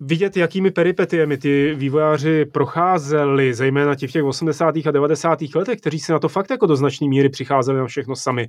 vidět, 0.00 0.36
jakými 0.36 0.70
peripetiemi 0.70 1.38
ty 1.38 1.74
vývojáři 1.74 2.44
procházeli, 2.44 3.54
zejména 3.54 3.94
ti 3.94 4.06
v 4.06 4.12
těch 4.12 4.24
80. 4.24 4.74
a 4.86 4.90
90. 4.90 5.38
letech, 5.54 5.80
kteří 5.80 5.98
si 5.98 6.12
na 6.12 6.18
to 6.18 6.28
fakt 6.28 6.50
jako 6.50 6.66
do 6.66 6.76
značné 6.76 7.08
míry 7.08 7.28
přicházeli 7.28 7.78
na 7.78 7.86
všechno 7.86 8.16
sami. 8.16 8.48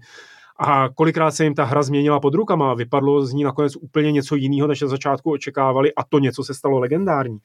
A 0.59 0.89
kolikrát 0.89 1.31
se 1.31 1.43
jim 1.43 1.55
ta 1.55 1.63
hra 1.63 1.83
změnila 1.83 2.19
pod 2.19 2.33
rukama 2.33 2.73
vypadlo 2.73 3.25
z 3.25 3.33
ní 3.33 3.43
nakonec 3.43 3.75
úplně 3.75 4.11
něco 4.11 4.35
jiného, 4.35 4.67
než 4.67 4.81
na 4.81 4.87
začátku 4.87 5.31
očekávali 5.31 5.93
a 5.95 6.03
to 6.03 6.19
něco 6.19 6.43
se 6.43 6.53
stalo 6.53 6.79
legendární. 6.79 7.37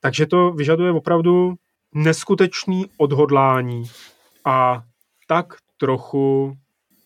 Takže 0.00 0.26
to 0.26 0.50
vyžaduje 0.50 0.92
opravdu 0.92 1.54
neskutečný 1.94 2.86
odhodlání 2.96 3.84
a 4.44 4.82
tak 5.26 5.46
trochu 5.76 6.56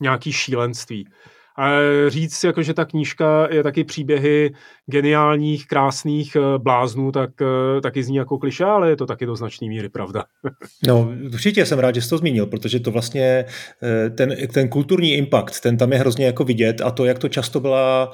nějaký 0.01 0.33
šílenství. 0.33 1.09
A 1.57 1.69
říct, 2.09 2.45
jako, 2.45 2.62
že 2.62 2.75
ta 2.75 2.85
knížka 2.85 3.49
je 3.51 3.62
taky 3.62 3.85
příběhy 3.85 4.55
geniálních, 4.87 5.66
krásných 5.66 6.37
eh, 6.37 6.59
bláznů, 6.59 7.12
tak 7.12 7.31
eh, 7.42 7.81
taky 7.81 8.03
zní 8.03 8.16
jako 8.16 8.38
kliše, 8.38 8.64
ale 8.64 8.90
je 8.90 8.97
to 8.97 9.07
taky 9.07 9.27
do 9.27 9.37
značné 9.37 9.68
míry 9.68 9.88
pravda. 9.88 10.25
no, 10.87 11.12
určitě 11.33 11.66
jsem 11.66 11.79
rád, 11.79 11.95
že 11.95 12.03
jsi 12.03 12.11
to 12.11 12.18
zmínil, 12.18 12.47
protože 12.47 12.81
to 12.81 12.90
vlastně 12.90 13.45
eh, 13.83 14.11
ten, 14.11 14.37
ten 14.55 14.68
kulturní 14.68 15.14
impact, 15.14 15.61
ten 15.61 15.77
tam 15.77 15.92
je 15.92 15.99
hrozně 15.99 16.27
jako 16.27 16.45
vidět 16.45 16.81
a 16.81 16.90
to, 16.90 17.05
jak 17.05 17.18
to 17.18 17.29
často 17.29 17.61
byla, 17.61 18.11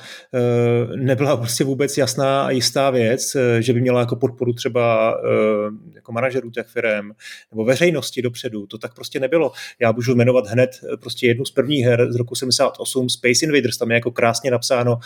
nebyla 0.96 1.37
prostě 1.37 1.64
vůbec 1.64 1.98
jasná 1.98 2.42
a 2.42 2.50
jistá 2.50 2.90
věc, 2.90 3.37
že 3.59 3.72
by 3.72 3.81
měla 3.81 4.00
jako 4.00 4.16
podporu 4.16 4.52
třeba 4.52 5.16
jako 5.94 6.12
manažerů 6.12 6.50
těch 6.50 6.66
firm 6.66 7.11
nebo 7.50 7.64
veřejnosti 7.64 8.22
dopředu, 8.22 8.66
to 8.66 8.78
tak 8.78 8.94
prostě 8.94 9.20
nebylo. 9.20 9.52
Já 9.81 9.92
můžu 9.92 10.14
jmenovat 10.14 10.46
hned 10.46 10.70
prostě 11.00 11.26
jednu 11.26 11.44
z 11.44 11.50
prvních 11.50 11.85
her 11.85 12.12
z 12.12 12.16
roku 12.16 12.35
78, 12.35 13.09
Space 13.09 13.44
Invaders, 13.44 13.78
tam 13.78 13.90
je 13.90 13.94
jako 13.94 14.11
krásně 14.11 14.50
napsáno, 14.50 14.98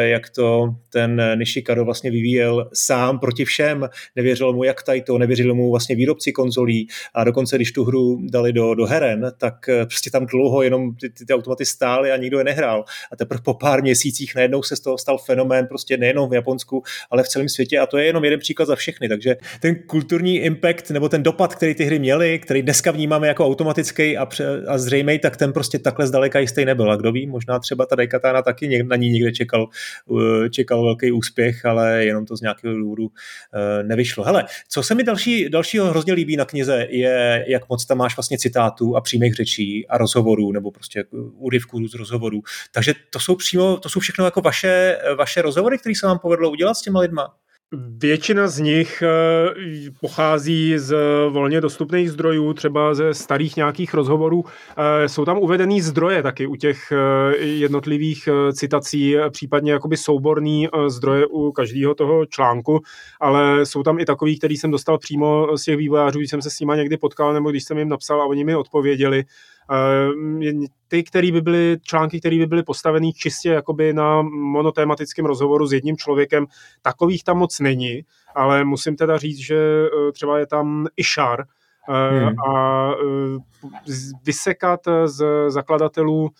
jak 0.00 0.30
to 0.30 0.74
ten 0.96 1.05
Nishikado 1.34 1.84
vlastně 1.84 2.10
vyvíjel 2.10 2.70
sám 2.72 3.18
proti 3.18 3.44
všem, 3.44 3.88
nevěřil 4.16 4.52
mu 4.52 4.64
jak 4.64 4.82
Taito, 4.82 5.18
nevěřil 5.18 5.54
mu 5.54 5.70
vlastně 5.70 5.96
výrobci 5.96 6.32
konzolí 6.32 6.88
a 7.14 7.24
dokonce, 7.24 7.56
když 7.56 7.72
tu 7.72 7.84
hru 7.84 8.20
dali 8.22 8.52
do, 8.52 8.74
do 8.74 8.86
heren, 8.86 9.32
tak 9.38 9.68
eh, 9.68 9.86
prostě 9.86 10.10
tam 10.10 10.26
dlouho 10.26 10.62
jenom 10.62 10.94
ty, 10.94 11.10
ty, 11.10 11.26
ty 11.26 11.34
automaty 11.34 11.64
stály 11.64 12.12
a 12.12 12.16
nikdo 12.16 12.38
je 12.38 12.44
nehrál. 12.44 12.84
A 13.12 13.16
teprve 13.16 13.40
po 13.44 13.54
pár 13.54 13.82
měsících 13.82 14.34
najednou 14.34 14.62
se 14.62 14.76
z 14.76 14.80
toho 14.80 14.98
stal 14.98 15.18
fenomén 15.18 15.66
prostě 15.66 15.96
nejenom 15.96 16.30
v 16.30 16.34
Japonsku, 16.34 16.82
ale 17.10 17.22
v 17.22 17.28
celém 17.28 17.48
světě 17.48 17.78
a 17.78 17.86
to 17.86 17.98
je 17.98 18.04
jenom 18.04 18.24
jeden 18.24 18.40
příklad 18.40 18.66
za 18.66 18.76
všechny. 18.76 19.08
Takže 19.08 19.36
ten 19.60 19.74
kulturní 19.86 20.36
impact 20.36 20.90
nebo 20.90 21.08
ten 21.08 21.22
dopad, 21.22 21.54
který 21.54 21.74
ty 21.74 21.84
hry 21.84 21.98
měly, 21.98 22.38
který 22.38 22.62
dneska 22.62 22.90
vnímáme 22.90 23.28
jako 23.28 23.46
automatický 23.46 24.16
a, 24.16 24.28
a 24.68 24.78
zřejmý, 24.78 25.18
tak 25.18 25.36
ten 25.36 25.52
prostě 25.52 25.78
takhle 25.78 26.06
zdaleka 26.06 26.38
jistý 26.38 26.64
nebyl. 26.64 26.92
A 26.92 26.96
kdo 26.96 27.12
ví, 27.12 27.26
možná 27.26 27.58
třeba 27.58 27.86
ta 27.86 27.96
Daikatana 27.96 28.42
taky 28.42 28.82
na 28.82 28.96
ní 28.96 29.10
někde 29.10 29.32
čekal, 29.32 29.68
eh, 30.10 30.50
čekal 30.50 30.85
velký 30.86 31.12
úspěch, 31.12 31.64
ale 31.64 32.04
jenom 32.04 32.26
to 32.26 32.36
z 32.36 32.40
nějakého 32.40 32.74
důvodu 32.74 33.08
eh, 33.08 33.82
nevyšlo. 33.82 34.24
Hele, 34.24 34.44
co 34.68 34.82
se 34.82 34.94
mi 34.94 35.02
další, 35.02 35.48
dalšího 35.48 35.86
hrozně 35.86 36.12
líbí 36.12 36.36
na 36.36 36.44
knize, 36.44 36.86
je, 36.90 37.44
jak 37.48 37.68
moc 37.68 37.86
tam 37.86 37.98
máš 37.98 38.16
vlastně 38.16 38.38
citátů 38.38 38.96
a 38.96 39.00
přímých 39.00 39.34
řečí 39.34 39.88
a 39.88 39.98
rozhovorů, 39.98 40.52
nebo 40.52 40.70
prostě 40.70 41.04
úryvků 41.34 41.88
z 41.88 41.94
rozhovorů. 41.94 42.42
Takže 42.72 42.94
to 43.10 43.20
jsou 43.20 43.36
přímo, 43.36 43.76
to 43.76 43.88
jsou 43.88 44.00
všechno 44.00 44.24
jako 44.24 44.40
vaše, 44.40 44.98
vaše 45.18 45.42
rozhovory, 45.42 45.78
které 45.78 45.94
se 45.94 46.06
vám 46.06 46.18
povedlo 46.18 46.50
udělat 46.50 46.74
s 46.74 46.82
těma 46.82 47.00
lidma? 47.00 47.34
Většina 47.72 48.48
z 48.48 48.58
nich 48.58 49.02
eh, 49.02 49.90
pochází 50.00 50.78
z 50.78 50.96
volně 51.28 51.60
dostupných 51.60 52.10
zdrojů, 52.10 52.52
třeba 52.52 52.94
ze 52.94 53.14
starých 53.14 53.56
nějakých 53.56 53.94
rozhovorů. 53.94 54.44
Eh, 54.76 55.08
jsou 55.08 55.24
tam 55.24 55.38
uvedený 55.38 55.80
zdroje 55.80 56.22
taky 56.22 56.46
u 56.46 56.56
těch 56.56 56.92
eh, 56.92 57.36
jednotlivých 57.36 58.28
citací, 58.52 59.16
případně 59.30 59.72
jakoby 59.72 59.96
souborný 59.96 60.68
zdroje 60.88 61.26
u 61.26 61.52
každého 61.52 61.94
toho 61.94 62.26
článku, 62.26 62.80
ale 63.20 63.66
jsou 63.66 63.82
tam 63.82 63.98
i 63.98 64.04
takový, 64.04 64.38
který 64.38 64.56
jsem 64.56 64.70
dostal 64.70 64.98
přímo 64.98 65.56
z 65.56 65.62
těch 65.62 65.76
vývojářů, 65.76 66.18
když 66.18 66.30
jsem 66.30 66.42
se 66.42 66.50
s 66.50 66.60
nimi 66.60 66.72
někdy 66.76 66.96
potkal, 66.96 67.32
nebo 67.32 67.50
když 67.50 67.64
jsem 67.64 67.78
jim 67.78 67.88
napsal 67.88 68.22
a 68.22 68.26
oni 68.26 68.44
mi 68.44 68.56
odpověděli. 68.56 69.24
Ehm, 69.70 70.66
ty, 70.88 71.02
který 71.02 71.32
by 71.32 71.40
byly, 71.40 71.76
články, 71.82 72.20
které 72.20 72.38
by 72.38 72.46
byly 72.46 72.62
postavený 72.62 73.12
čistě 73.12 73.48
jakoby 73.48 73.92
na 73.92 74.22
monotématickém 74.22 75.26
rozhovoru 75.26 75.66
s 75.66 75.72
jedním 75.72 75.96
člověkem, 75.96 76.46
takových 76.82 77.24
tam 77.24 77.38
moc 77.38 77.60
není, 77.60 78.02
ale 78.34 78.64
musím 78.64 78.96
teda 78.96 79.18
říct, 79.18 79.38
že 79.38 79.56
eh, 79.86 80.12
třeba 80.12 80.38
je 80.38 80.46
tam 80.46 80.86
Ishar 80.96 81.44
eh, 81.88 82.20
hmm. 82.20 82.40
a 82.40 82.90
eh, 82.92 83.92
vysekat 84.24 84.80
z 85.04 85.24
zakladatelů 85.48 86.30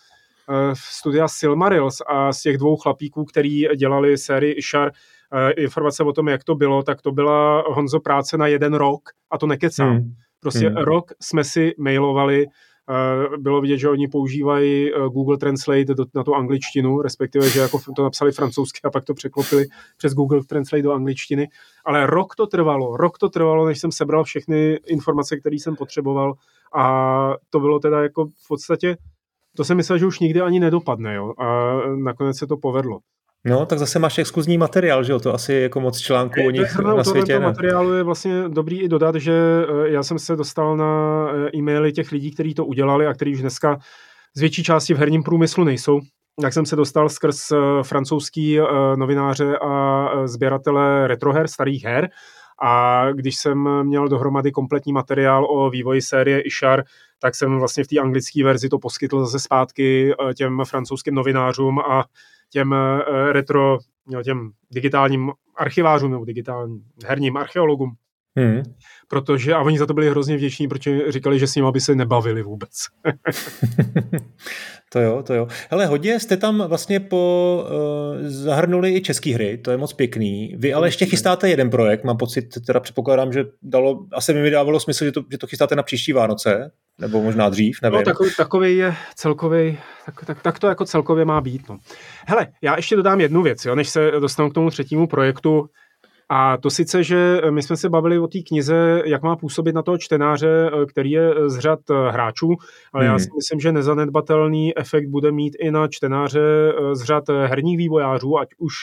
studia 0.73 1.27
Silmarils 1.27 2.01
a 2.07 2.33
z 2.33 2.41
těch 2.41 2.57
dvou 2.57 2.75
chlapíků, 2.77 3.25
který 3.25 3.65
dělali 3.75 4.17
sérii 4.17 4.53
Ishar, 4.53 4.91
informace 5.57 6.03
o 6.03 6.13
tom, 6.13 6.27
jak 6.27 6.43
to 6.43 6.55
bylo, 6.55 6.83
tak 6.83 7.01
to 7.01 7.11
byla 7.11 7.63
Honzo 7.67 7.99
práce 7.99 8.37
na 8.37 8.47
jeden 8.47 8.73
rok 8.73 9.01
a 9.31 9.37
to 9.37 9.47
nekecám. 9.47 9.89
Hmm. 9.89 10.13
Prostě 10.39 10.67
hmm. 10.69 10.77
rok 10.77 11.11
jsme 11.21 11.43
si 11.43 11.73
mailovali 11.77 12.45
bylo 13.37 13.61
vidět, 13.61 13.77
že 13.77 13.89
oni 13.89 14.07
používají 14.07 14.91
Google 14.91 15.37
Translate 15.37 15.93
na 16.15 16.23
tu 16.23 16.35
angličtinu, 16.35 17.01
respektive, 17.01 17.49
že 17.49 17.59
jako 17.59 17.79
to 17.95 18.03
napsali 18.03 18.31
francouzsky 18.31 18.79
a 18.83 18.89
pak 18.89 19.03
to 19.03 19.13
překlopili 19.13 19.65
přes 19.97 20.13
Google 20.13 20.43
Translate 20.43 20.83
do 20.83 20.93
angličtiny. 20.93 21.47
Ale 21.85 22.07
rok 22.07 22.35
to 22.35 22.47
trvalo, 22.47 22.97
rok 22.97 23.17
to 23.17 23.29
trvalo, 23.29 23.65
než 23.65 23.79
jsem 23.79 23.91
sebral 23.91 24.23
všechny 24.23 24.79
informace, 24.87 25.39
které 25.39 25.55
jsem 25.55 25.75
potřeboval 25.75 26.33
a 26.75 27.33
to 27.49 27.59
bylo 27.59 27.79
teda 27.79 28.03
jako 28.03 28.25
v 28.25 28.47
podstatě, 28.47 28.97
to 29.57 29.63
jsem 29.63 29.77
myslel, 29.77 29.97
že 29.97 30.05
už 30.05 30.19
nikdy 30.19 30.41
ani 30.41 30.59
nedopadne, 30.59 31.15
jo, 31.15 31.33
a 31.37 31.77
nakonec 31.95 32.37
se 32.37 32.47
to 32.47 32.57
povedlo. 32.57 32.99
No, 33.47 33.65
tak 33.65 33.79
zase 33.79 33.99
máš 33.99 34.17
exkluzní 34.17 34.57
materiál, 34.57 35.03
že 35.03 35.11
jo? 35.11 35.19
To 35.19 35.33
asi 35.33 35.53
jako 35.53 35.79
moc 35.79 35.99
článků 35.99 36.39
o 36.47 36.49
nich 36.49 36.77
na 36.77 37.03
světě. 37.03 37.33
To 37.33 37.41
materiálu 37.41 37.93
je 37.93 38.03
vlastně 38.03 38.43
dobrý 38.49 38.81
i 38.81 38.87
dodat, 38.87 39.15
že 39.15 39.33
eh, 39.33 39.89
já 39.89 40.03
jsem 40.03 40.19
se 40.19 40.35
dostal 40.35 40.77
na 40.77 41.25
eh, 41.31 41.57
e-maily 41.57 41.91
těch 41.91 42.11
lidí, 42.11 42.31
kteří 42.31 42.53
to 42.53 42.65
udělali 42.65 43.07
a 43.07 43.13
kteří 43.13 43.31
už 43.31 43.41
dneska 43.41 43.79
z 44.35 44.41
větší 44.41 44.63
části 44.63 44.93
v 44.93 44.97
herním 44.97 45.23
průmyslu 45.23 45.63
nejsou. 45.63 45.99
Jak 46.43 46.53
jsem 46.53 46.65
se 46.65 46.75
dostal 46.75 47.09
skrz 47.09 47.51
eh, 47.51 47.57
francouzský 47.83 48.59
novináře 48.95 49.57
a 49.57 50.09
sběratele 50.25 51.07
retroher, 51.07 51.47
starých 51.47 51.83
her, 51.83 52.09
a 52.63 53.05
když 53.11 53.35
jsem 53.37 53.83
měl 53.83 54.07
dohromady 54.07 54.51
kompletní 54.51 54.93
materiál 54.93 55.45
o 55.49 55.69
vývoji 55.69 56.01
série 56.01 56.41
Ishar, 56.41 56.83
tak 57.19 57.35
jsem 57.35 57.59
vlastně 57.59 57.83
v 57.83 57.87
té 57.87 57.99
anglické 57.99 58.43
verzi 58.43 58.69
to 58.69 58.79
poskytl 58.79 59.25
zase 59.25 59.39
zpátky 59.39 60.13
těm 60.35 60.61
francouzským 60.65 61.15
novinářům 61.15 61.79
a 61.79 62.05
těm 62.51 62.73
eh, 62.73 63.33
retro, 63.33 63.77
těm 64.23 64.51
digitálním 64.71 65.31
archivářům 65.55 66.11
nebo 66.11 66.25
digitálním 66.25 66.83
herním 67.05 67.37
archeologům. 67.37 67.91
Hmm. 68.37 68.63
Protože, 69.07 69.53
a 69.53 69.61
oni 69.61 69.79
za 69.79 69.85
to 69.85 69.93
byli 69.93 70.09
hrozně 70.09 70.37
vděční, 70.37 70.67
protože 70.67 71.11
říkali, 71.11 71.39
že 71.39 71.47
s 71.47 71.55
nimi 71.55 71.67
by 71.71 71.81
se 71.81 71.95
nebavili 71.95 72.43
vůbec. 72.43 72.71
to 74.91 74.99
jo, 74.99 75.23
to 75.23 75.33
jo. 75.33 75.47
Hele, 75.69 75.85
hodně 75.85 76.19
jste 76.19 76.37
tam 76.37 76.67
vlastně 76.67 76.99
po, 76.99 77.63
uh, 77.69 78.27
zahrnuli 78.27 78.95
i 78.95 79.01
české 79.01 79.33
hry, 79.33 79.57
to 79.57 79.71
je 79.71 79.77
moc 79.77 79.93
pěkný. 79.93 80.55
Vy 80.57 80.73
ale 80.73 80.87
ještě 80.87 81.05
chystáte 81.05 81.49
jeden 81.49 81.69
projekt, 81.69 82.03
mám 82.03 82.17
pocit, 82.17 82.45
teda 82.65 82.79
předpokládám, 82.79 83.33
že 83.33 83.45
dalo, 83.61 84.05
asi 84.13 84.33
mi 84.33 84.49
dávalo 84.49 84.79
smysl, 84.79 85.05
že 85.05 85.11
to, 85.11 85.23
že 85.31 85.37
to 85.37 85.47
chystáte 85.47 85.75
na 85.75 85.83
příští 85.83 86.13
Vánoce, 86.13 86.71
nebo 86.99 87.23
možná 87.23 87.49
dřív, 87.49 87.79
nevím. 87.83 87.97
No, 87.97 88.03
takový, 88.03 88.29
takový 88.37 88.77
je 88.77 88.95
celkový, 89.15 89.77
tak, 90.05 90.25
tak, 90.25 90.41
tak, 90.41 90.59
to 90.59 90.67
jako 90.67 90.85
celkově 90.85 91.25
má 91.25 91.41
být. 91.41 91.69
No. 91.69 91.77
Hele, 92.27 92.47
já 92.61 92.75
ještě 92.75 92.95
dodám 92.95 93.21
jednu 93.21 93.41
věc, 93.41 93.65
jo, 93.65 93.75
než 93.75 93.89
se 93.89 94.11
dostanu 94.11 94.49
k 94.49 94.53
tomu 94.53 94.69
třetímu 94.69 95.07
projektu. 95.07 95.69
A 96.29 96.57
to 96.57 96.69
sice, 96.69 97.03
že 97.03 97.41
my 97.49 97.63
jsme 97.63 97.77
se 97.77 97.89
bavili 97.89 98.19
o 98.19 98.27
té 98.27 98.39
knize, 98.39 99.01
jak 99.05 99.23
má 99.23 99.35
působit 99.35 99.75
na 99.75 99.81
toho 99.81 99.97
čtenáře, 99.97 100.71
který 100.89 101.11
je 101.11 101.33
z 101.45 101.59
řad 101.59 101.79
hráčů, 102.09 102.55
ale 102.93 103.05
hmm. 103.05 103.13
já 103.13 103.19
si 103.19 103.29
myslím, 103.35 103.59
že 103.59 103.71
nezanedbatelný 103.71 104.77
efekt 104.77 105.07
bude 105.07 105.31
mít 105.31 105.55
i 105.59 105.71
na 105.71 105.87
čtenáře 105.87 106.73
z 106.93 107.03
řad 107.03 107.23
herních 107.29 107.77
vývojářů, 107.77 108.39
ať 108.39 108.49
už 108.57 108.73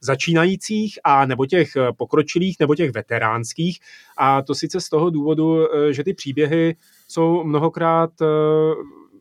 začínajících 0.00 0.98
a 1.04 1.26
nebo 1.26 1.46
těch 1.46 1.68
pokročilých, 1.96 2.56
nebo 2.60 2.74
těch 2.74 2.92
veteránských. 2.92 3.78
A 4.18 4.42
to 4.42 4.54
sice 4.54 4.80
z 4.80 4.88
toho 4.88 5.10
důvodu, 5.10 5.66
že 5.90 6.04
ty 6.04 6.14
příběhy 6.14 6.76
jsou 7.12 7.44
mnohokrát 7.44 8.10
eh, 8.22 8.26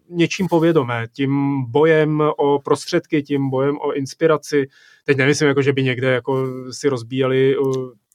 něčím 0.09 0.47
povědomé, 0.47 1.07
tím 1.13 1.63
bojem 1.67 2.23
o 2.37 2.59
prostředky, 2.59 3.23
tím 3.23 3.49
bojem 3.49 3.77
o 3.81 3.91
inspiraci. 3.91 4.67
Teď 5.05 5.17
nemyslím, 5.17 5.47
jako, 5.47 5.61
že 5.61 5.73
by 5.73 5.83
někde 5.83 6.11
jako 6.11 6.47
si 6.71 6.89
rozbíjeli 6.89 7.55
eh, 7.55 7.59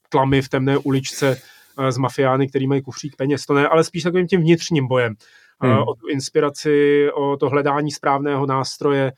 tlamy 0.09 0.43
v 0.43 0.49
temné 0.49 0.79
uličce 0.79 1.37
eh, 1.79 1.93
z 1.93 1.99
mafiány, 1.99 2.49
který 2.49 2.66
mají 2.66 2.83
kufřík 2.83 3.16
peněz, 3.16 3.47
to 3.47 3.55
ne, 3.55 3.68
ale 3.68 3.85
spíš 3.85 4.03
takovým 4.03 4.27
tím 4.27 4.41
vnitřním 4.41 4.89
bojem. 4.89 5.14
Hmm. 5.61 5.79
O 5.79 5.95
tu 5.95 6.09
inspiraci, 6.09 7.07
o 7.14 7.37
to 7.37 7.49
hledání 7.49 7.91
správného 7.91 8.47
nástroje, 8.47 9.12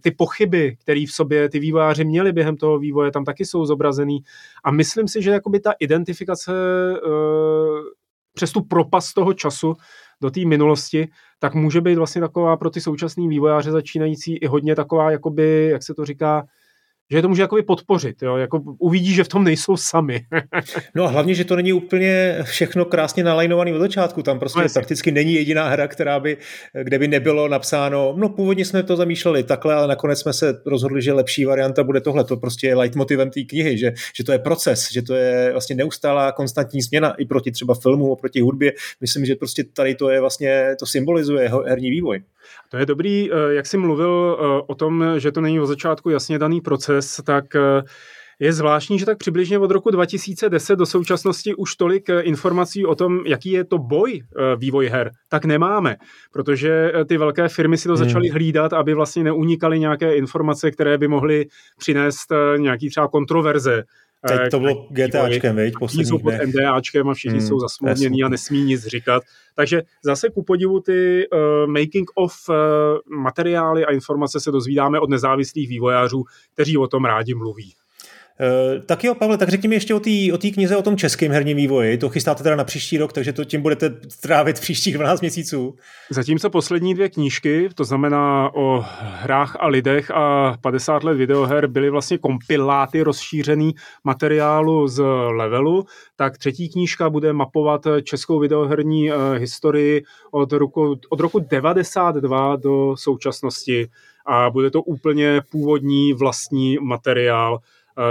ty 0.00 0.10
pochyby, 0.10 0.76
které 0.80 1.04
v 1.08 1.12
sobě 1.12 1.48
ty 1.48 1.58
vývojáři 1.58 2.04
měli 2.04 2.32
během 2.32 2.56
toho 2.56 2.78
vývoje, 2.78 3.10
tam 3.10 3.24
taky 3.24 3.44
jsou 3.44 3.66
zobrazený. 3.66 4.18
A 4.64 4.70
myslím 4.70 5.08
si, 5.08 5.22
že 5.22 5.30
jakoby 5.30 5.60
ta 5.60 5.72
identifikace 5.78 6.52
přes 8.38 8.52
tu 8.52 8.62
propast 8.62 9.14
toho 9.14 9.34
času 9.34 9.74
do 10.22 10.30
té 10.30 10.44
minulosti, 10.44 11.08
tak 11.38 11.54
může 11.54 11.80
být 11.80 11.94
vlastně 11.94 12.20
taková 12.20 12.56
pro 12.56 12.70
ty 12.70 12.80
současné 12.80 13.28
vývojáře 13.28 13.70
začínající 13.70 14.36
i 14.36 14.46
hodně 14.46 14.76
taková, 14.76 15.10
jakoby, 15.10 15.68
jak 15.72 15.82
se 15.82 15.94
to 15.94 16.04
říká, 16.04 16.46
že 17.10 17.22
to 17.22 17.28
může 17.28 17.42
jakoby 17.42 17.62
podpořit, 17.62 18.22
jo? 18.22 18.36
Jako 18.36 18.62
uvidí, 18.78 19.14
že 19.14 19.24
v 19.24 19.28
tom 19.28 19.44
nejsou 19.44 19.76
sami. 19.76 20.20
no 20.94 21.04
a 21.04 21.08
hlavně, 21.08 21.34
že 21.34 21.44
to 21.44 21.56
není 21.56 21.72
úplně 21.72 22.38
všechno 22.42 22.84
krásně 22.84 23.24
nalajnovaný 23.24 23.72
od 23.72 23.78
začátku, 23.78 24.22
tam 24.22 24.38
prostě 24.38 24.60
no, 24.60 24.68
prakticky 24.72 25.12
není 25.12 25.34
jediná 25.34 25.68
hra, 25.68 25.88
která 25.88 26.20
by, 26.20 26.36
kde 26.82 26.98
by 26.98 27.08
nebylo 27.08 27.48
napsáno, 27.48 28.14
no 28.16 28.28
původně 28.28 28.64
jsme 28.64 28.82
to 28.82 28.96
zamýšleli 28.96 29.42
takhle, 29.42 29.74
ale 29.74 29.88
nakonec 29.88 30.20
jsme 30.20 30.32
se 30.32 30.60
rozhodli, 30.66 31.02
že 31.02 31.12
lepší 31.12 31.44
varianta 31.44 31.84
bude 31.84 32.00
tohle, 32.00 32.24
to 32.24 32.36
prostě 32.36 32.66
je 32.66 32.74
leitmotivem 32.74 33.30
té 33.30 33.42
knihy, 33.42 33.78
že, 33.78 33.92
že 34.16 34.24
to 34.24 34.32
je 34.32 34.38
proces, 34.38 34.88
že 34.92 35.02
to 35.02 35.14
je 35.14 35.52
vlastně 35.52 35.76
neustálá 35.76 36.32
konstantní 36.32 36.82
změna 36.82 37.14
i 37.18 37.24
proti 37.24 37.50
třeba 37.50 37.74
filmu, 37.74 38.16
proti 38.16 38.40
hudbě, 38.40 38.72
myslím, 39.00 39.26
že 39.26 39.34
prostě 39.34 39.64
tady 39.64 39.94
to 39.94 40.10
je 40.10 40.20
vlastně, 40.20 40.76
to 40.78 40.86
symbolizuje 40.86 41.50
herní 41.66 41.90
vývoj. 41.90 42.22
To 42.68 42.76
je 42.76 42.86
dobrý, 42.86 43.32
eh, 43.32 43.54
jak 43.54 43.66
jsi 43.66 43.76
mluvil 43.76 44.38
eh, 44.40 44.62
o 44.66 44.74
tom, 44.74 45.04
že 45.18 45.32
to 45.32 45.40
není 45.40 45.60
od 45.60 45.66
začátku 45.66 46.10
jasně 46.10 46.38
daný 46.38 46.60
proces, 46.60 47.20
tak 47.24 47.56
eh, 47.56 47.82
je 48.40 48.52
zvláštní, 48.52 48.98
že 48.98 49.06
tak 49.06 49.18
přibližně 49.18 49.58
od 49.58 49.70
roku 49.70 49.90
2010 49.90 50.76
do 50.76 50.86
současnosti 50.86 51.54
už 51.54 51.76
tolik 51.76 52.08
informací 52.20 52.86
o 52.86 52.94
tom, 52.94 53.20
jaký 53.26 53.50
je 53.50 53.64
to 53.64 53.78
boj 53.78 54.22
vývoj 54.56 54.86
her, 54.86 55.10
tak 55.28 55.44
nemáme, 55.44 55.96
protože 56.32 56.92
ty 57.08 57.16
velké 57.16 57.48
firmy 57.48 57.76
si 57.76 57.88
to 57.88 57.96
hmm. 57.96 58.04
začaly 58.04 58.28
hlídat, 58.28 58.72
aby 58.72 58.94
vlastně 58.94 59.24
neunikaly 59.24 59.80
nějaké 59.80 60.14
informace, 60.14 60.70
které 60.70 60.98
by 60.98 61.08
mohly 61.08 61.46
přinést 61.78 62.32
nějaký 62.56 62.88
třeba 62.88 63.08
kontroverze 63.08 63.84
Teď 64.26 64.40
to 64.50 64.60
bylo 64.60 64.88
GTAčkem, 64.90 65.56
veď? 65.56 65.74
Všichni 65.86 66.04
jsou 66.04 66.18
pod 66.18 66.34
NDAčkem 66.46 67.08
a 67.08 67.14
všichni 67.14 67.38
hmm, 67.38 67.48
jsou 67.48 67.60
zasmluvnění 67.60 68.22
a 68.22 68.28
nesmí 68.28 68.64
nic 68.64 68.86
říkat. 68.86 69.22
Takže 69.54 69.82
zase 70.04 70.28
ku 70.30 70.42
podivu 70.42 70.80
ty 70.80 71.28
uh, 71.32 71.72
making 71.72 72.10
of 72.14 72.34
uh, 72.48 72.54
materiály 73.18 73.84
a 73.84 73.92
informace 73.92 74.40
se 74.40 74.50
dozvídáme 74.50 75.00
od 75.00 75.10
nezávislých 75.10 75.68
vývojářů, 75.68 76.24
kteří 76.54 76.78
o 76.78 76.86
tom 76.86 77.04
rádi 77.04 77.34
mluví. 77.34 77.74
Uh, 78.40 78.82
tak 78.82 79.04
jo, 79.04 79.14
Pavle, 79.14 79.38
tak 79.38 79.48
řekni 79.48 79.68
mi 79.68 79.74
ještě 79.74 79.94
o 79.94 80.00
té 80.00 80.10
o 80.34 80.38
knize 80.54 80.76
o 80.76 80.82
tom 80.82 80.96
českém 80.96 81.32
herním 81.32 81.56
vývoji. 81.56 81.98
To 81.98 82.08
chystáte 82.08 82.42
teda 82.42 82.56
na 82.56 82.64
příští 82.64 82.98
rok, 82.98 83.12
takže 83.12 83.32
to 83.32 83.44
tím 83.44 83.62
budete 83.62 83.90
trávit 84.22 84.60
příštích 84.60 84.94
12 84.94 85.20
měsíců. 85.20 85.74
Zatímco 86.10 86.50
poslední 86.50 86.94
dvě 86.94 87.08
knížky, 87.08 87.68
to 87.74 87.84
znamená 87.84 88.50
o 88.54 88.84
hrách 89.00 89.56
a 89.60 89.66
lidech 89.66 90.10
a 90.10 90.56
50 90.60 91.04
let 91.04 91.14
videoher, 91.14 91.66
byly 91.66 91.90
vlastně 91.90 92.18
kompiláty 92.18 93.02
rozšířený 93.02 93.74
materiálu 94.04 94.88
z 94.88 95.02
levelu, 95.28 95.86
tak 96.16 96.38
třetí 96.38 96.68
knížka 96.68 97.10
bude 97.10 97.32
mapovat 97.32 97.86
českou 98.02 98.38
videoherní 98.38 99.10
uh, 99.10 99.16
historii 99.36 100.02
od 100.30 100.52
roku, 100.52 100.96
od 101.08 101.20
roku 101.20 101.38
92 101.38 102.56
do 102.56 102.94
současnosti 102.96 103.88
a 104.26 104.50
bude 104.50 104.70
to 104.70 104.82
úplně 104.82 105.40
původní 105.50 106.12
vlastní 106.12 106.78
materiál, 106.80 107.58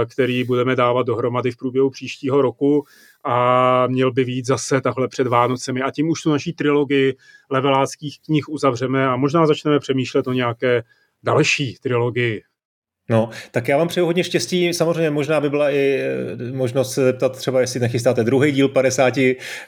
který 0.06 0.44
budeme 0.44 0.76
dávat 0.76 1.06
dohromady 1.06 1.50
v 1.50 1.56
průběhu 1.56 1.90
příštího 1.90 2.42
roku 2.42 2.84
a 3.24 3.86
měl 3.86 4.12
by 4.12 4.24
víc 4.24 4.46
zase 4.46 4.80
tahle 4.80 5.08
před 5.08 5.26
Vánocemi 5.26 5.82
a 5.82 5.90
tím 5.90 6.08
už 6.08 6.22
tu 6.22 6.30
naší 6.30 6.52
trilogii 6.52 7.16
leveláckých 7.50 8.20
knih 8.26 8.48
uzavřeme 8.48 9.08
a 9.08 9.16
možná 9.16 9.46
začneme 9.46 9.78
přemýšlet 9.78 10.26
o 10.26 10.32
nějaké 10.32 10.82
další 11.22 11.76
trilogii. 11.82 12.42
No, 13.10 13.30
tak 13.50 13.68
já 13.68 13.76
vám 13.76 13.88
přeju 13.88 14.06
hodně 14.06 14.24
štěstí. 14.24 14.74
Samozřejmě 14.74 15.10
možná 15.10 15.40
by 15.40 15.50
byla 15.50 15.70
i 15.70 16.00
eh, 16.00 16.52
možnost 16.52 16.92
se 16.92 17.04
zeptat 17.04 17.36
třeba, 17.36 17.60
jestli 17.60 17.80
nechystáte 17.80 18.24
druhý 18.24 18.52
díl 18.52 18.68
50, 18.68 19.14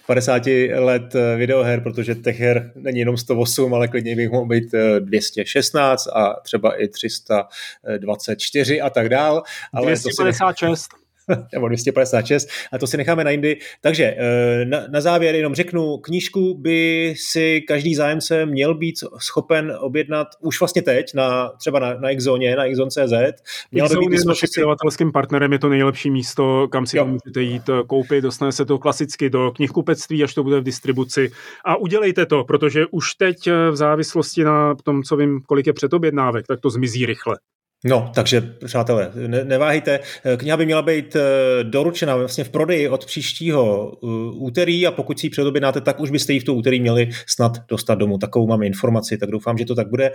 50 0.06 0.42
let 0.74 1.14
eh, 1.14 1.36
videoher, 1.36 1.80
protože 1.80 2.14
těch 2.14 2.40
her 2.40 2.72
není 2.74 2.98
jenom 2.98 3.16
108, 3.16 3.74
ale 3.74 3.88
klidně 3.88 4.16
bych 4.16 4.30
mohl 4.30 4.46
být 4.46 4.74
216 5.00 6.06
eh, 6.06 6.10
a 6.10 6.40
třeba 6.40 6.82
i 6.82 6.88
324 6.88 8.80
a 8.80 8.90
tak 8.90 9.08
dál. 9.08 9.42
Ale 9.72 9.86
256. 9.86 10.88
To 10.88 10.96
si 10.96 11.00
nebo 11.52 11.68
256, 11.68 12.48
a 12.72 12.78
to 12.78 12.86
si 12.86 12.96
necháme 12.96 13.24
na 13.24 13.30
jindy. 13.30 13.56
Takže 13.80 14.04
eh, 14.04 14.64
na, 14.64 14.80
na 14.90 15.00
závěr 15.00 15.34
jenom 15.34 15.54
řeknu, 15.54 15.98
knížku 15.98 16.54
by 16.54 17.14
si 17.16 17.60
každý 17.60 17.94
zájemce 17.94 18.46
měl 18.46 18.74
být 18.74 18.94
schopen 19.18 19.72
objednat 19.80 20.28
už 20.40 20.60
vlastně 20.60 20.82
teď, 20.82 21.14
na, 21.14 21.48
třeba 21.48 21.78
na, 21.78 21.94
na 21.94 22.14
Xzone, 22.16 22.56
na 22.56 22.64
Xzone.cz. 22.72 23.42
Měl 23.72 23.88
by 23.88 23.96
být 23.96 24.12
je 24.12 24.24
naším 24.26 24.48
vydavatelským 24.56 25.12
partnerem, 25.12 25.52
je 25.52 25.58
to 25.58 25.68
nejlepší 25.68 26.10
místo, 26.10 26.68
kam 26.72 26.86
si 26.86 26.96
jo. 26.96 27.06
můžete 27.06 27.42
jít 27.42 27.68
eh, 27.68 27.82
koupit, 27.86 28.20
dostane 28.20 28.52
se 28.52 28.64
to 28.64 28.78
klasicky 28.78 29.30
do 29.30 29.52
knihkupectví, 29.56 30.24
až 30.24 30.34
to 30.34 30.42
bude 30.42 30.60
v 30.60 30.64
distribuci. 30.64 31.30
A 31.64 31.76
udělejte 31.76 32.26
to, 32.26 32.44
protože 32.44 32.86
už 32.90 33.14
teď 33.14 33.46
eh, 33.46 33.70
v 33.70 33.76
závislosti 33.76 34.44
na 34.44 34.74
tom, 34.74 35.02
co 35.02 35.16
vím, 35.16 35.40
kolik 35.46 35.66
je 35.66 35.72
předobjednávek, 35.72 36.46
tak 36.46 36.60
to 36.60 36.70
zmizí 36.70 37.06
rychle. 37.06 37.36
No, 37.84 38.12
takže 38.14 38.40
přátelé, 38.40 39.12
ne, 39.26 39.44
neváhejte. 39.44 40.00
Kniha 40.36 40.56
by 40.56 40.66
měla 40.66 40.82
být 40.82 41.16
eh, 41.16 41.64
doručena 41.64 42.16
vlastně 42.16 42.44
v 42.44 42.48
prodeji 42.48 42.88
od 42.88 43.06
příštího 43.06 43.90
uh, 43.90 44.10
úterý 44.42 44.86
a 44.86 44.90
pokud 44.90 45.18
si 45.18 45.26
ji 45.26 45.30
předobědnáte, 45.30 45.80
tak 45.80 46.00
už 46.00 46.10
byste 46.10 46.32
ji 46.32 46.40
v 46.40 46.44
tu 46.44 46.54
úterý 46.54 46.80
měli 46.80 47.08
snad 47.26 47.52
dostat 47.68 47.94
domů. 47.94 48.18
Takovou 48.18 48.46
mám 48.46 48.62
informaci, 48.62 49.18
tak 49.18 49.30
doufám, 49.30 49.58
že 49.58 49.64
to 49.64 49.74
tak 49.74 49.88
bude. 49.88 50.12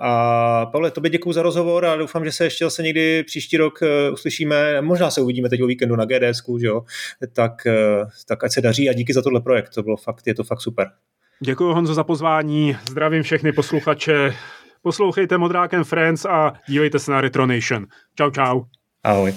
A 0.00 0.66
Pavle, 0.66 0.90
tobě 0.90 1.10
děkuji 1.10 1.32
za 1.32 1.42
rozhovor 1.42 1.86
a 1.86 1.96
doufám, 1.96 2.24
že 2.24 2.32
se 2.32 2.44
ještě 2.44 2.64
zase 2.64 2.82
někdy 2.82 3.22
příští 3.22 3.56
rok 3.56 3.78
uslyšíme. 4.12 4.82
Možná 4.82 5.10
se 5.10 5.20
uvidíme 5.20 5.48
teď 5.48 5.62
o 5.62 5.66
víkendu 5.66 5.96
na 5.96 6.04
GDS, 6.04 6.42
že 6.60 6.66
jo? 6.66 6.82
Tak, 7.32 7.52
tak 8.28 8.44
ať 8.44 8.52
se 8.52 8.60
daří 8.60 8.90
a 8.90 8.92
díky 8.92 9.12
za 9.12 9.22
tohle 9.22 9.40
projekt. 9.40 9.70
To 9.74 9.82
bylo 9.82 9.96
fakt, 9.96 10.26
je 10.26 10.34
to 10.34 10.44
fakt 10.44 10.60
super. 10.60 10.86
Děkuji 11.40 11.74
Honzo 11.74 11.94
za 11.94 12.04
pozvání, 12.04 12.76
zdravím 12.90 13.22
všechny 13.22 13.52
posluchače, 13.52 14.34
poslouchejte 14.82 15.38
Modrákem 15.38 15.84
Friends 15.84 16.24
a 16.24 16.52
dívejte 16.68 16.98
se 16.98 17.10
na 17.10 17.20
Retro 17.20 17.46
Nation. 17.46 17.86
Čau, 18.14 18.30
čau. 18.30 18.64
Ahoj. 19.04 19.34